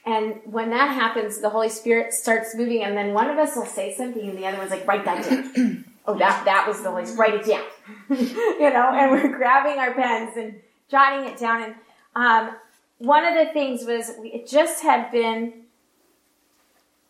and 0.04 0.40
when 0.44 0.70
that 0.70 0.92
happens, 0.94 1.40
the 1.40 1.50
Holy 1.50 1.68
Spirit 1.68 2.12
starts 2.12 2.56
moving, 2.56 2.82
and 2.82 2.96
then 2.96 3.12
one 3.12 3.30
of 3.30 3.38
us 3.38 3.54
will 3.54 3.66
say 3.66 3.94
something, 3.94 4.28
and 4.28 4.36
the 4.36 4.46
other 4.46 4.58
one's 4.58 4.70
like, 4.70 4.86
"Write 4.86 5.04
that 5.04 5.24
down." 5.24 5.84
oh, 6.06 6.18
that 6.18 6.44
that 6.44 6.66
was 6.66 6.82
the 6.82 6.90
Holy 6.90 7.06
Spirit. 7.06 7.18
Write 7.18 7.34
it 7.34 7.46
down. 7.46 7.64
you 8.60 8.70
know, 8.70 8.90
and 8.92 9.10
we're 9.12 9.36
grabbing 9.36 9.78
our 9.78 9.94
pens 9.94 10.36
and 10.36 10.60
jotting 10.88 11.28
it 11.28 11.38
down. 11.38 11.62
And 11.62 11.74
um, 12.16 12.56
one 12.98 13.24
of 13.24 13.34
the 13.34 13.52
things 13.52 13.84
was 13.84 14.12
it 14.24 14.48
just 14.48 14.82
had 14.82 15.10
been 15.12 15.65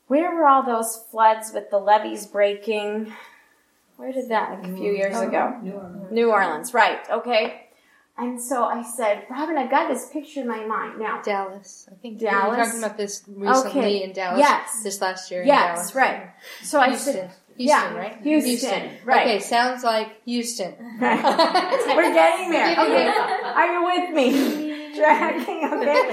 where 0.06 0.34
were 0.34 0.46
all 0.46 0.62
those 0.62 0.96
floods 1.10 1.52
with 1.52 1.70
the 1.70 1.78
levees 1.78 2.26
breaking? 2.26 3.12
Where 3.96 4.12
did 4.12 4.28
that, 4.28 4.50
like 4.50 4.70
a 4.72 4.76
few 4.76 4.92
years 4.92 5.18
ago? 5.18 5.58
New 5.62 5.72
Orleans. 5.72 6.12
New 6.12 6.30
Orleans, 6.30 6.74
right, 6.74 7.00
okay. 7.10 7.62
And 8.18 8.40
so 8.40 8.64
I 8.64 8.82
said, 8.82 9.26
Robin, 9.28 9.58
I've 9.58 9.70
got 9.70 9.88
this 9.88 10.08
picture 10.10 10.40
in 10.40 10.48
my 10.48 10.64
mind 10.64 10.98
now. 10.98 11.20
Dallas. 11.20 11.86
I 11.90 11.96
think 11.96 12.18
Dallas. 12.18 12.44
We 12.44 12.56
were 12.56 12.64
talking 12.64 12.78
about 12.78 12.96
this 12.96 13.22
recently 13.28 13.80
okay. 13.80 14.02
in 14.04 14.12
Dallas. 14.12 14.38
Yes. 14.38 14.82
This 14.82 15.00
last 15.02 15.30
year 15.30 15.44
yes, 15.44 15.94
right. 15.94 16.30
So 16.62 16.80
I 16.80 16.88
Houston. 16.88 17.12
said, 17.12 17.32
Houston, 17.58 17.92
yeah, 17.92 17.94
right? 17.94 18.22
Houston, 18.22 18.50
Houston, 18.50 18.90
right. 19.04 19.26
Okay, 19.26 19.40
sounds 19.40 19.82
like 19.82 20.22
Houston. 20.24 20.74
We're 21.00 22.12
getting 22.12 22.50
there. 22.50 22.66
Okay, 22.86 23.08
are 23.08 23.72
you 23.72 23.84
with 23.84 24.14
me? 24.14 24.65
Tracking, 24.96 25.68
okay. 25.72 26.10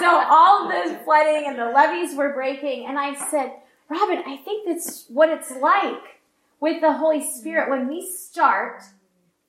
So 0.00 0.22
all 0.28 0.68
this 0.68 0.96
flooding 1.04 1.44
and 1.46 1.58
the 1.58 1.66
levees 1.66 2.16
were 2.16 2.32
breaking, 2.32 2.86
and 2.86 2.98
I 2.98 3.14
said, 3.30 3.52
Robin, 3.88 4.22
I 4.26 4.36
think 4.38 4.66
that's 4.66 5.06
what 5.08 5.28
it's 5.28 5.50
like 5.50 6.20
with 6.60 6.80
the 6.80 6.92
Holy 6.92 7.24
Spirit 7.24 7.70
when 7.70 7.88
we 7.88 8.06
start 8.06 8.82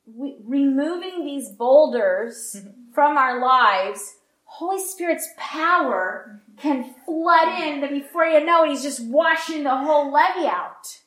we, 0.05 0.37
removing 0.45 1.25
these 1.25 1.49
boulders 1.49 2.55
mm-hmm. 2.57 2.69
from 2.93 3.17
our 3.17 3.41
lives, 3.41 4.15
Holy 4.45 4.79
Spirit's 4.79 5.27
power 5.37 6.39
mm-hmm. 6.39 6.61
can 6.61 6.95
flood 7.05 7.61
in 7.61 7.81
that 7.81 7.91
before 7.91 8.25
you 8.25 8.43
know 8.45 8.63
it, 8.63 8.69
he's 8.69 8.83
just 8.83 9.05
washing 9.05 9.63
the 9.63 9.75
whole 9.75 10.11
levee 10.11 10.47
out. 10.47 10.99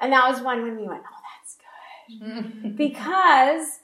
And 0.00 0.12
that 0.12 0.28
was 0.28 0.40
one 0.40 0.62
when 0.62 0.76
we 0.76 0.86
went, 0.86 1.02
oh, 1.04 1.22
that's 1.32 1.56
good. 1.56 2.26
Mm-hmm. 2.26 2.76
because 2.76 3.80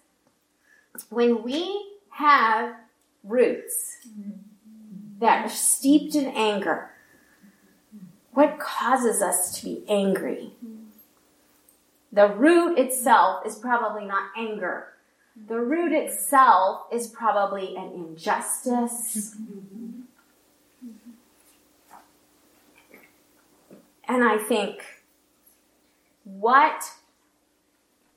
when 1.10 1.42
we 1.42 1.92
have 2.18 2.74
roots 3.22 3.98
that 5.20 5.46
are 5.46 5.48
steeped 5.48 6.16
in 6.16 6.26
anger, 6.26 6.90
what 8.32 8.58
causes 8.58 9.22
us 9.22 9.56
to 9.58 9.64
be 9.64 9.84
angry? 9.88 10.50
The 12.12 12.26
root 12.26 12.76
itself 12.76 13.46
is 13.46 13.54
probably 13.54 14.04
not 14.04 14.30
anger. 14.36 14.94
The 15.46 15.60
root 15.60 15.92
itself 15.92 16.86
is 16.92 17.06
probably 17.06 17.76
an 17.76 17.92
injustice. 17.94 19.36
And 24.08 24.24
I 24.24 24.38
think 24.38 24.82
what 26.24 26.82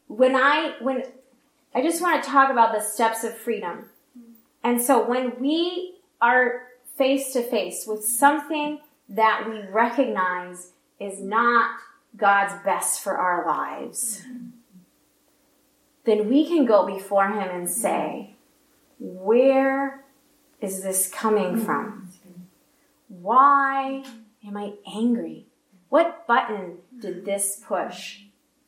when 0.07 0.35
I 0.35 0.75
when 0.81 1.03
I 1.73 1.81
just 1.81 2.01
want 2.01 2.21
to 2.21 2.29
talk 2.29 2.51
about 2.51 2.73
the 2.73 2.81
steps 2.81 3.23
of 3.23 3.37
freedom. 3.37 3.90
And 4.63 4.81
so 4.81 5.07
when 5.07 5.39
we 5.39 5.95
are 6.21 6.67
face 6.97 7.33
to 7.33 7.41
face 7.41 7.85
with 7.87 8.03
something 8.03 8.79
that 9.09 9.49
we 9.49 9.61
recognize 9.69 10.71
is 10.99 11.19
not 11.21 11.79
God's 12.15 12.53
best 12.63 13.01
for 13.01 13.17
our 13.17 13.45
lives, 13.45 14.23
then 16.05 16.29
we 16.29 16.45
can 16.45 16.65
go 16.65 16.85
before 16.85 17.27
Him 17.27 17.49
and 17.49 17.69
say, 17.69 18.35
Where 18.99 20.03
is 20.59 20.83
this 20.83 21.09
coming 21.09 21.57
from? 21.57 22.09
Why 23.07 24.03
am 24.45 24.57
I 24.57 24.73
angry? 24.87 25.47
What 25.89 26.25
button 26.27 26.77
did 26.99 27.25
this 27.25 27.61
push? 27.67 28.21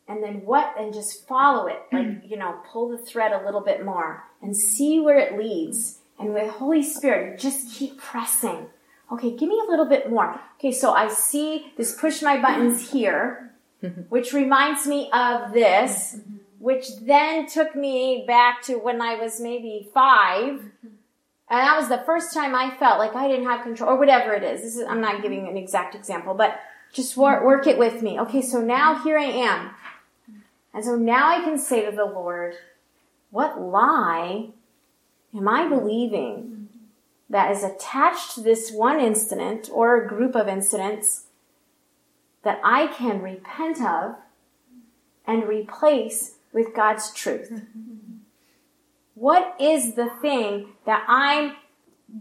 And 0.07 0.21
then 0.21 0.41
what? 0.45 0.75
And 0.77 0.93
just 0.93 1.27
follow 1.27 1.67
it. 1.67 1.81
Like, 1.91 2.05
mm. 2.05 2.29
you 2.29 2.37
know, 2.37 2.59
pull 2.71 2.89
the 2.89 2.97
thread 2.97 3.31
a 3.31 3.45
little 3.45 3.61
bit 3.61 3.85
more 3.85 4.23
and 4.41 4.55
see 4.55 4.99
where 4.99 5.17
it 5.17 5.37
leads. 5.37 5.99
And 6.19 6.33
with 6.33 6.49
Holy 6.51 6.83
Spirit, 6.83 7.39
just 7.39 7.73
keep 7.73 7.97
pressing. 7.97 8.67
Okay, 9.11 9.31
give 9.31 9.49
me 9.49 9.61
a 9.65 9.69
little 9.69 9.85
bit 9.85 10.09
more. 10.09 10.39
Okay, 10.57 10.71
so 10.71 10.93
I 10.93 11.07
see 11.07 11.71
this 11.77 11.95
push 11.99 12.21
my 12.21 12.41
buttons 12.41 12.91
here, 12.91 13.53
which 14.09 14.33
reminds 14.33 14.87
me 14.87 15.09
of 15.13 15.53
this, 15.53 16.15
mm-hmm. 16.15 16.37
which 16.59 16.87
then 17.01 17.47
took 17.47 17.75
me 17.75 18.25
back 18.27 18.61
to 18.63 18.75
when 18.75 19.01
I 19.01 19.15
was 19.15 19.39
maybe 19.39 19.89
five. 19.93 20.59
And 21.49 21.59
that 21.59 21.77
was 21.77 21.89
the 21.89 22.03
first 22.05 22.33
time 22.33 22.55
I 22.55 22.75
felt 22.77 22.99
like 22.99 23.15
I 23.15 23.27
didn't 23.27 23.45
have 23.45 23.63
control, 23.63 23.91
or 23.91 23.99
whatever 23.99 24.33
it 24.33 24.43
is. 24.43 24.61
This 24.61 24.75
is 24.77 24.87
I'm 24.87 25.01
not 25.01 25.21
giving 25.21 25.47
an 25.47 25.57
exact 25.57 25.93
example, 25.93 26.33
but 26.33 26.59
just 26.93 27.17
work, 27.17 27.43
work 27.43 27.67
it 27.67 27.77
with 27.77 28.01
me. 28.01 28.19
Okay, 28.21 28.41
so 28.41 28.61
now 28.61 29.03
here 29.03 29.17
I 29.17 29.25
am. 29.25 29.71
And 30.73 30.83
so 30.83 30.95
now 30.95 31.29
I 31.29 31.43
can 31.43 31.57
say 31.57 31.85
to 31.85 31.95
the 31.95 32.05
Lord, 32.05 32.55
what 33.29 33.61
lie 33.61 34.49
am 35.35 35.47
I 35.47 35.67
believing 35.67 36.69
that 37.29 37.51
is 37.51 37.63
attached 37.63 38.35
to 38.35 38.41
this 38.41 38.71
one 38.71 38.99
incident 38.99 39.69
or 39.71 39.95
a 39.95 40.07
group 40.07 40.35
of 40.35 40.47
incidents 40.47 41.25
that 42.43 42.59
I 42.63 42.87
can 42.87 43.21
repent 43.21 43.81
of 43.81 44.15
and 45.25 45.47
replace 45.47 46.35
with 46.51 46.75
God's 46.75 47.13
truth? 47.13 47.61
What 49.15 49.55
is 49.59 49.93
the 49.93 50.09
thing 50.21 50.69
that 50.85 51.05
I'm 51.07 51.55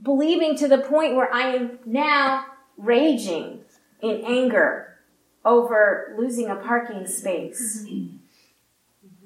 believing 0.03 0.57
to 0.59 0.69
the 0.69 0.79
point 0.79 1.17
where 1.17 1.33
I 1.33 1.55
am 1.55 1.79
now 1.85 2.47
raging 2.77 3.61
in 4.01 4.23
anger 4.25 4.99
over 5.45 6.15
losing 6.19 6.49
a 6.49 6.57
parking 6.57 7.07
space? 7.07 7.87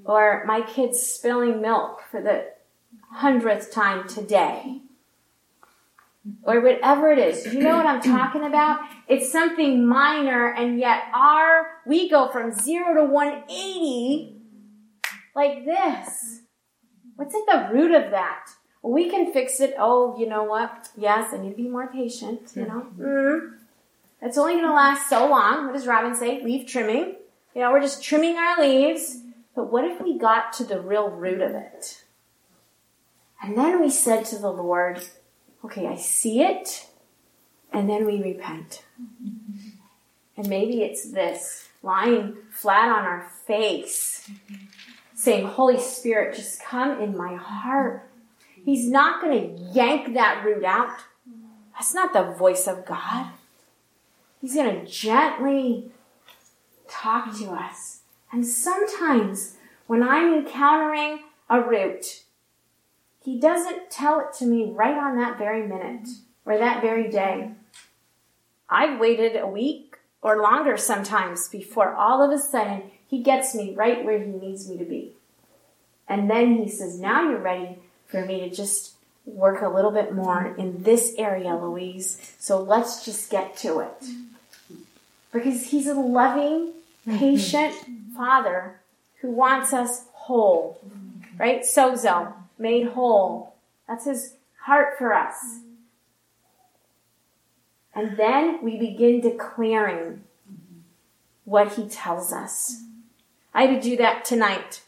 Or 0.06 0.44
my 0.46 0.60
kids 0.62 1.00
spilling 1.02 1.60
milk 1.60 2.02
for 2.10 2.22
the 2.22 2.46
hundredth 3.10 3.72
time 3.72 4.08
today? 4.08 4.80
Or 6.42 6.60
whatever 6.60 7.10
it 7.10 7.18
is. 7.18 7.52
You 7.52 7.60
know 7.60 7.76
what 7.76 7.86
I'm 7.86 8.00
talking 8.00 8.44
about? 8.44 8.80
It's 9.08 9.30
something 9.30 9.86
minor 9.86 10.52
and 10.52 10.78
yet 10.78 11.04
our, 11.14 11.68
we 11.86 12.08
go 12.08 12.28
from 12.28 12.52
zero 12.52 12.94
to 12.94 13.04
180 13.04 14.36
like 15.34 15.64
this. 15.64 16.40
What's 17.16 17.34
at 17.34 17.46
the 17.46 17.74
root 17.74 17.92
of 17.92 18.10
that? 18.10 18.48
We 18.82 19.08
can 19.10 19.32
fix 19.32 19.60
it. 19.60 19.74
Oh, 19.78 20.18
you 20.18 20.28
know 20.28 20.44
what? 20.44 20.90
Yes, 20.96 21.32
I 21.32 21.38
need 21.38 21.50
to 21.50 21.56
be 21.56 21.68
more 21.68 21.88
patient, 21.88 22.52
you 22.54 22.66
know? 22.66 22.86
Mm. 22.98 23.54
It's 24.22 24.38
only 24.38 24.54
going 24.54 24.66
to 24.66 24.72
last 24.72 25.08
so 25.08 25.28
long. 25.28 25.66
What 25.66 25.74
does 25.74 25.86
Robin 25.86 26.14
say? 26.14 26.42
Leaf 26.42 26.66
trimming. 26.66 27.16
You 27.54 27.62
know, 27.62 27.70
we're 27.72 27.80
just 27.80 28.02
trimming 28.02 28.36
our 28.36 28.60
leaves. 28.60 29.22
But 29.56 29.72
what 29.72 29.84
if 29.86 30.00
we 30.02 30.18
got 30.18 30.52
to 30.54 30.64
the 30.64 30.80
real 30.80 31.08
root 31.08 31.40
of 31.40 31.52
it? 31.52 32.04
And 33.42 33.56
then 33.56 33.80
we 33.80 33.90
said 33.90 34.26
to 34.26 34.38
the 34.38 34.52
Lord, 34.52 35.00
okay, 35.64 35.86
I 35.86 35.96
see 35.96 36.42
it, 36.42 36.86
and 37.72 37.88
then 37.88 38.04
we 38.04 38.22
repent. 38.22 38.84
And 40.36 40.48
maybe 40.48 40.82
it's 40.82 41.10
this 41.10 41.68
lying 41.82 42.36
flat 42.50 42.90
on 42.90 43.04
our 43.04 43.28
face, 43.46 44.30
saying, 45.14 45.46
Holy 45.46 45.80
Spirit, 45.80 46.36
just 46.36 46.62
come 46.62 47.00
in 47.00 47.16
my 47.16 47.34
heart. 47.34 48.10
He's 48.62 48.90
not 48.90 49.22
going 49.22 49.56
to 49.56 49.62
yank 49.72 50.12
that 50.14 50.44
root 50.44 50.64
out. 50.64 50.98
That's 51.74 51.94
not 51.94 52.12
the 52.12 52.24
voice 52.24 52.66
of 52.66 52.84
God. 52.84 53.28
He's 54.40 54.54
going 54.54 54.80
to 54.80 54.86
gently 54.90 55.90
talk 56.88 57.34
to 57.38 57.52
us. 57.52 57.95
And 58.36 58.46
sometimes 58.46 59.54
when 59.86 60.02
I'm 60.02 60.34
encountering 60.34 61.20
a 61.48 61.58
root, 61.62 62.24
he 63.24 63.40
doesn't 63.40 63.90
tell 63.90 64.20
it 64.20 64.34
to 64.34 64.44
me 64.44 64.70
right 64.70 64.94
on 64.94 65.16
that 65.16 65.38
very 65.38 65.66
minute 65.66 66.06
or 66.44 66.58
that 66.58 66.82
very 66.82 67.08
day. 67.08 67.52
I've 68.68 69.00
waited 69.00 69.36
a 69.36 69.46
week 69.46 69.96
or 70.20 70.42
longer 70.42 70.76
sometimes 70.76 71.48
before 71.48 71.94
all 71.94 72.22
of 72.22 72.30
a 72.30 72.38
sudden 72.38 72.90
he 73.08 73.22
gets 73.22 73.54
me 73.54 73.74
right 73.74 74.04
where 74.04 74.18
he 74.18 74.30
needs 74.30 74.68
me 74.68 74.76
to 74.76 74.84
be. 74.84 75.12
And 76.06 76.28
then 76.28 76.58
he 76.58 76.68
says, 76.68 77.00
now 77.00 77.30
you're 77.30 77.40
ready 77.40 77.78
for 78.04 78.22
me 78.22 78.40
to 78.40 78.54
just 78.54 78.96
work 79.24 79.62
a 79.62 79.74
little 79.74 79.92
bit 79.92 80.12
more 80.12 80.54
in 80.58 80.82
this 80.82 81.14
area, 81.16 81.56
Louise. 81.56 82.34
So 82.38 82.62
let's 82.62 83.02
just 83.02 83.30
get 83.30 83.56
to 83.60 83.80
it. 83.80 84.04
Because 85.32 85.70
he's 85.70 85.86
a 85.86 85.94
loving, 85.94 86.74
Mm-hmm. 87.06 87.18
patient 87.18 87.74
father 88.16 88.80
who 89.20 89.30
wants 89.30 89.72
us 89.72 90.06
whole. 90.12 90.80
Right? 91.38 91.62
Sozo, 91.62 92.32
made 92.58 92.88
whole. 92.88 93.54
That's 93.86 94.06
his 94.06 94.34
heart 94.62 94.98
for 94.98 95.12
us. 95.12 95.60
And 97.94 98.16
then 98.16 98.62
we 98.62 98.76
begin 98.76 99.20
declaring 99.20 100.24
what 101.44 101.74
he 101.74 101.88
tells 101.88 102.32
us. 102.32 102.82
I 103.54 103.62
had 103.62 103.80
to 103.82 103.88
do 103.88 103.96
that 103.96 104.24
tonight. 104.24 104.82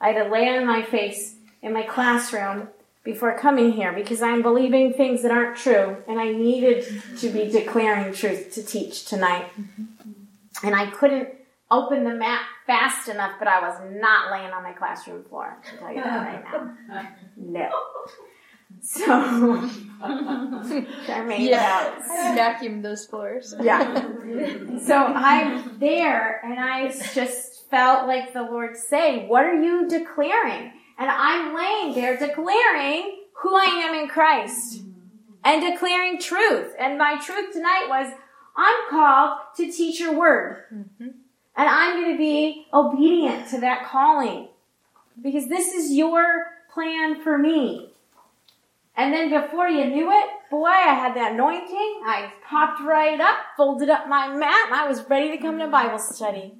I 0.00 0.12
had 0.12 0.24
to 0.24 0.30
lay 0.30 0.48
on 0.48 0.66
my 0.66 0.82
face 0.82 1.36
in 1.62 1.72
my 1.72 1.82
classroom 1.82 2.68
before 3.04 3.38
coming 3.38 3.72
here 3.72 3.92
because 3.92 4.22
I'm 4.22 4.42
believing 4.42 4.92
things 4.92 5.22
that 5.22 5.30
aren't 5.30 5.56
true 5.56 5.98
and 6.08 6.18
I 6.18 6.32
needed 6.32 6.86
to 7.18 7.28
be 7.30 7.50
declaring 7.50 8.12
truth 8.12 8.52
to 8.54 8.64
teach 8.64 9.04
tonight. 9.04 9.46
Mm-hmm. 9.58 10.66
And 10.66 10.74
I 10.74 10.86
couldn't 10.86 11.28
open 11.70 12.04
the 12.04 12.14
map 12.14 12.42
fast 12.66 13.08
enough, 13.08 13.32
but 13.38 13.48
I 13.48 13.60
was 13.60 13.80
not 13.92 14.30
laying 14.32 14.52
on 14.52 14.62
my 14.62 14.72
classroom 14.72 15.24
floor. 15.24 15.56
I 15.62 15.68
can 15.68 15.78
tell 15.78 15.92
you 15.94 16.02
that 16.02 16.26
right 16.26 16.44
now. 16.88 17.06
No. 17.36 17.70
So, 18.82 19.02
Charmaine 20.00 21.48
Yeah. 21.48 21.92
knows. 21.98 22.08
I 22.10 22.36
vacuumed 22.38 22.82
those 22.82 23.06
floors. 23.06 23.54
Yeah. 23.60 24.06
So 24.86 24.96
I'm 24.96 25.78
there 25.78 26.40
and 26.44 26.58
I 26.58 26.88
just 27.14 27.68
felt 27.68 28.06
like 28.06 28.32
the 28.32 28.42
Lord 28.42 28.76
say, 28.76 29.26
what 29.26 29.44
are 29.44 29.60
you 29.60 29.88
declaring? 29.88 30.72
And 30.98 31.10
I'm 31.10 31.54
laying 31.54 31.94
there 31.94 32.16
declaring 32.16 33.24
who 33.42 33.54
I 33.54 33.86
am 33.88 33.94
in 33.94 34.08
Christ 34.08 34.82
and 35.44 35.62
declaring 35.62 36.18
truth. 36.20 36.72
And 36.78 36.96
my 36.98 37.18
truth 37.18 37.52
tonight 37.52 37.86
was, 37.88 38.12
I'm 38.56 38.90
called 38.90 39.38
to 39.56 39.70
teach 39.70 40.00
your 40.00 40.14
word. 40.18 40.64
Mm-hmm. 40.72 41.08
And 41.60 41.68
I'm 41.68 42.00
going 42.00 42.12
to 42.12 42.18
be 42.18 42.66
obedient 42.72 43.50
to 43.50 43.60
that 43.60 43.84
calling 43.86 44.48
because 45.22 45.46
this 45.50 45.74
is 45.74 45.92
your 45.92 46.46
plan 46.72 47.20
for 47.20 47.36
me. 47.36 47.90
And 48.96 49.12
then 49.12 49.28
before 49.28 49.68
you 49.68 49.84
knew 49.84 50.10
it, 50.10 50.30
boy, 50.50 50.68
I 50.68 50.94
had 50.94 51.14
that 51.16 51.32
anointing. 51.32 52.00
I 52.06 52.32
popped 52.48 52.80
right 52.80 53.20
up, 53.20 53.36
folded 53.58 53.90
up 53.90 54.08
my 54.08 54.34
mat, 54.34 54.68
and 54.68 54.74
I 54.74 54.88
was 54.88 55.04
ready 55.10 55.36
to 55.36 55.36
come 55.36 55.58
to 55.58 55.66
Bible 55.66 55.98
study. 55.98 56.54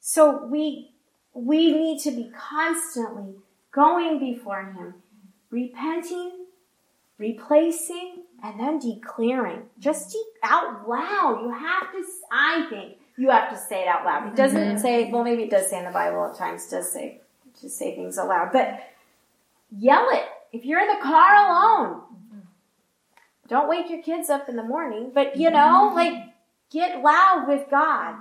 So 0.00 0.44
we 0.46 0.90
we 1.32 1.72
need 1.72 2.00
to 2.00 2.10
be 2.10 2.32
constantly 2.36 3.36
going 3.70 4.18
before 4.18 4.64
Him, 4.64 4.94
repenting, 5.48 6.46
replacing, 7.18 8.24
and 8.42 8.58
then 8.58 8.80
declaring. 8.80 9.62
Just 9.78 10.16
out 10.42 10.88
loud. 10.88 11.42
You 11.44 11.50
have 11.50 11.92
to, 11.92 12.04
I 12.32 12.66
think, 12.68 12.98
you 13.18 13.30
have 13.30 13.50
to 13.50 13.58
say 13.58 13.82
it 13.82 13.88
out 13.88 14.04
loud. 14.04 14.28
It 14.28 14.36
doesn't 14.36 14.58
mm-hmm. 14.58 14.78
say, 14.78 15.10
well, 15.10 15.24
maybe 15.24 15.42
it 15.42 15.50
does 15.50 15.68
say 15.68 15.78
in 15.78 15.84
the 15.84 15.90
Bible 15.90 16.24
at 16.26 16.38
times, 16.38 16.68
does 16.68 16.90
say, 16.90 17.20
to 17.60 17.68
say 17.68 17.94
things 17.94 18.16
aloud, 18.16 18.50
but 18.52 18.80
yell 19.76 20.08
it. 20.10 20.24
If 20.52 20.64
you're 20.64 20.80
in 20.80 20.88
the 20.88 21.02
car 21.02 21.46
alone, 21.46 22.02
don't 23.48 23.68
wake 23.68 23.90
your 23.90 24.02
kids 24.02 24.30
up 24.30 24.48
in 24.48 24.56
the 24.56 24.62
morning, 24.62 25.10
but 25.12 25.36
you 25.36 25.50
know, 25.50 25.92
like, 25.94 26.14
get 26.70 27.02
loud 27.02 27.46
with 27.48 27.68
God. 27.70 28.14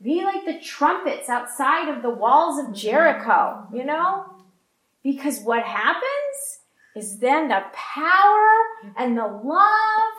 Be 0.00 0.22
like 0.22 0.44
the 0.44 0.60
trumpets 0.60 1.28
outside 1.28 1.88
of 1.88 2.02
the 2.02 2.10
walls 2.10 2.58
of 2.58 2.74
Jericho, 2.74 3.66
you 3.72 3.84
know? 3.84 4.26
Because 5.02 5.40
what 5.40 5.62
happens 5.64 6.60
is 6.94 7.18
then 7.18 7.48
the 7.48 7.62
power 7.72 8.48
and 8.96 9.16
the 9.16 9.26
love 9.26 10.12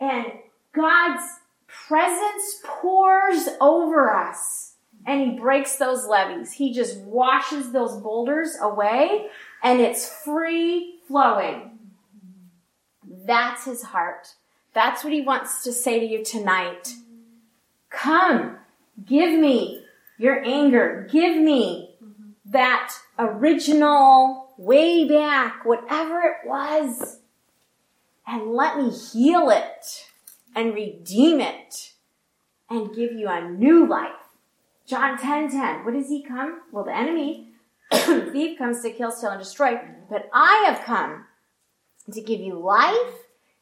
and 0.00 0.26
God's 0.72 1.24
presence 1.66 2.60
pours 2.64 3.13
over 3.60 4.12
us 4.12 4.74
and 5.06 5.20
he 5.20 5.38
breaks 5.38 5.76
those 5.76 6.06
levees. 6.06 6.52
He 6.52 6.72
just 6.72 6.98
washes 6.98 7.72
those 7.72 7.96
boulders 8.00 8.56
away 8.60 9.26
and 9.62 9.80
it's 9.80 10.08
free 10.08 10.98
flowing. 11.06 11.78
That's 13.26 13.64
his 13.64 13.82
heart. 13.82 14.34
That's 14.72 15.04
what 15.04 15.12
he 15.12 15.22
wants 15.22 15.62
to 15.64 15.72
say 15.72 16.00
to 16.00 16.06
you 16.06 16.24
tonight. 16.24 16.94
Come, 17.90 18.58
give 19.06 19.38
me 19.38 19.84
your 20.18 20.44
anger. 20.44 21.08
Give 21.10 21.36
me 21.36 21.96
that 22.46 22.92
original, 23.18 24.52
way 24.56 25.08
back, 25.08 25.64
whatever 25.64 26.20
it 26.20 26.46
was, 26.46 27.18
and 28.26 28.52
let 28.52 28.78
me 28.78 28.90
heal 28.90 29.50
it 29.50 30.10
and 30.54 30.74
redeem 30.74 31.40
it 31.40 31.93
and 32.70 32.94
give 32.94 33.12
you 33.12 33.28
a 33.28 33.48
new 33.48 33.86
life. 33.86 34.12
John 34.86 35.18
10 35.18 35.50
10. 35.50 35.84
What 35.84 35.94
does 35.94 36.08
he 36.08 36.22
come? 36.22 36.62
Well, 36.72 36.84
the 36.84 36.96
enemy, 36.96 37.52
thief 37.92 38.58
comes 38.58 38.82
to 38.82 38.90
kill, 38.90 39.10
steal, 39.10 39.30
and 39.30 39.40
destroy, 39.40 39.80
but 40.10 40.28
I 40.32 40.64
have 40.66 40.84
come 40.84 41.24
to 42.12 42.20
give 42.20 42.40
you 42.40 42.58
life 42.58 43.14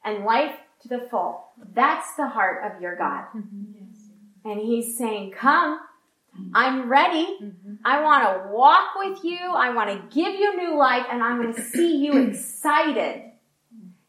and 0.05 0.24
life 0.24 0.55
to 0.82 0.88
the 0.88 1.07
full. 1.11 1.44
That's 1.74 2.14
the 2.16 2.28
heart 2.28 2.64
of 2.64 2.82
your 2.82 2.96
God. 2.96 3.26
Mm-hmm. 3.36 4.50
And 4.50 4.61
he's 4.61 4.98
saying, 4.98 5.32
come, 5.32 5.78
I'm 6.55 6.88
ready. 6.88 7.26
Mm-hmm. 7.42 7.74
I 7.84 8.03
want 8.03 8.24
to 8.24 8.53
walk 8.53 8.94
with 8.96 9.22
you. 9.22 9.38
I 9.38 9.72
want 9.74 9.90
to 9.90 10.14
give 10.14 10.34
you 10.34 10.57
new 10.57 10.76
life 10.76 11.07
and 11.11 11.22
I'm 11.22 11.40
going 11.40 11.55
to 11.55 11.62
see 11.62 11.96
you 11.98 12.20
excited. 12.28 13.31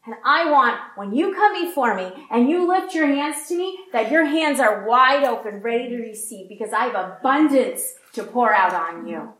And 0.06 0.16
I 0.26 0.52
want, 0.52 0.80
when 0.96 1.14
you 1.14 1.34
come 1.34 1.66
before 1.66 1.96
me 1.96 2.12
and 2.30 2.50
you 2.50 2.68
lift 2.68 2.94
your 2.94 3.08
hands 3.08 3.48
to 3.48 3.58
me, 3.58 3.80
that 3.94 4.12
your 4.12 4.26
hands 4.26 4.60
are 4.60 4.86
wide 4.86 5.24
open, 5.24 5.62
ready 5.62 5.90
to 5.90 5.98
receive 5.98 6.50
because 6.50 6.74
I 6.74 6.86
have 6.86 6.96
abundance 7.20 7.94
to 8.14 8.24
pour 8.24 8.54
out 8.54 8.74
on 8.74 9.08
you. 9.08 9.34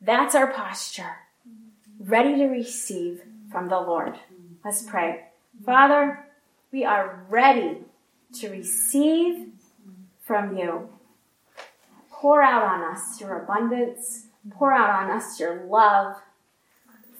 That's 0.00 0.36
our 0.36 0.52
posture. 0.52 1.16
Ready 1.98 2.36
to 2.36 2.46
receive 2.46 3.22
from 3.50 3.68
the 3.68 3.80
Lord. 3.80 4.14
Let's 4.64 4.82
pray. 4.82 5.24
Father, 5.66 6.24
we 6.70 6.84
are 6.84 7.24
ready 7.28 7.78
to 8.34 8.50
receive 8.50 9.48
from 10.22 10.56
you. 10.56 10.90
Pour 12.10 12.42
out 12.42 12.62
on 12.62 12.94
us 12.94 13.20
your 13.20 13.42
abundance. 13.42 14.26
Pour 14.50 14.72
out 14.72 14.90
on 14.90 15.10
us 15.10 15.40
your 15.40 15.64
love. 15.64 16.16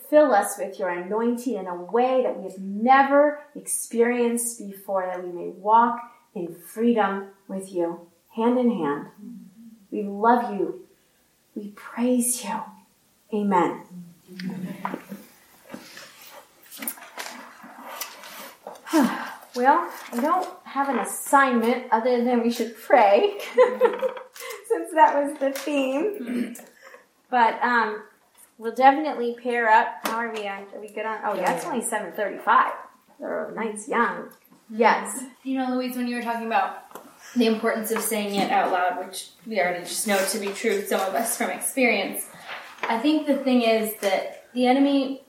Fill 0.08 0.32
us 0.32 0.56
with 0.58 0.78
your 0.78 0.88
anointing 0.88 1.54
in 1.54 1.66
a 1.66 1.74
way 1.74 2.22
that 2.22 2.38
we 2.38 2.44
have 2.44 2.58
never 2.58 3.40
experienced 3.54 4.58
before, 4.58 5.04
that 5.04 5.22
we 5.22 5.30
may 5.30 5.48
walk 5.48 6.00
in 6.34 6.54
freedom 6.54 7.28
with 7.46 7.70
you, 7.70 8.08
hand 8.34 8.58
in 8.58 8.70
hand. 8.70 9.08
We 9.90 10.02
love 10.02 10.54
you. 10.54 10.86
We 11.54 11.68
praise 11.76 12.42
you. 12.44 12.62
Amen. 13.34 13.82
Well, 19.56 19.90
I 20.12 20.20
don't 20.20 20.48
have 20.64 20.88
an 20.88 21.00
assignment 21.00 21.86
other 21.90 22.22
than 22.22 22.44
we 22.44 22.50
should 22.52 22.80
pray, 22.80 23.38
since 24.68 24.92
that 24.94 25.14
was 25.16 25.36
the 25.40 25.50
theme. 25.50 26.54
But 27.28 27.60
um, 27.60 28.04
we'll 28.58 28.74
definitely 28.74 29.36
pair 29.42 29.70
up. 29.70 29.88
How 30.02 30.16
are 30.16 30.32
we? 30.32 30.46
Are 30.46 30.64
we 30.80 30.88
good 30.88 31.06
on? 31.06 31.20
Oh, 31.24 31.34
yeah, 31.34 31.54
it's 31.54 31.64
only 31.64 31.82
seven 31.82 32.12
thirty-five. 32.12 32.72
The 33.18 33.52
night's 33.54 33.88
young. 33.88 34.30
Yes. 34.70 35.24
You 35.44 35.58
know, 35.58 35.74
Louise, 35.74 35.96
when 35.96 36.06
you 36.06 36.16
were 36.16 36.22
talking 36.22 36.46
about 36.46 36.84
the 37.34 37.46
importance 37.46 37.90
of 37.90 38.00
saying 38.00 38.34
it 38.34 38.50
out 38.50 38.70
loud, 38.70 39.04
which 39.04 39.30
we 39.46 39.60
already 39.60 39.84
just 39.84 40.06
know 40.06 40.22
to 40.26 40.38
be 40.38 40.48
true, 40.48 40.84
some 40.84 41.00
of 41.00 41.14
us 41.14 41.36
from 41.36 41.50
experience. 41.50 42.28
I 42.82 42.98
think 42.98 43.26
the 43.26 43.36
thing 43.36 43.62
is 43.62 43.96
that 44.00 44.44
the 44.52 44.66
enemy 44.66 45.22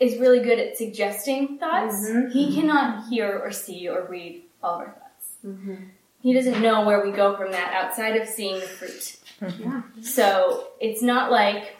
is 0.00 0.18
really 0.18 0.40
good 0.40 0.58
at 0.58 0.76
suggesting 0.76 1.58
thoughts. 1.58 1.94
Mm-hmm. 2.08 2.30
He 2.30 2.54
cannot 2.54 3.08
hear 3.08 3.38
or 3.38 3.52
see 3.52 3.88
or 3.88 4.06
read 4.06 4.42
all 4.62 4.74
of 4.74 4.80
our 4.80 4.86
thoughts. 4.86 5.36
Mm-hmm. 5.46 5.74
He 6.20 6.32
doesn't 6.32 6.60
know 6.60 6.84
where 6.84 7.04
we 7.04 7.12
go 7.12 7.36
from 7.36 7.52
that 7.52 7.72
outside 7.74 8.16
of 8.16 8.26
seeing 8.26 8.56
the 8.58 8.66
fruit. 8.66 9.18
Mm-hmm. 9.40 9.62
Yeah. 9.62 9.82
So 10.02 10.68
it's 10.80 11.02
not 11.02 11.30
like 11.30 11.76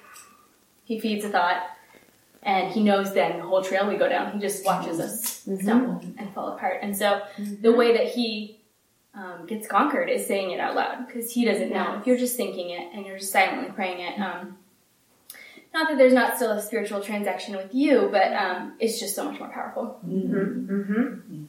he 0.84 1.00
feeds 1.00 1.24
a 1.24 1.28
thought 1.28 1.62
and 2.42 2.70
he 2.72 2.82
knows 2.82 3.14
then 3.14 3.38
the 3.38 3.44
whole 3.44 3.62
trail 3.62 3.88
we 3.88 3.96
go 3.96 4.08
down. 4.08 4.32
He 4.32 4.38
just 4.38 4.64
watches 4.64 5.00
us 5.00 5.44
mm-hmm. 5.46 5.62
stumble 5.62 6.00
and 6.18 6.32
fall 6.34 6.48
apart. 6.48 6.80
And 6.82 6.96
so 6.96 7.22
mm-hmm. 7.36 7.62
the 7.62 7.72
way 7.72 7.96
that 7.96 8.08
he 8.08 8.60
um, 9.14 9.46
gets 9.46 9.66
conquered 9.66 10.10
is 10.10 10.26
saying 10.26 10.50
it 10.50 10.60
out 10.60 10.74
loud 10.74 11.06
because 11.06 11.32
he 11.32 11.44
doesn't 11.44 11.70
know. 11.70 11.98
If 11.98 12.06
you're 12.06 12.18
just 12.18 12.36
thinking 12.36 12.70
it 12.70 12.90
and 12.92 13.06
you're 13.06 13.18
just 13.18 13.32
silently 13.32 13.70
praying 13.72 14.00
it, 14.00 14.20
um, 14.20 14.58
not 15.72 15.88
that 15.88 15.98
there's 15.98 16.12
not 16.12 16.36
still 16.36 16.52
a 16.52 16.62
spiritual 16.62 17.00
transaction 17.00 17.56
with 17.56 17.74
you, 17.74 18.08
but 18.12 18.32
um, 18.32 18.74
it's 18.78 19.00
just 19.00 19.16
so 19.16 19.28
much 19.28 19.40
more 19.40 19.48
powerful. 19.48 19.98
Mm-hmm. 20.06 20.72
Mm-hmm. 20.72 21.44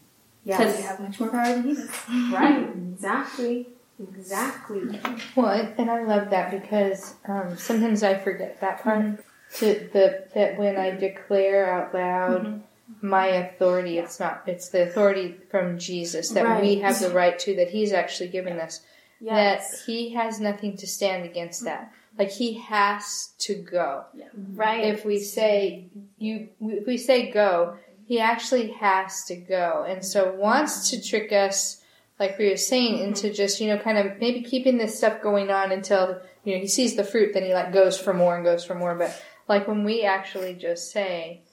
Yes. 0.45 0.57
Because 0.59 0.79
you 0.79 0.85
have 0.85 0.99
much 0.99 1.19
more 1.19 1.29
power 1.29 1.53
than 1.53 1.63
he 1.63 1.75
does. 1.75 1.89
right. 2.31 2.69
Exactly. 2.93 3.67
Exactly. 3.99 4.99
Well, 5.35 5.73
and 5.77 5.89
I 5.89 6.03
love 6.03 6.29
that 6.29 6.51
because 6.51 7.15
um, 7.27 7.57
sometimes 7.57 8.03
I 8.03 8.15
forget 8.17 8.59
that 8.61 8.83
part. 8.83 8.99
Mm-hmm. 8.99 9.21
To 9.57 9.89
the 9.93 10.25
that 10.33 10.57
when 10.57 10.75
I 10.75 10.91
declare 10.91 11.71
out 11.71 11.93
loud 11.93 12.45
mm-hmm. 12.45 13.07
my 13.07 13.27
authority, 13.27 13.99
it's 13.99 14.19
not 14.19 14.43
it's 14.47 14.69
the 14.69 14.83
authority 14.83 15.35
from 15.49 15.77
Jesus 15.77 16.29
that 16.31 16.45
right. 16.45 16.61
we 16.61 16.75
have 16.79 16.99
the 16.99 17.11
right 17.11 17.37
to 17.39 17.55
that 17.55 17.69
He's 17.69 17.93
actually 17.93 18.29
given 18.29 18.59
us. 18.59 18.81
Yes. 19.21 19.71
That 19.71 19.77
He 19.85 20.13
has 20.13 20.41
nothing 20.41 20.75
to 20.77 20.87
stand 20.87 21.23
against 21.25 21.63
that. 21.63 21.93
Like 22.17 22.31
he 22.31 22.53
has 22.53 23.33
to 23.39 23.55
go. 23.55 24.05
Yeah. 24.13 24.27
Right. 24.53 24.85
If 24.85 25.05
we 25.05 25.19
say 25.19 25.87
you, 26.17 26.49
if 26.61 26.87
we 26.87 26.97
say 26.97 27.29
go, 27.29 27.77
he 28.07 28.19
actually 28.19 28.71
has 28.71 29.25
to 29.25 29.35
go, 29.35 29.85
and 29.87 30.05
so 30.05 30.33
wants 30.33 30.91
to 30.91 31.01
trick 31.01 31.31
us, 31.31 31.81
like 32.19 32.37
we 32.37 32.49
were 32.49 32.57
saying, 32.57 32.95
mm-hmm. 32.95 33.05
into 33.05 33.33
just 33.33 33.59
you 33.59 33.67
know 33.67 33.77
kind 33.77 33.97
of 33.97 34.19
maybe 34.19 34.41
keeping 34.41 34.77
this 34.77 34.97
stuff 34.97 35.21
going 35.21 35.51
on 35.51 35.71
until 35.71 36.21
you 36.43 36.53
know 36.53 36.61
he 36.61 36.67
sees 36.67 36.95
the 36.95 37.03
fruit, 37.03 37.33
then 37.33 37.43
he 37.43 37.53
like 37.53 37.73
goes 37.73 37.97
for 37.99 38.13
more 38.13 38.35
and 38.35 38.45
goes 38.45 38.63
for 38.63 38.75
more. 38.75 38.95
But 38.95 39.21
like 39.47 39.67
when 39.67 39.83
we 39.83 40.03
actually 40.03 40.53
just 40.53 40.91
say, 40.91 41.43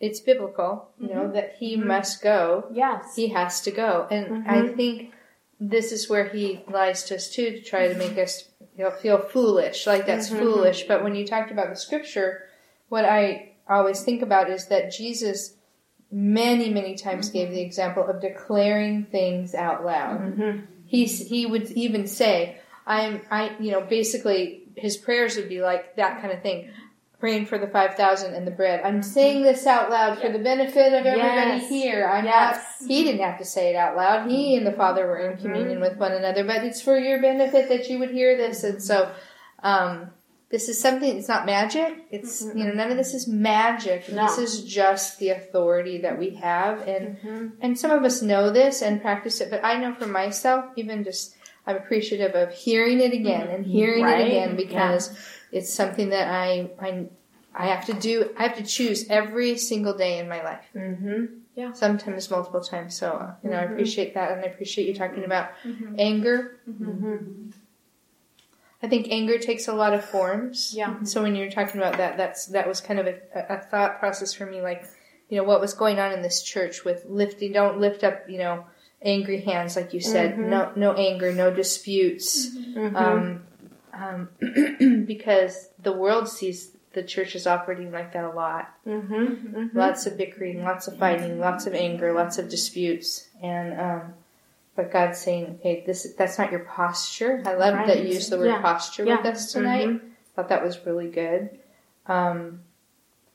it's 0.00 0.20
biblical, 0.20 0.90
you 0.98 1.08
know, 1.08 1.22
mm-hmm. 1.22 1.34
that 1.34 1.56
he 1.58 1.76
mm-hmm. 1.76 1.88
must 1.88 2.22
go. 2.22 2.66
Yes. 2.72 3.14
He 3.14 3.28
has 3.28 3.60
to 3.62 3.70
go. 3.70 4.06
And 4.10 4.26
mm-hmm. 4.26 4.50
I 4.50 4.68
think 4.68 5.12
this 5.60 5.92
is 5.92 6.08
where 6.08 6.28
he 6.28 6.64
lies 6.68 7.04
to 7.04 7.16
us 7.16 7.30
too, 7.30 7.50
to 7.50 7.62
try 7.62 7.88
to 7.88 7.94
make 7.94 8.16
us 8.16 8.48
you'll 8.76 8.90
feel 8.90 9.18
foolish, 9.18 9.86
like 9.86 10.06
that's 10.06 10.30
mm-hmm. 10.30 10.38
foolish. 10.38 10.84
But 10.84 11.04
when 11.04 11.14
you 11.14 11.26
talked 11.26 11.50
about 11.50 11.68
the 11.68 11.76
scripture, 11.76 12.46
what 12.88 13.04
I 13.04 13.52
always 13.68 14.02
think 14.02 14.22
about 14.22 14.50
is 14.50 14.66
that 14.66 14.90
Jesus 14.90 15.54
many, 16.10 16.70
many 16.70 16.96
times 16.96 17.28
mm-hmm. 17.28 17.38
gave 17.38 17.50
the 17.50 17.60
example 17.60 18.06
of 18.06 18.20
declaring 18.20 19.04
things 19.04 19.54
out 19.54 19.84
loud. 19.84 20.20
Mm-hmm. 20.20 20.64
He's, 20.86 21.18
he 21.26 21.46
would 21.46 21.70
even 21.72 22.06
say, 22.06 22.58
I'm, 22.86 23.22
I, 23.30 23.52
you 23.60 23.70
know, 23.70 23.82
basically 23.82 24.64
his 24.76 24.96
prayers 24.96 25.36
would 25.36 25.48
be 25.48 25.60
like 25.60 25.96
that 25.96 26.20
kind 26.20 26.32
of 26.32 26.42
thing 26.42 26.70
praying 27.20 27.44
for 27.46 27.58
the 27.58 27.66
5,000 27.66 28.34
and 28.34 28.46
the 28.46 28.50
bread. 28.50 28.80
I'm 28.82 29.02
saying 29.02 29.42
this 29.42 29.66
out 29.66 29.90
loud 29.90 30.18
for 30.18 30.32
the 30.32 30.38
benefit 30.38 30.94
of 30.94 31.04
everybody 31.04 31.60
yes. 31.60 31.68
here. 31.68 32.06
I'm 32.06 32.24
yes. 32.24 32.76
not, 32.80 32.88
he 32.88 33.04
didn't 33.04 33.20
have 33.20 33.38
to 33.38 33.44
say 33.44 33.70
it 33.70 33.76
out 33.76 33.94
loud. 33.94 34.30
He 34.30 34.56
and 34.56 34.66
the 34.66 34.72
Father 34.72 35.06
were 35.06 35.30
in 35.30 35.36
communion 35.36 35.80
mm-hmm. 35.80 35.82
with 35.82 35.98
one 35.98 36.12
another, 36.12 36.44
but 36.44 36.64
it's 36.64 36.80
for 36.80 36.98
your 36.98 37.20
benefit 37.20 37.68
that 37.68 37.90
you 37.90 37.98
would 37.98 38.10
hear 38.10 38.38
this. 38.38 38.64
And 38.64 38.82
so, 38.82 39.12
um, 39.62 40.10
this 40.50 40.68
is 40.68 40.80
something, 40.80 41.16
it's 41.16 41.28
not 41.28 41.46
magic. 41.46 42.06
It's, 42.10 42.44
mm-hmm. 42.44 42.58
you 42.58 42.64
know, 42.64 42.72
none 42.72 42.90
of 42.90 42.96
this 42.96 43.14
is 43.14 43.28
magic. 43.28 44.10
No. 44.10 44.26
This 44.26 44.38
is 44.38 44.64
just 44.64 45.20
the 45.20 45.28
authority 45.28 45.98
that 45.98 46.18
we 46.18 46.30
have. 46.30 46.86
And, 46.88 47.16
mm-hmm. 47.18 47.48
and 47.60 47.78
some 47.78 47.92
of 47.92 48.02
us 48.02 48.20
know 48.20 48.50
this 48.50 48.82
and 48.82 49.00
practice 49.00 49.40
it, 49.40 49.48
but 49.48 49.64
I 49.64 49.78
know 49.78 49.94
for 49.94 50.06
myself, 50.06 50.64
even 50.74 51.04
just, 51.04 51.36
I'm 51.66 51.76
appreciative 51.76 52.34
of 52.34 52.52
hearing 52.52 53.00
it 53.00 53.12
again 53.12 53.46
and 53.46 53.64
hearing 53.64 54.02
Right. 54.02 54.22
it 54.22 54.26
again 54.26 54.56
because 54.56 55.16
it's 55.52 55.72
something 55.72 56.08
that 56.08 56.28
I, 56.28 56.70
I, 56.80 57.06
I 57.54 57.66
have 57.68 57.86
to 57.86 57.92
do. 57.92 58.30
I 58.36 58.44
have 58.44 58.56
to 58.56 58.64
choose 58.64 59.08
every 59.08 59.56
single 59.56 59.96
day 59.96 60.18
in 60.18 60.28
my 60.28 60.42
life. 60.42 60.64
Mm-hmm. 60.74 61.74
Sometimes 61.74 62.30
multiple 62.30 62.62
times. 62.62 62.96
So, 62.96 63.12
uh, 63.12 63.34
you 63.44 63.50
know, 63.50 63.56
I 63.56 63.62
appreciate 63.62 64.14
that 64.14 64.32
and 64.32 64.40
I 64.40 64.44
appreciate 64.44 64.88
you 64.88 64.94
talking 64.94 65.24
about 65.24 65.50
anger. 65.98 66.58
Mm-hmm. 68.80 68.86
I 68.86 68.88
think 68.88 69.08
anger 69.10 69.38
takes 69.38 69.68
a 69.68 69.74
lot 69.74 69.92
of 69.92 70.04
forms. 70.04 70.72
Yeah. 70.74 71.02
So 71.04 71.22
when 71.22 71.36
you're 71.36 71.50
talking 71.50 71.80
about 71.80 71.98
that, 71.98 72.16
that's 72.16 72.46
that 72.46 72.66
was 72.66 72.80
kind 72.80 72.98
of 72.98 73.06
a, 73.06 73.18
a 73.34 73.58
thought 73.58 73.98
process 73.98 74.32
for 74.32 74.46
me. 74.46 74.62
Like, 74.62 74.84
you 75.28 75.36
know, 75.36 75.44
what 75.44 75.60
was 75.60 75.74
going 75.74 75.98
on 75.98 76.12
in 76.12 76.22
this 76.22 76.42
church 76.42 76.84
with 76.84 77.04
lifting? 77.08 77.52
Don't 77.52 77.78
lift 77.78 78.04
up, 78.04 78.28
you 78.28 78.38
know, 78.38 78.64
angry 79.02 79.42
hands, 79.42 79.76
like 79.76 79.92
you 79.92 80.00
said. 80.00 80.38
No, 80.38 80.72
no 80.76 80.94
anger, 80.94 81.32
no 81.32 81.52
disputes. 81.54 82.48
Mm-hmm. 82.56 82.96
Um, 82.96 83.42
um, 83.92 85.04
because 85.06 85.68
the 85.78 85.92
world 85.92 86.28
sees 86.28 86.72
the 86.92 87.02
church 87.02 87.36
is 87.36 87.46
operating 87.46 87.92
like 87.92 88.12
that 88.14 88.24
a 88.24 88.30
lot. 88.30 88.74
Mm-hmm. 88.86 89.78
Lots 89.78 90.06
of 90.06 90.16
bickering, 90.16 90.64
lots 90.64 90.88
of 90.88 90.98
fighting, 90.98 91.38
lots 91.38 91.66
of 91.66 91.74
anger, 91.74 92.12
lots 92.12 92.38
of 92.38 92.48
disputes, 92.48 93.28
and 93.42 93.78
um, 93.78 94.14
but 94.76 94.92
God's 94.92 95.18
saying, 95.18 95.58
okay, 95.60 95.82
this 95.86 96.14
that's 96.16 96.38
not 96.38 96.50
your 96.50 96.60
posture. 96.60 97.42
I 97.44 97.54
love 97.54 97.86
that 97.86 98.02
you 98.04 98.14
used 98.14 98.30
the 98.30 98.38
word 98.38 98.46
Yeah. 98.46 98.62
posture 98.62 99.04
Yeah. 99.04 99.16
with 99.18 99.26
us 99.26 99.52
tonight. 99.52 99.88
I 99.88 100.00
thought 100.36 100.48
that 100.48 100.62
was 100.64 100.86
really 100.86 101.08
good. 101.08 101.50
Um, 102.06 102.60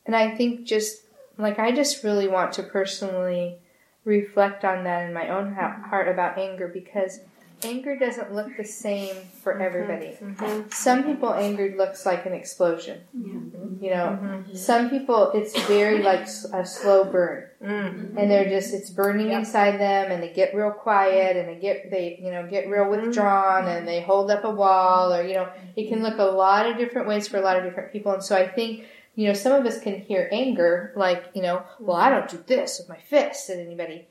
and 0.06 0.16
I 0.16 0.36
think 0.36 0.66
just 0.66 1.04
like 1.38 1.60
I 1.60 1.72
just 1.72 2.04
really 2.04 2.28
want 2.28 2.54
to 2.54 2.64
personally 2.64 3.60
reflect 4.06 4.64
on 4.64 4.84
that 4.86 5.08
in 5.08 5.14
my 5.14 5.30
own 5.30 5.54
ha- 5.54 5.82
heart 5.90 6.08
about 6.08 6.38
anger 6.38 6.68
because 6.68 7.20
anger 7.66 7.98
doesn't 7.98 8.34
look 8.34 8.56
the 8.56 8.64
same 8.64 9.16
for 9.42 9.54
mm-hmm. 9.54 9.62
everybody. 9.62 10.18
Mm-hmm. 10.22 10.70
Some 10.70 11.04
people 11.04 11.34
anger 11.34 11.74
looks 11.78 12.06
like 12.06 12.26
an 12.26 12.34
explosion. 12.34 13.02
You 13.14 13.90
know, 13.90 14.20
mm-hmm. 14.22 14.56
some 14.56 14.90
people 14.90 15.32
it's 15.34 15.60
very 15.66 16.02
like 16.02 16.28
a 16.54 16.66
slow 16.66 17.04
burn, 17.04 17.50
and 17.62 18.30
they're 18.32 18.50
just 18.50 18.74
it's 18.74 18.90
burning 18.90 19.32
inside 19.32 19.80
them, 19.80 20.12
and 20.12 20.22
they 20.22 20.32
get 20.32 20.56
real 20.56 20.72
quiet, 20.72 21.36
and 21.36 21.50
they 21.50 21.60
get 21.60 21.92
they 21.92 22.20
you 22.22 22.32
know 22.32 22.48
get 22.48 22.70
real 22.70 22.90
withdrawn, 22.90 23.68
and 23.68 23.88
they 23.88 24.02
hold 24.02 24.32
up 24.32 24.44
a 24.44 24.50
wall, 24.50 25.14
or 25.14 25.24
you 25.24 25.34
know 25.34 25.50
it 25.76 25.90
can 25.90 26.04
look 26.04 26.20
a 26.20 26.24
lot 26.24 26.70
of 26.70 26.78
different 26.78 27.08
ways 27.08 27.28
for 27.28 27.38
a 27.38 27.42
lot 27.42 27.58
of 27.58 27.64
different 27.64 27.92
people, 27.92 28.14
and 28.14 28.24
so 28.24 28.36
I 28.36 28.48
think. 28.48 28.86
You 29.18 29.30
know, 29.30 29.34
some 29.34 29.54
of 29.54 29.66
us 29.66 29.80
can 29.80 30.02
hear 30.02 30.28
anger 30.30 30.92
like, 30.98 31.28
you 31.34 31.42
know, 31.42 31.64
well, 31.80 31.96
I 31.96 32.10
don't 32.10 32.30
do 32.30 32.44
this 32.48 32.80
with 32.80 32.90
my 32.90 32.98
fist 32.98 33.50
at 33.50 33.60
anybody 33.60 34.10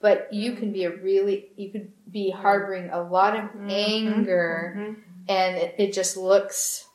but 0.00 0.32
you 0.32 0.52
can 0.52 0.72
be 0.72 0.84
a 0.84 0.90
really 0.96 1.50
you 1.56 1.70
could 1.70 1.90
be 2.10 2.30
harboring 2.30 2.90
a 2.90 3.02
lot 3.02 3.36
of 3.36 3.44
mm-hmm. 3.44 3.70
anger 3.70 4.74
mm-hmm. 4.76 5.00
and 5.28 5.56
it, 5.56 5.74
it 5.78 5.92
just 5.92 6.16
looks 6.16 6.86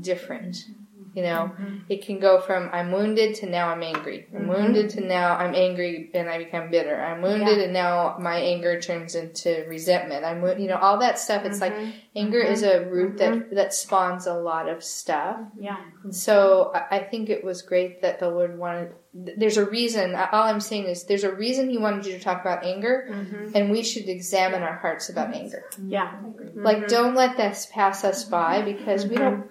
different 0.00 0.66
you 1.14 1.22
know 1.22 1.50
mm-hmm. 1.52 1.78
it 1.88 2.04
can 2.04 2.20
go 2.20 2.40
from 2.40 2.70
i'm 2.72 2.92
wounded 2.92 3.34
to 3.34 3.46
now 3.46 3.68
i'm 3.68 3.82
angry 3.82 4.28
i'm 4.32 4.42
mm-hmm. 4.42 4.50
wounded 4.50 4.90
to 4.90 5.00
now 5.00 5.36
i'm 5.36 5.54
angry 5.54 6.10
and 6.14 6.28
i 6.28 6.38
become 6.38 6.70
bitter 6.70 7.00
i'm 7.02 7.22
wounded 7.22 7.58
and 7.58 7.72
now 7.72 8.16
my 8.20 8.36
anger 8.36 8.80
turns 8.80 9.14
into 9.14 9.64
resentment 9.68 10.24
i'm 10.24 10.44
you 10.60 10.68
know 10.68 10.76
all 10.76 10.98
that 10.98 11.18
stuff 11.18 11.44
it's 11.44 11.60
like 11.60 11.74
mm-hmm. 11.74 11.90
anger 12.14 12.38
is 12.38 12.62
a 12.62 12.84
root 12.86 13.18
that 13.18 13.50
that 13.50 13.74
spawns 13.74 14.26
a 14.26 14.34
lot 14.34 14.68
of 14.68 14.84
stuff 14.84 15.38
Yeah. 15.58 15.76
and 16.04 16.14
so 16.14 16.70
I 16.74 17.00
I 17.00 17.04
think 17.04 17.30
it 17.30 17.42
was 17.42 17.62
great 17.62 18.02
that 18.02 18.20
the 18.20 18.28
Lord 18.28 18.58
wanted. 18.58 18.92
There's 19.14 19.56
a 19.56 19.64
reason. 19.64 20.14
All 20.14 20.44
I'm 20.44 20.60
saying 20.60 20.84
is 20.84 21.04
there's 21.04 21.24
a 21.24 21.32
reason 21.32 21.70
He 21.70 21.78
wanted 21.78 22.04
you 22.06 22.12
to 22.12 22.20
talk 22.20 22.40
about 22.40 22.64
anger, 22.64 23.08
and 23.54 23.70
we 23.70 23.82
should 23.82 24.08
examine 24.08 24.62
our 24.62 24.76
hearts 24.76 25.08
about 25.08 25.34
anger. 25.34 25.64
Yeah. 25.82 26.12
Like, 26.54 26.88
don't 26.88 27.14
let 27.14 27.36
this 27.36 27.66
pass 27.72 28.04
us 28.04 28.24
by 28.24 28.62
because 28.62 29.06
we 29.06 29.16
don't. 29.16 29.50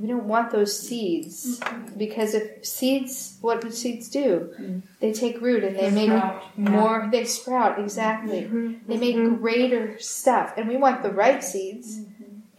We 0.00 0.06
don't 0.06 0.24
want 0.24 0.50
those 0.50 0.78
seeds 0.78 1.60
mm-hmm. 1.60 1.98
because 1.98 2.34
if 2.34 2.64
seeds, 2.64 3.38
what 3.40 3.60
do 3.60 3.70
seeds 3.70 4.08
do? 4.08 4.52
Mm-hmm. 4.60 4.78
They 5.00 5.12
take 5.12 5.40
root 5.40 5.64
and 5.64 5.76
they 5.76 5.90
make 5.90 6.10
more. 6.56 7.08
They 7.10 7.24
sprout 7.24 7.78
exactly. 7.78 8.42
Mm-hmm. 8.42 8.74
They 8.86 8.96
make 8.96 9.40
greater 9.40 9.98
stuff, 9.98 10.54
and 10.56 10.68
we 10.68 10.76
want 10.76 11.02
the 11.02 11.10
right 11.10 11.42
seeds. 11.42 12.00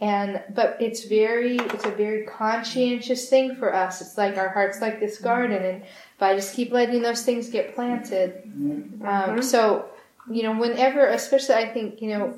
And 0.02 0.42
but 0.54 0.78
it's 0.80 1.04
very 1.04 1.56
it's 1.56 1.84
a 1.84 1.90
very 1.90 2.24
conscientious 2.24 3.28
thing 3.28 3.56
for 3.56 3.74
us. 3.74 4.00
It's 4.00 4.16
like 4.16 4.38
our 4.38 4.48
hearts 4.48 4.80
like 4.80 4.98
this 4.98 5.18
garden 5.18 5.62
and 5.62 5.82
if 6.20 6.22
i 6.22 6.34
just 6.34 6.54
keep 6.54 6.70
letting 6.70 7.02
those 7.02 7.22
things 7.22 7.48
get 7.48 7.74
planted 7.74 8.42
um, 9.04 9.42
so 9.42 9.88
you 10.30 10.42
know 10.42 10.58
whenever 10.58 11.06
especially 11.06 11.54
i 11.54 11.68
think 11.68 12.00
you 12.00 12.08
know 12.08 12.28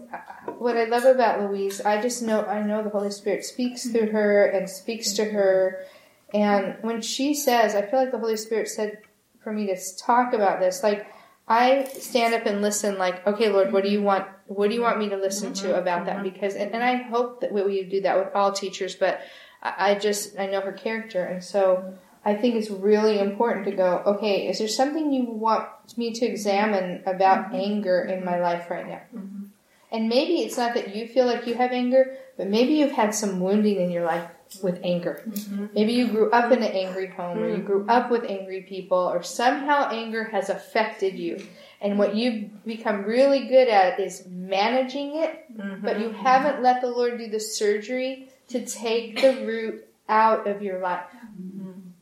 what 0.58 0.76
i 0.76 0.84
love 0.84 1.04
about 1.04 1.40
louise 1.40 1.80
i 1.82 2.00
just 2.00 2.22
know 2.22 2.44
i 2.46 2.62
know 2.62 2.82
the 2.82 2.90
holy 2.90 3.10
spirit 3.10 3.44
speaks 3.44 3.90
through 3.90 4.02
mm-hmm. 4.02 4.16
her 4.16 4.46
and 4.46 4.68
speaks 4.68 5.12
to 5.12 5.24
her 5.24 5.84
and 6.32 6.76
when 6.80 7.00
she 7.00 7.34
says 7.34 7.74
i 7.74 7.82
feel 7.82 8.00
like 8.00 8.10
the 8.10 8.18
holy 8.18 8.36
spirit 8.36 8.68
said 8.68 8.98
for 9.42 9.52
me 9.52 9.66
to 9.66 9.76
talk 9.98 10.32
about 10.32 10.58
this 10.58 10.82
like 10.82 11.06
I 11.48 11.84
stand 11.84 12.34
up 12.34 12.46
and 12.46 12.62
listen 12.62 12.98
like, 12.98 13.26
okay, 13.26 13.48
Lord, 13.48 13.72
what 13.72 13.82
do 13.82 13.90
you 13.90 13.98
mm-hmm. 13.98 14.06
want? 14.06 14.28
What 14.46 14.68
do 14.68 14.74
you 14.74 14.80
want 14.80 14.98
me 14.98 15.08
to 15.08 15.16
listen 15.16 15.52
to 15.54 15.68
mm-hmm. 15.68 15.78
about 15.78 16.06
that? 16.06 16.22
Because, 16.22 16.54
and, 16.54 16.72
and 16.72 16.82
I 16.82 16.96
hope 16.96 17.40
that 17.40 17.52
we, 17.52 17.62
we 17.62 17.82
do 17.82 18.00
that 18.02 18.18
with 18.18 18.34
all 18.34 18.52
teachers, 18.52 18.94
but 18.94 19.20
I, 19.62 19.90
I 19.90 19.94
just, 19.96 20.38
I 20.38 20.46
know 20.46 20.60
her 20.60 20.72
character. 20.72 21.24
And 21.24 21.42
so 21.42 21.94
I 22.24 22.34
think 22.34 22.54
it's 22.54 22.70
really 22.70 23.18
important 23.18 23.64
to 23.66 23.72
go, 23.72 24.02
okay, 24.06 24.48
is 24.48 24.58
there 24.58 24.68
something 24.68 25.12
you 25.12 25.24
want 25.24 25.68
me 25.96 26.12
to 26.12 26.26
examine 26.26 27.02
about 27.04 27.46
mm-hmm. 27.46 27.56
anger 27.56 28.02
in 28.02 28.24
my 28.24 28.38
life 28.38 28.70
right 28.70 28.86
now? 28.86 29.02
Mm-hmm. 29.14 29.44
And 29.90 30.08
maybe 30.08 30.40
it's 30.40 30.56
not 30.56 30.74
that 30.74 30.94
you 30.94 31.06
feel 31.06 31.26
like 31.26 31.46
you 31.46 31.54
have 31.54 31.72
anger, 31.72 32.16
but 32.36 32.48
maybe 32.48 32.74
you've 32.74 32.92
had 32.92 33.14
some 33.14 33.40
wounding 33.40 33.76
in 33.76 33.90
your 33.90 34.04
life 34.04 34.26
with 34.62 34.80
anger. 34.82 35.22
Mm-hmm. 35.28 35.66
Maybe 35.74 35.92
you 35.92 36.08
grew 36.08 36.30
up 36.30 36.50
in 36.50 36.62
an 36.62 36.72
angry 36.72 37.08
home, 37.08 37.38
or 37.38 37.48
you 37.48 37.62
mm. 37.62 37.66
grew 37.66 37.86
up 37.88 38.10
with 38.10 38.24
angry 38.24 38.62
people, 38.62 38.98
or 38.98 39.22
somehow 39.22 39.90
anger 39.90 40.24
has 40.24 40.48
affected 40.48 41.18
you. 41.18 41.44
And 41.80 41.98
what 41.98 42.14
you've 42.14 42.64
become 42.64 43.04
really 43.04 43.48
good 43.48 43.68
at 43.68 43.98
is 43.98 44.26
managing 44.26 45.16
it, 45.16 45.46
but 45.82 45.98
you 46.00 46.10
haven't 46.10 46.62
let 46.62 46.80
the 46.80 46.88
Lord 46.88 47.18
do 47.18 47.28
the 47.28 47.40
surgery 47.40 48.28
to 48.48 48.64
take 48.64 49.20
the 49.20 49.44
root 49.44 49.84
out 50.08 50.46
of 50.46 50.62
your 50.62 50.78
life. 50.78 51.04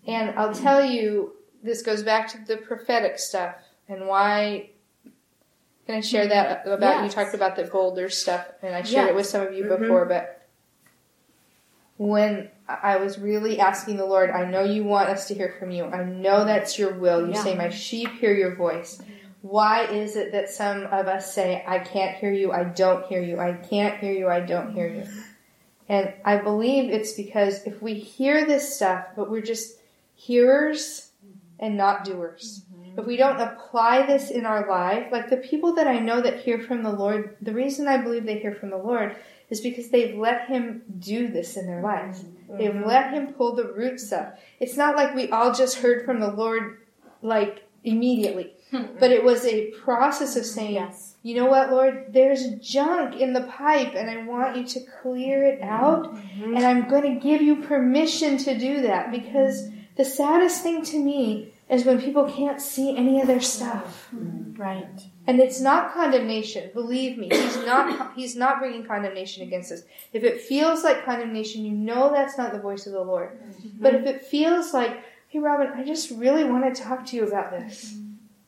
And 0.06 0.38
I'll 0.38 0.54
tell 0.54 0.84
you, 0.84 1.34
this 1.62 1.82
goes 1.82 2.02
back 2.02 2.28
to 2.28 2.38
the 2.46 2.56
prophetic 2.56 3.18
stuff 3.18 3.56
and 3.88 4.06
why. 4.06 4.70
Can 5.86 5.96
I 5.96 6.00
share 6.00 6.28
that 6.28 6.66
about 6.66 7.04
you 7.04 7.10
talked 7.10 7.34
about 7.34 7.56
the 7.56 7.64
Boulder 7.64 8.08
stuff, 8.08 8.46
and 8.62 8.74
I 8.74 8.82
shared 8.82 9.08
it 9.08 9.14
with 9.14 9.26
some 9.26 9.46
of 9.46 9.54
you 9.54 9.64
mm-hmm. 9.64 9.82
before, 9.82 10.04
but 10.06 10.46
when 11.96 12.48
I 12.66 12.96
was 12.96 13.18
really 13.18 13.60
asking 13.60 13.96
the 13.96 14.06
Lord, 14.06 14.30
I 14.30 14.44
know 14.48 14.64
you 14.64 14.84
want 14.84 15.10
us 15.10 15.28
to 15.28 15.34
hear 15.34 15.54
from 15.58 15.70
you. 15.70 15.84
I 15.84 16.04
know 16.04 16.44
that's 16.44 16.78
your 16.78 16.94
will. 16.94 17.26
You 17.26 17.34
Yeah. 17.34 17.42
say, 17.42 17.54
My 17.54 17.68
sheep 17.68 18.08
hear 18.12 18.32
your 18.32 18.54
voice. 18.54 19.02
Why 19.42 19.84
is 19.84 20.16
it 20.16 20.32
that 20.32 20.48
some 20.48 20.84
of 20.84 21.08
us 21.08 21.34
say, 21.34 21.64
I 21.66 21.78
can't 21.78 22.16
hear 22.16 22.32
you, 22.32 22.52
I 22.52 22.64
don't 22.64 23.04
hear 23.06 23.20
you, 23.20 23.38
I 23.38 23.52
can't 23.52 23.98
hear 23.98 24.12
you, 24.12 24.28
I 24.28 24.40
don't 24.40 24.72
hear 24.72 24.86
you? 24.86 25.02
Mm-hmm. 25.02 25.20
And 25.90 26.14
I 26.24 26.36
believe 26.36 26.90
it's 26.90 27.14
because 27.14 27.66
if 27.66 27.82
we 27.82 27.94
hear 27.94 28.46
this 28.46 28.76
stuff, 28.76 29.06
but 29.16 29.30
we're 29.30 29.42
just 29.42 29.79
hearers 30.20 31.12
and 31.58 31.76
not 31.76 32.04
doers, 32.04 32.62
mm-hmm. 32.72 32.98
if 32.98 33.06
we 33.06 33.16
don't 33.16 33.40
apply 33.40 34.06
this 34.06 34.30
in 34.30 34.44
our 34.44 34.68
life, 34.68 35.06
like 35.10 35.30
the 35.30 35.36
people 35.38 35.74
that 35.74 35.86
I 35.86 35.98
know 35.98 36.20
that 36.20 36.40
hear 36.40 36.60
from 36.60 36.82
the 36.82 36.92
Lord, 36.92 37.36
the 37.40 37.54
reason 37.54 37.88
I 37.88 37.96
believe 37.98 38.26
they 38.26 38.38
hear 38.38 38.54
from 38.54 38.70
the 38.70 38.76
Lord 38.76 39.16
is 39.48 39.60
because 39.60 39.88
they've 39.88 40.16
let 40.16 40.46
Him 40.46 40.82
do 40.98 41.28
this 41.28 41.56
in 41.56 41.66
their 41.66 41.80
lives. 41.80 42.20
Mm-hmm. 42.20 42.58
They've 42.58 42.70
mm-hmm. 42.70 42.88
let 42.88 43.12
Him 43.12 43.32
pull 43.32 43.54
the 43.54 43.72
roots 43.72 44.12
up. 44.12 44.38
It's 44.60 44.76
not 44.76 44.94
like 44.94 45.14
we 45.14 45.30
all 45.30 45.54
just 45.54 45.78
heard 45.78 46.04
from 46.04 46.20
the 46.20 46.30
Lord 46.30 46.78
like 47.22 47.64
immediately, 47.82 48.52
but 48.98 49.10
it 49.10 49.24
was 49.24 49.44
a 49.46 49.70
process 49.82 50.36
of 50.36 50.44
saying, 50.44 50.74
Yes. 50.74 51.16
you 51.22 51.34
know 51.34 51.46
what, 51.46 51.70
Lord, 51.70 52.06
there's 52.10 52.54
junk 52.60 53.18
in 53.20 53.32
the 53.32 53.42
pipe 53.42 53.94
and 53.94 54.10
I 54.10 54.24
want 54.24 54.56
you 54.56 54.64
to 54.64 54.80
clear 55.02 55.44
it 55.44 55.62
out 55.62 56.14
and 56.42 56.58
I'm 56.58 56.88
going 56.88 57.14
to 57.14 57.20
give 57.20 57.40
you 57.40 57.56
permission 57.56 58.36
to 58.38 58.56
do 58.56 58.82
that. 58.82 59.10
Because 59.10 59.70
the 59.96 60.04
saddest 60.04 60.62
thing 60.62 60.84
to 60.86 60.98
me 60.98 61.52
is 61.68 61.84
when 61.84 62.00
people 62.00 62.24
can't 62.24 62.60
see 62.60 62.96
any 62.96 63.20
of 63.20 63.26
their 63.26 63.40
stuff. 63.40 64.08
Right. 64.12 65.00
And 65.26 65.38
it's 65.38 65.60
not 65.60 65.92
condemnation. 65.92 66.70
Believe 66.74 67.16
me, 67.16 67.28
he's 67.30 67.56
not. 67.58 68.12
He's 68.16 68.34
not 68.34 68.58
bringing 68.58 68.84
condemnation 68.84 69.42
against 69.44 69.70
us. 69.70 69.82
If 70.12 70.24
it 70.24 70.40
feels 70.40 70.82
like 70.82 71.04
condemnation, 71.04 71.64
you 71.64 71.72
know 71.72 72.10
that's 72.12 72.36
not 72.36 72.52
the 72.52 72.58
voice 72.58 72.86
of 72.86 72.92
the 72.92 73.00
Lord. 73.00 73.38
But 73.78 73.94
if 73.94 74.04
it 74.04 74.24
feels 74.24 74.74
like, 74.74 75.02
hey, 75.28 75.38
Robin, 75.38 75.68
I 75.74 75.84
just 75.84 76.10
really 76.10 76.44
want 76.44 76.74
to 76.74 76.82
talk 76.82 77.06
to 77.06 77.16
you 77.16 77.26
about 77.26 77.50
this. 77.52 77.94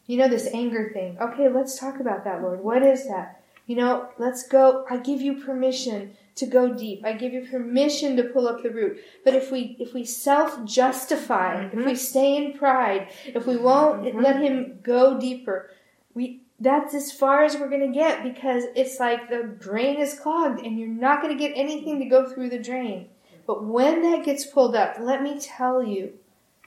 You 0.07 0.19
know 0.19 0.29
this 0.29 0.49
anger 0.53 0.91
thing. 0.93 1.17
Okay, 1.21 1.49
let's 1.49 1.79
talk 1.79 2.01
about 2.01 2.25
that, 2.25 2.43
Lord. 2.43 2.61
What 2.63 2.83
is 2.83 3.07
that? 3.07 3.43
You 3.67 3.77
know, 3.77 4.09
let's 4.19 4.49
go. 4.49 4.85
I 4.91 4.97
give 4.97 5.21
you 5.21 5.43
permission 5.45 6.17
to 6.35 6.47
go 6.47 6.73
deep. 6.73 7.05
I 7.05 7.13
give 7.13 7.33
you 7.33 7.47
permission 7.51 8.17
to 8.17 8.25
pull 8.25 8.49
up 8.49 8.63
the 8.63 8.71
root. 8.71 8.99
But 9.25 9.35
if 9.35 9.51
we 9.51 9.77
if 9.79 9.93
we 9.93 10.05
self 10.05 10.65
justify, 10.65 11.69
if 11.73 11.85
we 11.85 11.95
stay 11.95 12.37
in 12.37 12.59
pride, 12.59 13.09
if 13.27 13.47
we 13.47 13.57
won't 13.57 14.15
let 14.15 14.41
Him 14.41 14.79
go 14.83 15.19
deeper, 15.19 15.71
we 16.15 16.43
that's 16.63 16.95
as 16.95 17.11
far 17.11 17.43
as 17.43 17.57
we're 17.57 17.69
going 17.69 17.93
to 17.93 17.99
get 17.99 18.23
because 18.23 18.65
it's 18.77 19.01
like 19.01 19.29
the 19.29 19.43
drain 19.43 19.99
is 19.99 20.19
clogged 20.19 20.65
and 20.65 20.79
you're 20.79 20.89
not 20.89 21.21
going 21.21 21.37
to 21.37 21.39
get 21.39 21.57
anything 21.57 21.99
to 21.99 22.05
go 22.05 22.29
through 22.29 22.51
the 22.51 22.59
drain. 22.59 23.09
But 23.47 23.65
when 23.65 24.03
that 24.03 24.25
gets 24.25 24.47
pulled 24.47 24.77
up, 24.77 24.97
let 25.01 25.23
me 25.23 25.41
tell 25.41 25.83
you, 25.83 26.13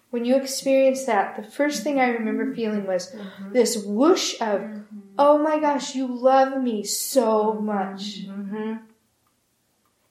when 0.10 0.26
you 0.26 0.36
experience 0.36 1.06
that, 1.06 1.38
the 1.38 1.50
first 1.50 1.84
thing 1.84 2.00
I 2.00 2.10
remember 2.10 2.54
feeling 2.54 2.86
was 2.86 3.12
mm-hmm. 3.12 3.54
this 3.54 3.78
whoosh 3.86 4.34
of, 4.42 4.62
mm-hmm. 4.62 5.00
oh 5.18 5.38
my 5.38 5.60
gosh, 5.60 5.96
you 5.96 6.08
love 6.08 6.62
me 6.62 6.84
so 6.84 7.54
much. 7.54 8.26
Mm-hmm. 8.26 8.74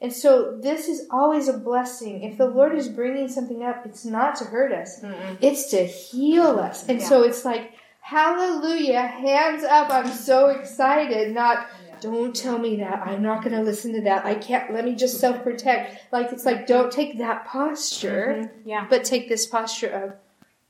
And 0.04 0.12
so 0.12 0.58
this 0.60 0.86
is 0.86 1.06
always 1.10 1.48
a 1.48 1.56
blessing. 1.56 2.24
If 2.24 2.36
the 2.36 2.44
Lord 2.46 2.76
is 2.76 2.90
bringing 2.90 3.26
something 3.26 3.62
up, 3.62 3.86
it's 3.86 4.04
not 4.04 4.36
to 4.36 4.44
hurt 4.44 4.70
us. 4.70 5.00
Mm-mm. 5.00 5.38
It's 5.40 5.70
to 5.70 5.82
heal 5.86 6.58
us. 6.60 6.86
And 6.86 7.00
yeah. 7.00 7.08
so 7.08 7.22
it's 7.22 7.46
like, 7.46 7.72
hallelujah, 8.00 9.00
hands 9.00 9.64
up. 9.64 9.88
I'm 9.88 10.12
so 10.12 10.50
excited. 10.50 11.32
Not, 11.32 11.68
don't 12.02 12.36
tell 12.36 12.58
me 12.58 12.76
that. 12.76 13.00
I'm 13.06 13.22
not 13.22 13.42
going 13.42 13.56
to 13.56 13.62
listen 13.62 13.94
to 13.94 14.02
that. 14.02 14.26
I 14.26 14.34
can't, 14.34 14.74
let 14.74 14.84
me 14.84 14.94
just 14.94 15.20
self 15.20 15.42
protect. 15.42 16.12
Like, 16.12 16.30
it's 16.32 16.44
like, 16.44 16.66
don't 16.66 16.92
take 16.92 17.16
that 17.16 17.46
posture. 17.46 18.42
Mm-hmm. 18.42 18.68
Yeah. 18.68 18.86
But 18.90 19.04
take 19.04 19.30
this 19.30 19.46
posture 19.46 19.88
of, 19.88 20.12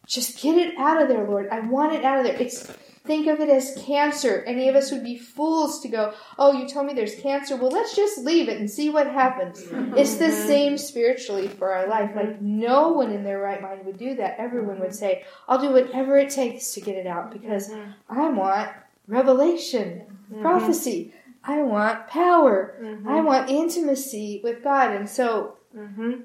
just 0.06 0.40
get 0.40 0.56
it 0.56 0.78
out 0.78 1.02
of 1.02 1.08
there, 1.08 1.24
Lord. 1.26 1.48
I 1.50 1.58
want 1.58 1.92
it 1.92 2.04
out 2.04 2.20
of 2.20 2.24
there. 2.24 2.40
It's, 2.40 2.72
Think 3.06 3.26
of 3.26 3.38
it 3.38 3.50
as 3.50 3.76
cancer. 3.84 4.42
Any 4.46 4.68
of 4.70 4.74
us 4.74 4.90
would 4.90 5.04
be 5.04 5.18
fools 5.18 5.80
to 5.80 5.88
go, 5.88 6.14
oh, 6.38 6.52
you 6.52 6.66
told 6.66 6.86
me 6.86 6.94
there's 6.94 7.16
cancer. 7.16 7.54
Well, 7.54 7.70
let's 7.70 7.94
just 7.94 8.18
leave 8.18 8.48
it 8.48 8.58
and 8.58 8.70
see 8.70 8.88
what 8.88 9.06
happens. 9.06 9.60
It's 9.94 10.14
the 10.14 10.26
mm-hmm. 10.26 10.46
same 10.46 10.78
spiritually 10.78 11.48
for 11.48 11.74
our 11.74 11.86
life. 11.86 12.12
Like, 12.16 12.40
no 12.40 12.92
one 12.92 13.10
in 13.10 13.22
their 13.22 13.40
right 13.40 13.60
mind 13.60 13.84
would 13.84 13.98
do 13.98 14.14
that. 14.16 14.36
Everyone 14.38 14.80
would 14.80 14.94
say, 14.94 15.24
I'll 15.46 15.60
do 15.60 15.70
whatever 15.70 16.16
it 16.16 16.30
takes 16.30 16.72
to 16.74 16.80
get 16.80 16.96
it 16.96 17.06
out 17.06 17.30
because 17.30 17.68
mm-hmm. 17.68 17.90
I 18.08 18.30
want 18.30 18.70
revelation, 19.06 20.06
mm-hmm. 20.32 20.40
prophecy. 20.40 21.12
I 21.44 21.62
want 21.62 22.08
power. 22.08 22.74
I 23.06 23.20
want 23.20 23.50
intimacy 23.50 24.40
with 24.42 24.64
God. 24.64 24.92
And 24.92 25.06
so 25.06 25.58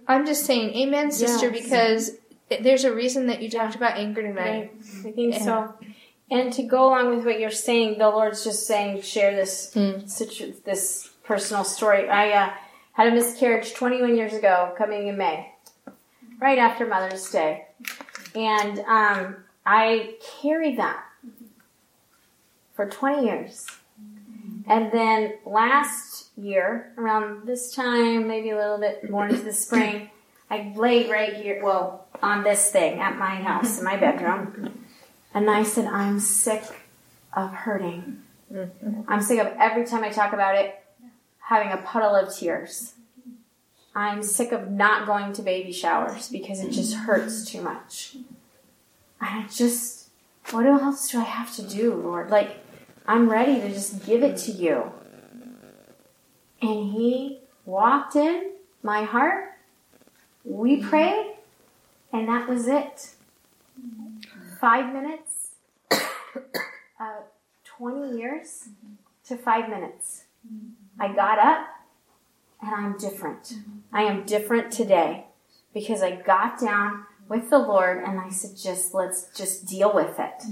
I'm 0.08 0.26
just 0.26 0.46
saying, 0.46 0.70
amen, 0.76 1.12
sister, 1.12 1.52
yes. 1.52 1.62
because 1.62 2.12
there's 2.62 2.86
a 2.86 2.96
reason 2.96 3.28
that 3.28 3.42
you 3.42 3.50
talked 3.50 3.76
about 3.76 3.98
anger 3.98 4.22
tonight. 4.22 4.72
I 5.06 5.12
think 5.12 5.36
and, 5.36 5.44
so. 5.44 5.74
And 6.32 6.54
to 6.54 6.64
go 6.64 6.88
along 6.88 7.16
with 7.16 7.26
what 7.26 7.40
you're 7.40 7.50
saying, 7.50 7.98
the 7.98 8.10
Lord's 8.10 8.44
just 8.44 8.68
saying, 8.68 9.02
share 9.02 9.36
this 9.36 9.72
mm. 9.74 10.08
situ- 10.08 10.54
this 10.64 11.10
personal 11.24 11.64
story. 11.64 12.08
I 12.08 12.32
uh, 12.32 12.50
had 12.94 13.08
a 13.08 13.12
miscarriage 13.12 13.74
21 13.74 14.16
years 14.16 14.34
ago, 14.34 14.74
coming 14.78 15.08
in 15.08 15.18
May, 15.18 15.52
right 16.40 16.60
after 16.60 16.86
Mother's 16.86 17.30
Day, 17.32 17.66
and 18.36 18.80
um, 18.80 19.38
I 19.66 20.16
carried 20.42 20.78
that 20.78 21.04
for 22.74 22.88
20 22.88 23.26
years. 23.26 23.66
And 24.68 24.92
then 24.92 25.34
last 25.48 26.30
year, 26.38 26.94
around 26.96 27.48
this 27.48 27.74
time, 27.74 28.28
maybe 28.28 28.52
a 28.52 28.56
little 28.56 28.78
bit 28.78 29.10
more 29.10 29.28
into 29.28 29.42
the 29.42 29.52
spring, 29.52 30.12
I 30.52 30.74
laid 30.76 31.10
right 31.10 31.34
here, 31.34 31.60
well, 31.64 32.06
on 32.22 32.44
this 32.44 32.72
thing 32.72 33.00
at 33.00 33.18
my 33.18 33.36
house 33.36 33.80
in 33.80 33.86
my 33.86 33.98
bedroom 33.98 34.86
and 35.34 35.50
I 35.50 35.64
said, 35.64 35.86
I'm 35.86 36.20
sick 36.20 36.64
of 37.34 37.52
hurting. 37.52 38.24
Mm-hmm. 38.52 39.02
I'm 39.08 39.22
sick 39.22 39.40
of 39.40 39.48
every 39.60 39.86
time 39.86 40.04
I 40.04 40.10
talk 40.10 40.34
about 40.34 40.56
it 40.56 40.76
having 41.40 41.72
a 41.72 41.78
puddle 41.78 42.16
of 42.16 42.36
tears. 42.36 42.94
I'm 43.96 44.24
sick 44.24 44.52
of 44.52 44.70
not 44.70 45.08
going 45.08 45.34
to 45.34 45.42
baby 45.42 45.72
showers 45.72 46.30
because 46.30 46.62
it 46.62 46.72
just 46.72 46.96
hurts 46.96 47.46
too 47.46 47.62
much. 47.62 48.16
And 48.16 49.44
I 49.44 49.48
just, 49.48 50.10
what 50.52 50.66
else 50.66 51.10
do 51.10 51.20
I 51.20 51.24
have 51.24 51.54
to 51.56 51.64
do, 51.64 51.94
Lord? 51.94 52.30
Like, 52.30 52.58
I'm 53.08 53.30
ready 53.30 53.60
to 53.62 53.70
just 53.70 54.06
give 54.06 54.24
it 54.24 54.38
to 54.38 54.52
you. 54.52 54.92
And 56.62 56.92
He 56.92 57.40
walked 57.66 58.16
in 58.16 58.52
my 58.84 59.04
heart. 59.04 59.46
We 60.44 60.82
prayed, 60.82 61.36
and 62.14 62.28
that 62.28 62.48
was 62.48 62.68
it 62.68 63.16
five 64.60 64.94
minutes, 64.94 65.52
uh, 65.92 67.22
20 67.66 68.18
years 68.18 68.70
to 69.26 69.38
five 69.38 69.70
minutes. 69.70 70.26
I 71.00 71.14
got 71.14 71.40
up 71.40 71.68
and 72.62 72.74
I'm 72.74 72.98
different. 72.98 73.54
I 73.94 74.04
am 74.04 74.26
different 74.26 74.72
today 74.72 75.26
because 75.74 76.04
I 76.04 76.16
got 76.16 76.60
down 76.60 77.06
with 77.30 77.50
the 77.50 77.60
Lord 77.60 78.04
and 78.04 78.20
I 78.20 78.30
said, 78.30 78.58
just 78.58 78.94
let's 78.94 79.28
just 79.36 79.66
deal 79.66 79.94
with 79.94 80.20
it. 80.20 80.44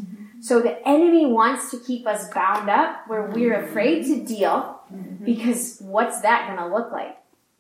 So 0.42 0.62
the 0.62 0.88
enemy 0.88 1.26
wants 1.26 1.72
to 1.72 1.80
keep 1.80 2.06
us 2.08 2.32
bound 2.34 2.70
up 2.70 3.08
where 3.08 3.24
we're 3.24 3.66
afraid 3.66 4.06
to 4.06 4.24
deal 4.24 4.80
because 5.26 5.80
what's 5.82 6.22
that 6.22 6.48
going 6.48 6.60
to 6.60 6.74
look 6.74 6.92
like? 6.92 7.18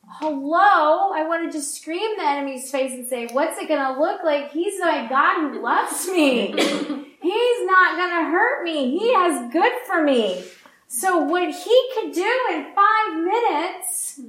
Hello, 0.10 1.12
I 1.14 1.26
want 1.28 1.51
to 1.51 1.58
just 1.58 1.76
scream 1.76 2.18
the 2.18 2.24
enemy's 2.24 2.72
face 2.72 2.93
and 2.93 3.08
say, 3.08 3.28
what's 3.28 3.58
it 3.58 3.68
going 3.68 3.93
to 3.93 3.99
look 3.99 4.24
like? 4.24 4.51
He's 4.51 4.80
my 4.80 5.08
God 5.08 5.41
who 5.41 5.62
loves 5.62 6.08
me. 6.08 6.51
He's 7.22 7.66
not 7.66 7.97
going 7.97 8.10
to 8.10 8.32
hurt 8.32 8.64
me. 8.64 8.97
He 8.97 9.14
has 9.14 9.51
good 9.51 9.74
for 9.86 10.01
me. 10.03 10.43
So 10.88 11.20
what 11.24 11.49
he 11.49 11.89
could 11.93 12.14
do 12.14 12.39
in 12.51 12.74
five 12.74 13.24
minutes, 13.24 14.22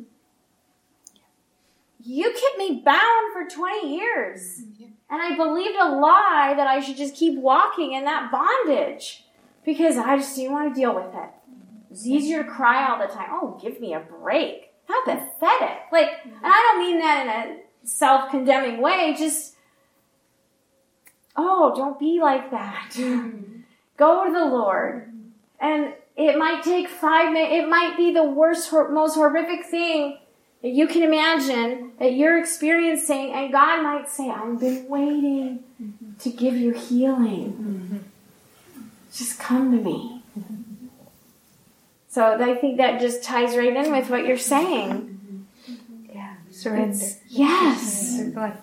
you 2.01 2.25
kept 2.25 2.59
me 2.59 2.83
bound 2.85 3.33
for 3.33 3.49
20 3.49 3.95
years. 3.95 4.63
And 5.11 5.23
I 5.23 5.37
believed 5.37 5.77
a 5.81 5.91
lie 5.91 6.55
that 6.57 6.67
I 6.67 6.81
should 6.81 6.97
just 6.97 7.15
keep 7.15 7.39
walking 7.39 7.93
in 7.93 8.05
that 8.05 8.33
bondage 8.33 9.25
because 9.65 9.97
I 9.97 10.17
just 10.17 10.35
didn't 10.35 10.53
want 10.53 10.75
to 10.75 10.81
deal 10.81 10.95
with 10.95 11.15
it. 11.15 11.31
It's 11.91 12.05
easier 12.05 12.43
to 12.43 12.51
cry 12.51 12.91
all 12.91 12.99
the 12.99 13.13
time. 13.13 13.29
Oh, 13.31 13.59
give 13.63 13.81
me 13.81 13.95
a 13.95 14.01
break. 14.01 14.68
How 14.89 15.05
pathetic. 15.05 15.83
Like, 15.93 16.11
and 16.25 16.35
I 16.43 16.73
don't 16.73 16.81
mean 16.81 16.99
that 16.99 17.23
in 17.23 17.29
a 17.29 17.87
self 17.87 18.31
condemning 18.31 18.81
way, 18.81 19.15
just, 19.17 19.55
oh, 21.37 21.75
don't 21.77 21.99
be 21.99 22.21
like 22.21 22.51
that. 22.51 22.93
Go 23.97 24.27
to 24.27 24.33
the 24.33 24.45
Lord. 24.47 25.13
And 25.61 25.93
it 26.17 26.39
might 26.39 26.63
take 26.63 26.89
five 26.89 27.33
minutes, 27.33 27.53
it 27.65 27.69
might 27.69 27.97
be 27.97 28.13
the 28.13 28.25
worst, 28.25 28.73
most 28.73 29.15
horrific 29.15 29.67
thing 29.67 30.19
that 30.63 30.71
you 30.71 30.89
can 30.89 31.03
imagine 31.03 31.93
that 32.01 32.15
you're 32.15 32.39
experiencing, 32.39 33.33
and 33.33 33.53
God 33.53 33.83
might 33.83 34.09
say, 34.09 34.29
I've 34.29 34.59
been 34.59 34.89
waiting 34.89 35.63
to 36.21 36.31
give 36.31 36.57
you 36.57 36.73
healing. 36.73 38.05
Just 39.13 39.39
come 39.39 39.71
to 39.71 39.83
me. 39.83 40.18
So 42.19 42.33
I 42.33 42.57
think 42.57 42.79
that 42.79 43.01
just 43.01 43.23
ties 43.23 43.57
right 43.57 43.77
in 43.77 43.93
with 43.93 44.11
what 44.11 44.27
you're 44.27 44.37
saying. 44.37 45.47
Yeah, 46.13 46.35
surrender. 46.51 46.97
It's, 46.97 47.21
yes. 47.29 48.21
Life, 48.35 48.57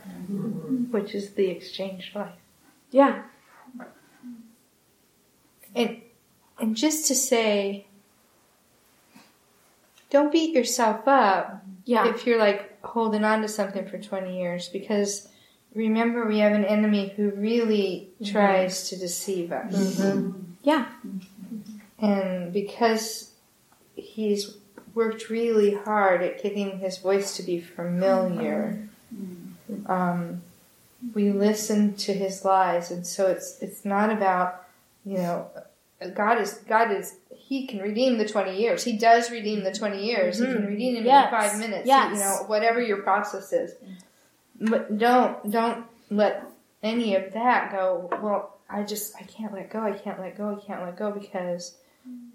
which 0.92 1.16
is 1.16 1.36
the 1.36 1.48
exchange 1.48 2.12
life. 2.14 2.34
Yeah. 2.92 3.22
And 5.74 6.02
and 6.60 6.76
just 6.76 7.08
to 7.08 7.16
say, 7.16 7.88
don't 10.10 10.34
beat 10.34 10.54
yourself 10.54 11.08
up. 11.08 11.64
Yeah. 11.86 12.10
If 12.10 12.28
you're 12.28 12.40
like 12.40 12.84
holding 12.84 13.24
on 13.24 13.42
to 13.42 13.48
something 13.48 13.88
for 13.88 13.98
20 13.98 14.38
years, 14.38 14.68
because 14.68 15.30
remember 15.74 16.28
we 16.28 16.40
have 16.40 16.52
an 16.52 16.66
enemy 16.66 17.14
who 17.16 17.30
really 17.30 18.10
mm-hmm. 18.20 18.34
tries 18.34 18.90
to 18.90 18.98
deceive 18.98 19.54
us. 19.54 19.74
Mm-hmm. 19.74 20.42
Yeah. 20.62 20.88
And 22.02 22.52
because 22.52 23.32
he's 24.16 24.56
worked 24.94 25.30
really 25.30 25.74
hard 25.74 26.22
at 26.22 26.42
getting 26.42 26.80
his 26.80 26.98
voice 27.00 27.36
to 27.36 27.44
be 27.44 27.60
familiar. 27.60 28.88
Um, 29.88 30.42
we 31.14 31.32
listen 31.32 31.96
to 31.96 32.14
his 32.14 32.46
lies, 32.46 32.92
and 32.92 33.06
so 33.06 33.28
it's 33.28 33.62
it's 33.62 33.84
not 33.84 34.10
about 34.10 34.64
you 35.06 35.18
know 35.18 35.50
God 36.14 36.42
is 36.42 36.54
God 36.68 36.92
is 36.92 37.18
He 37.36 37.68
can 37.68 37.80
redeem 37.80 38.18
the 38.18 38.28
twenty 38.28 38.58
years. 38.58 38.84
He 38.84 38.98
does 38.98 39.30
redeem 39.30 39.64
the 39.64 39.74
twenty 39.74 40.06
years. 40.06 40.40
Mm-hmm. 40.40 40.46
He 40.46 40.54
can 40.54 40.62
mm-hmm. 40.62 40.72
redeem 40.72 40.96
them 40.96 41.06
yes. 41.06 41.26
in 41.26 41.40
five 41.40 41.60
minutes. 41.60 41.88
Yes. 41.88 42.14
you 42.14 42.20
know 42.20 42.44
whatever 42.48 42.82
your 42.82 43.02
process 43.02 43.52
is, 43.52 43.76
but 44.62 44.98
don't 44.98 45.52
don't 45.52 45.86
let 46.10 46.46
any 46.82 47.16
of 47.16 47.34
that 47.34 47.72
go. 47.72 48.10
Well, 48.22 48.58
I 48.70 48.84
just 48.84 49.16
I 49.18 49.24
can't 49.24 49.54
let 49.54 49.70
go. 49.70 49.82
I 49.82 49.92
can't 49.92 50.20
let 50.20 50.38
go. 50.38 50.58
I 50.58 50.66
can't 50.66 50.82
let 50.82 50.98
go 50.98 51.12
because 51.12 51.76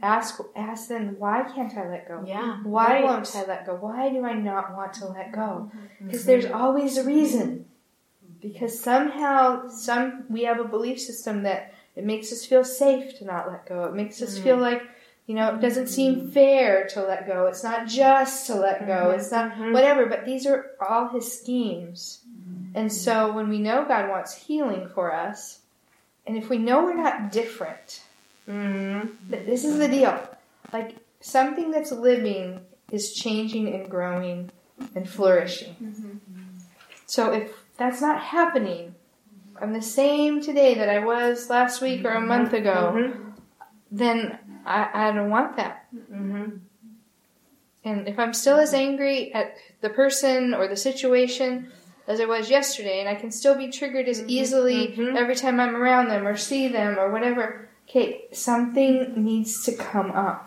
ask 0.02 0.40
ask 0.56 0.88
them 0.88 1.16
why 1.18 1.42
can't 1.54 1.76
I 1.76 1.88
let 1.88 2.08
go? 2.08 2.22
Yeah. 2.26 2.58
Why 2.62 2.86
right. 2.86 3.04
won't 3.04 3.34
I 3.34 3.44
let 3.44 3.66
go? 3.66 3.74
Why 3.74 4.10
do 4.10 4.24
I 4.24 4.34
not 4.34 4.74
want 4.76 4.94
to 4.94 5.06
let 5.06 5.32
go? 5.32 5.70
Because 6.02 6.20
mm-hmm. 6.20 6.26
there's 6.26 6.46
always 6.46 6.96
a 6.96 7.04
reason. 7.04 7.66
Because 8.40 8.80
somehow 8.80 9.68
some 9.68 10.24
we 10.28 10.44
have 10.44 10.60
a 10.60 10.64
belief 10.64 11.00
system 11.00 11.42
that 11.42 11.74
it 11.96 12.04
makes 12.04 12.32
us 12.32 12.46
feel 12.46 12.64
safe 12.64 13.18
to 13.18 13.24
not 13.24 13.48
let 13.48 13.66
go. 13.66 13.84
It 13.84 13.94
makes 13.94 14.22
us 14.22 14.34
mm-hmm. 14.34 14.44
feel 14.44 14.56
like 14.56 14.82
you 15.26 15.36
know, 15.36 15.54
it 15.54 15.60
doesn't 15.60 15.86
seem 15.86 16.28
fair 16.32 16.88
to 16.88 17.04
let 17.04 17.24
go. 17.24 17.46
It's 17.46 17.62
not 17.62 17.86
just 17.86 18.48
to 18.48 18.56
let 18.56 18.86
go. 18.86 18.92
Mm-hmm. 18.94 19.20
It's 19.20 19.30
not 19.30 19.52
mm-hmm. 19.52 19.72
whatever, 19.72 20.06
but 20.06 20.24
these 20.24 20.44
are 20.44 20.72
all 20.80 21.08
his 21.08 21.40
schemes. 21.40 22.24
And 22.74 22.92
so 22.92 23.32
when 23.32 23.48
we 23.48 23.58
know 23.58 23.84
God 23.84 24.08
wants 24.08 24.34
healing 24.34 24.88
for 24.94 25.14
us, 25.14 25.60
and 26.26 26.36
if 26.36 26.48
we 26.48 26.58
know 26.58 26.84
we're 26.84 26.94
not 26.94 27.32
different, 27.32 28.02
Mm-hmm. 28.50 29.30
Th- 29.30 29.46
This 29.46 29.64
is 29.64 29.78
the 29.78 29.88
deal. 29.88 30.18
Like 30.72 30.96
something 31.20 31.70
that's 31.70 31.92
living 31.92 32.60
is 32.90 33.12
changing 33.12 33.72
and 33.72 33.88
growing 33.88 34.50
and 34.94 35.08
flourishing. 35.08 35.74
Mm-hmm. 35.82 36.38
So 37.06 37.32
if 37.32 37.52
that's 37.76 38.00
not 38.00 38.20
happening, 38.20 38.94
I'm 39.60 39.72
the 39.72 39.82
same 39.82 40.40
today 40.40 40.74
that 40.74 40.88
I 40.88 40.98
was 41.00 41.50
last 41.50 41.80
week 41.80 42.04
or 42.04 42.10
a 42.10 42.20
month 42.20 42.52
ago, 42.52 42.92
mm-hmm. 42.96 43.30
then 43.90 44.38
I, 44.66 44.88
I 44.92 45.12
don't 45.12 45.30
want 45.30 45.56
that. 45.56 45.86
And 47.82 48.08
if 48.08 48.18
I'm 48.18 48.34
still 48.34 48.58
as 48.58 48.74
angry 48.74 49.32
at 49.32 49.56
the 49.80 49.88
person 49.88 50.52
or 50.52 50.68
the 50.68 50.76
situation 50.76 51.72
as 52.06 52.20
I 52.20 52.26
was 52.26 52.50
yesterday, 52.50 53.00
and 53.00 53.08
I 53.08 53.14
can 53.14 53.30
still 53.30 53.54
be 53.54 53.68
triggered 53.70 54.08
as 54.08 54.22
easily 54.26 54.94
every 55.16 55.34
time 55.34 55.60
I'm 55.60 55.76
around 55.76 56.08
them 56.08 56.26
or 56.26 56.36
see 56.36 56.68
them 56.68 56.98
or 56.98 57.10
whatever, 57.10 57.69
Okay, 57.90 58.26
something 58.30 59.12
needs 59.16 59.64
to 59.64 59.74
come 59.74 60.12
up. 60.12 60.46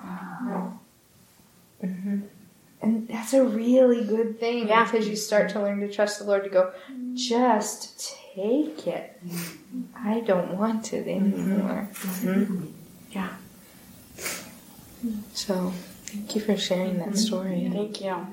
Mm-hmm. 1.83 2.21
And 2.81 3.07
that's 3.09 3.33
a 3.33 3.43
really 3.43 4.05
good 4.05 4.39
thing 4.39 4.69
yeah. 4.69 4.85
because 4.85 5.09
you 5.09 5.17
start 5.17 5.49
to 5.49 5.61
learn 5.61 5.81
to 5.81 5.91
trust 5.91 6.19
the 6.19 6.25
Lord 6.25 6.45
to 6.45 6.49
go, 6.49 6.71
just 7.15 8.15
take 8.35 8.87
it. 8.87 9.21
I 9.93 10.21
don't 10.21 10.57
want 10.57 10.93
it 10.93 11.05
mm-hmm. 11.05 11.33
anymore. 11.33 11.89
Mm-hmm. 11.91 12.65
Yeah. 13.11 13.29
Mm-hmm. 14.15 15.19
So, 15.33 15.73
thank 16.05 16.35
you 16.35 16.41
for 16.41 16.55
sharing 16.55 16.99
that 16.99 17.09
mm-hmm. 17.09 17.15
story. 17.17 17.69
Thank 17.73 17.99
you. 17.99 18.25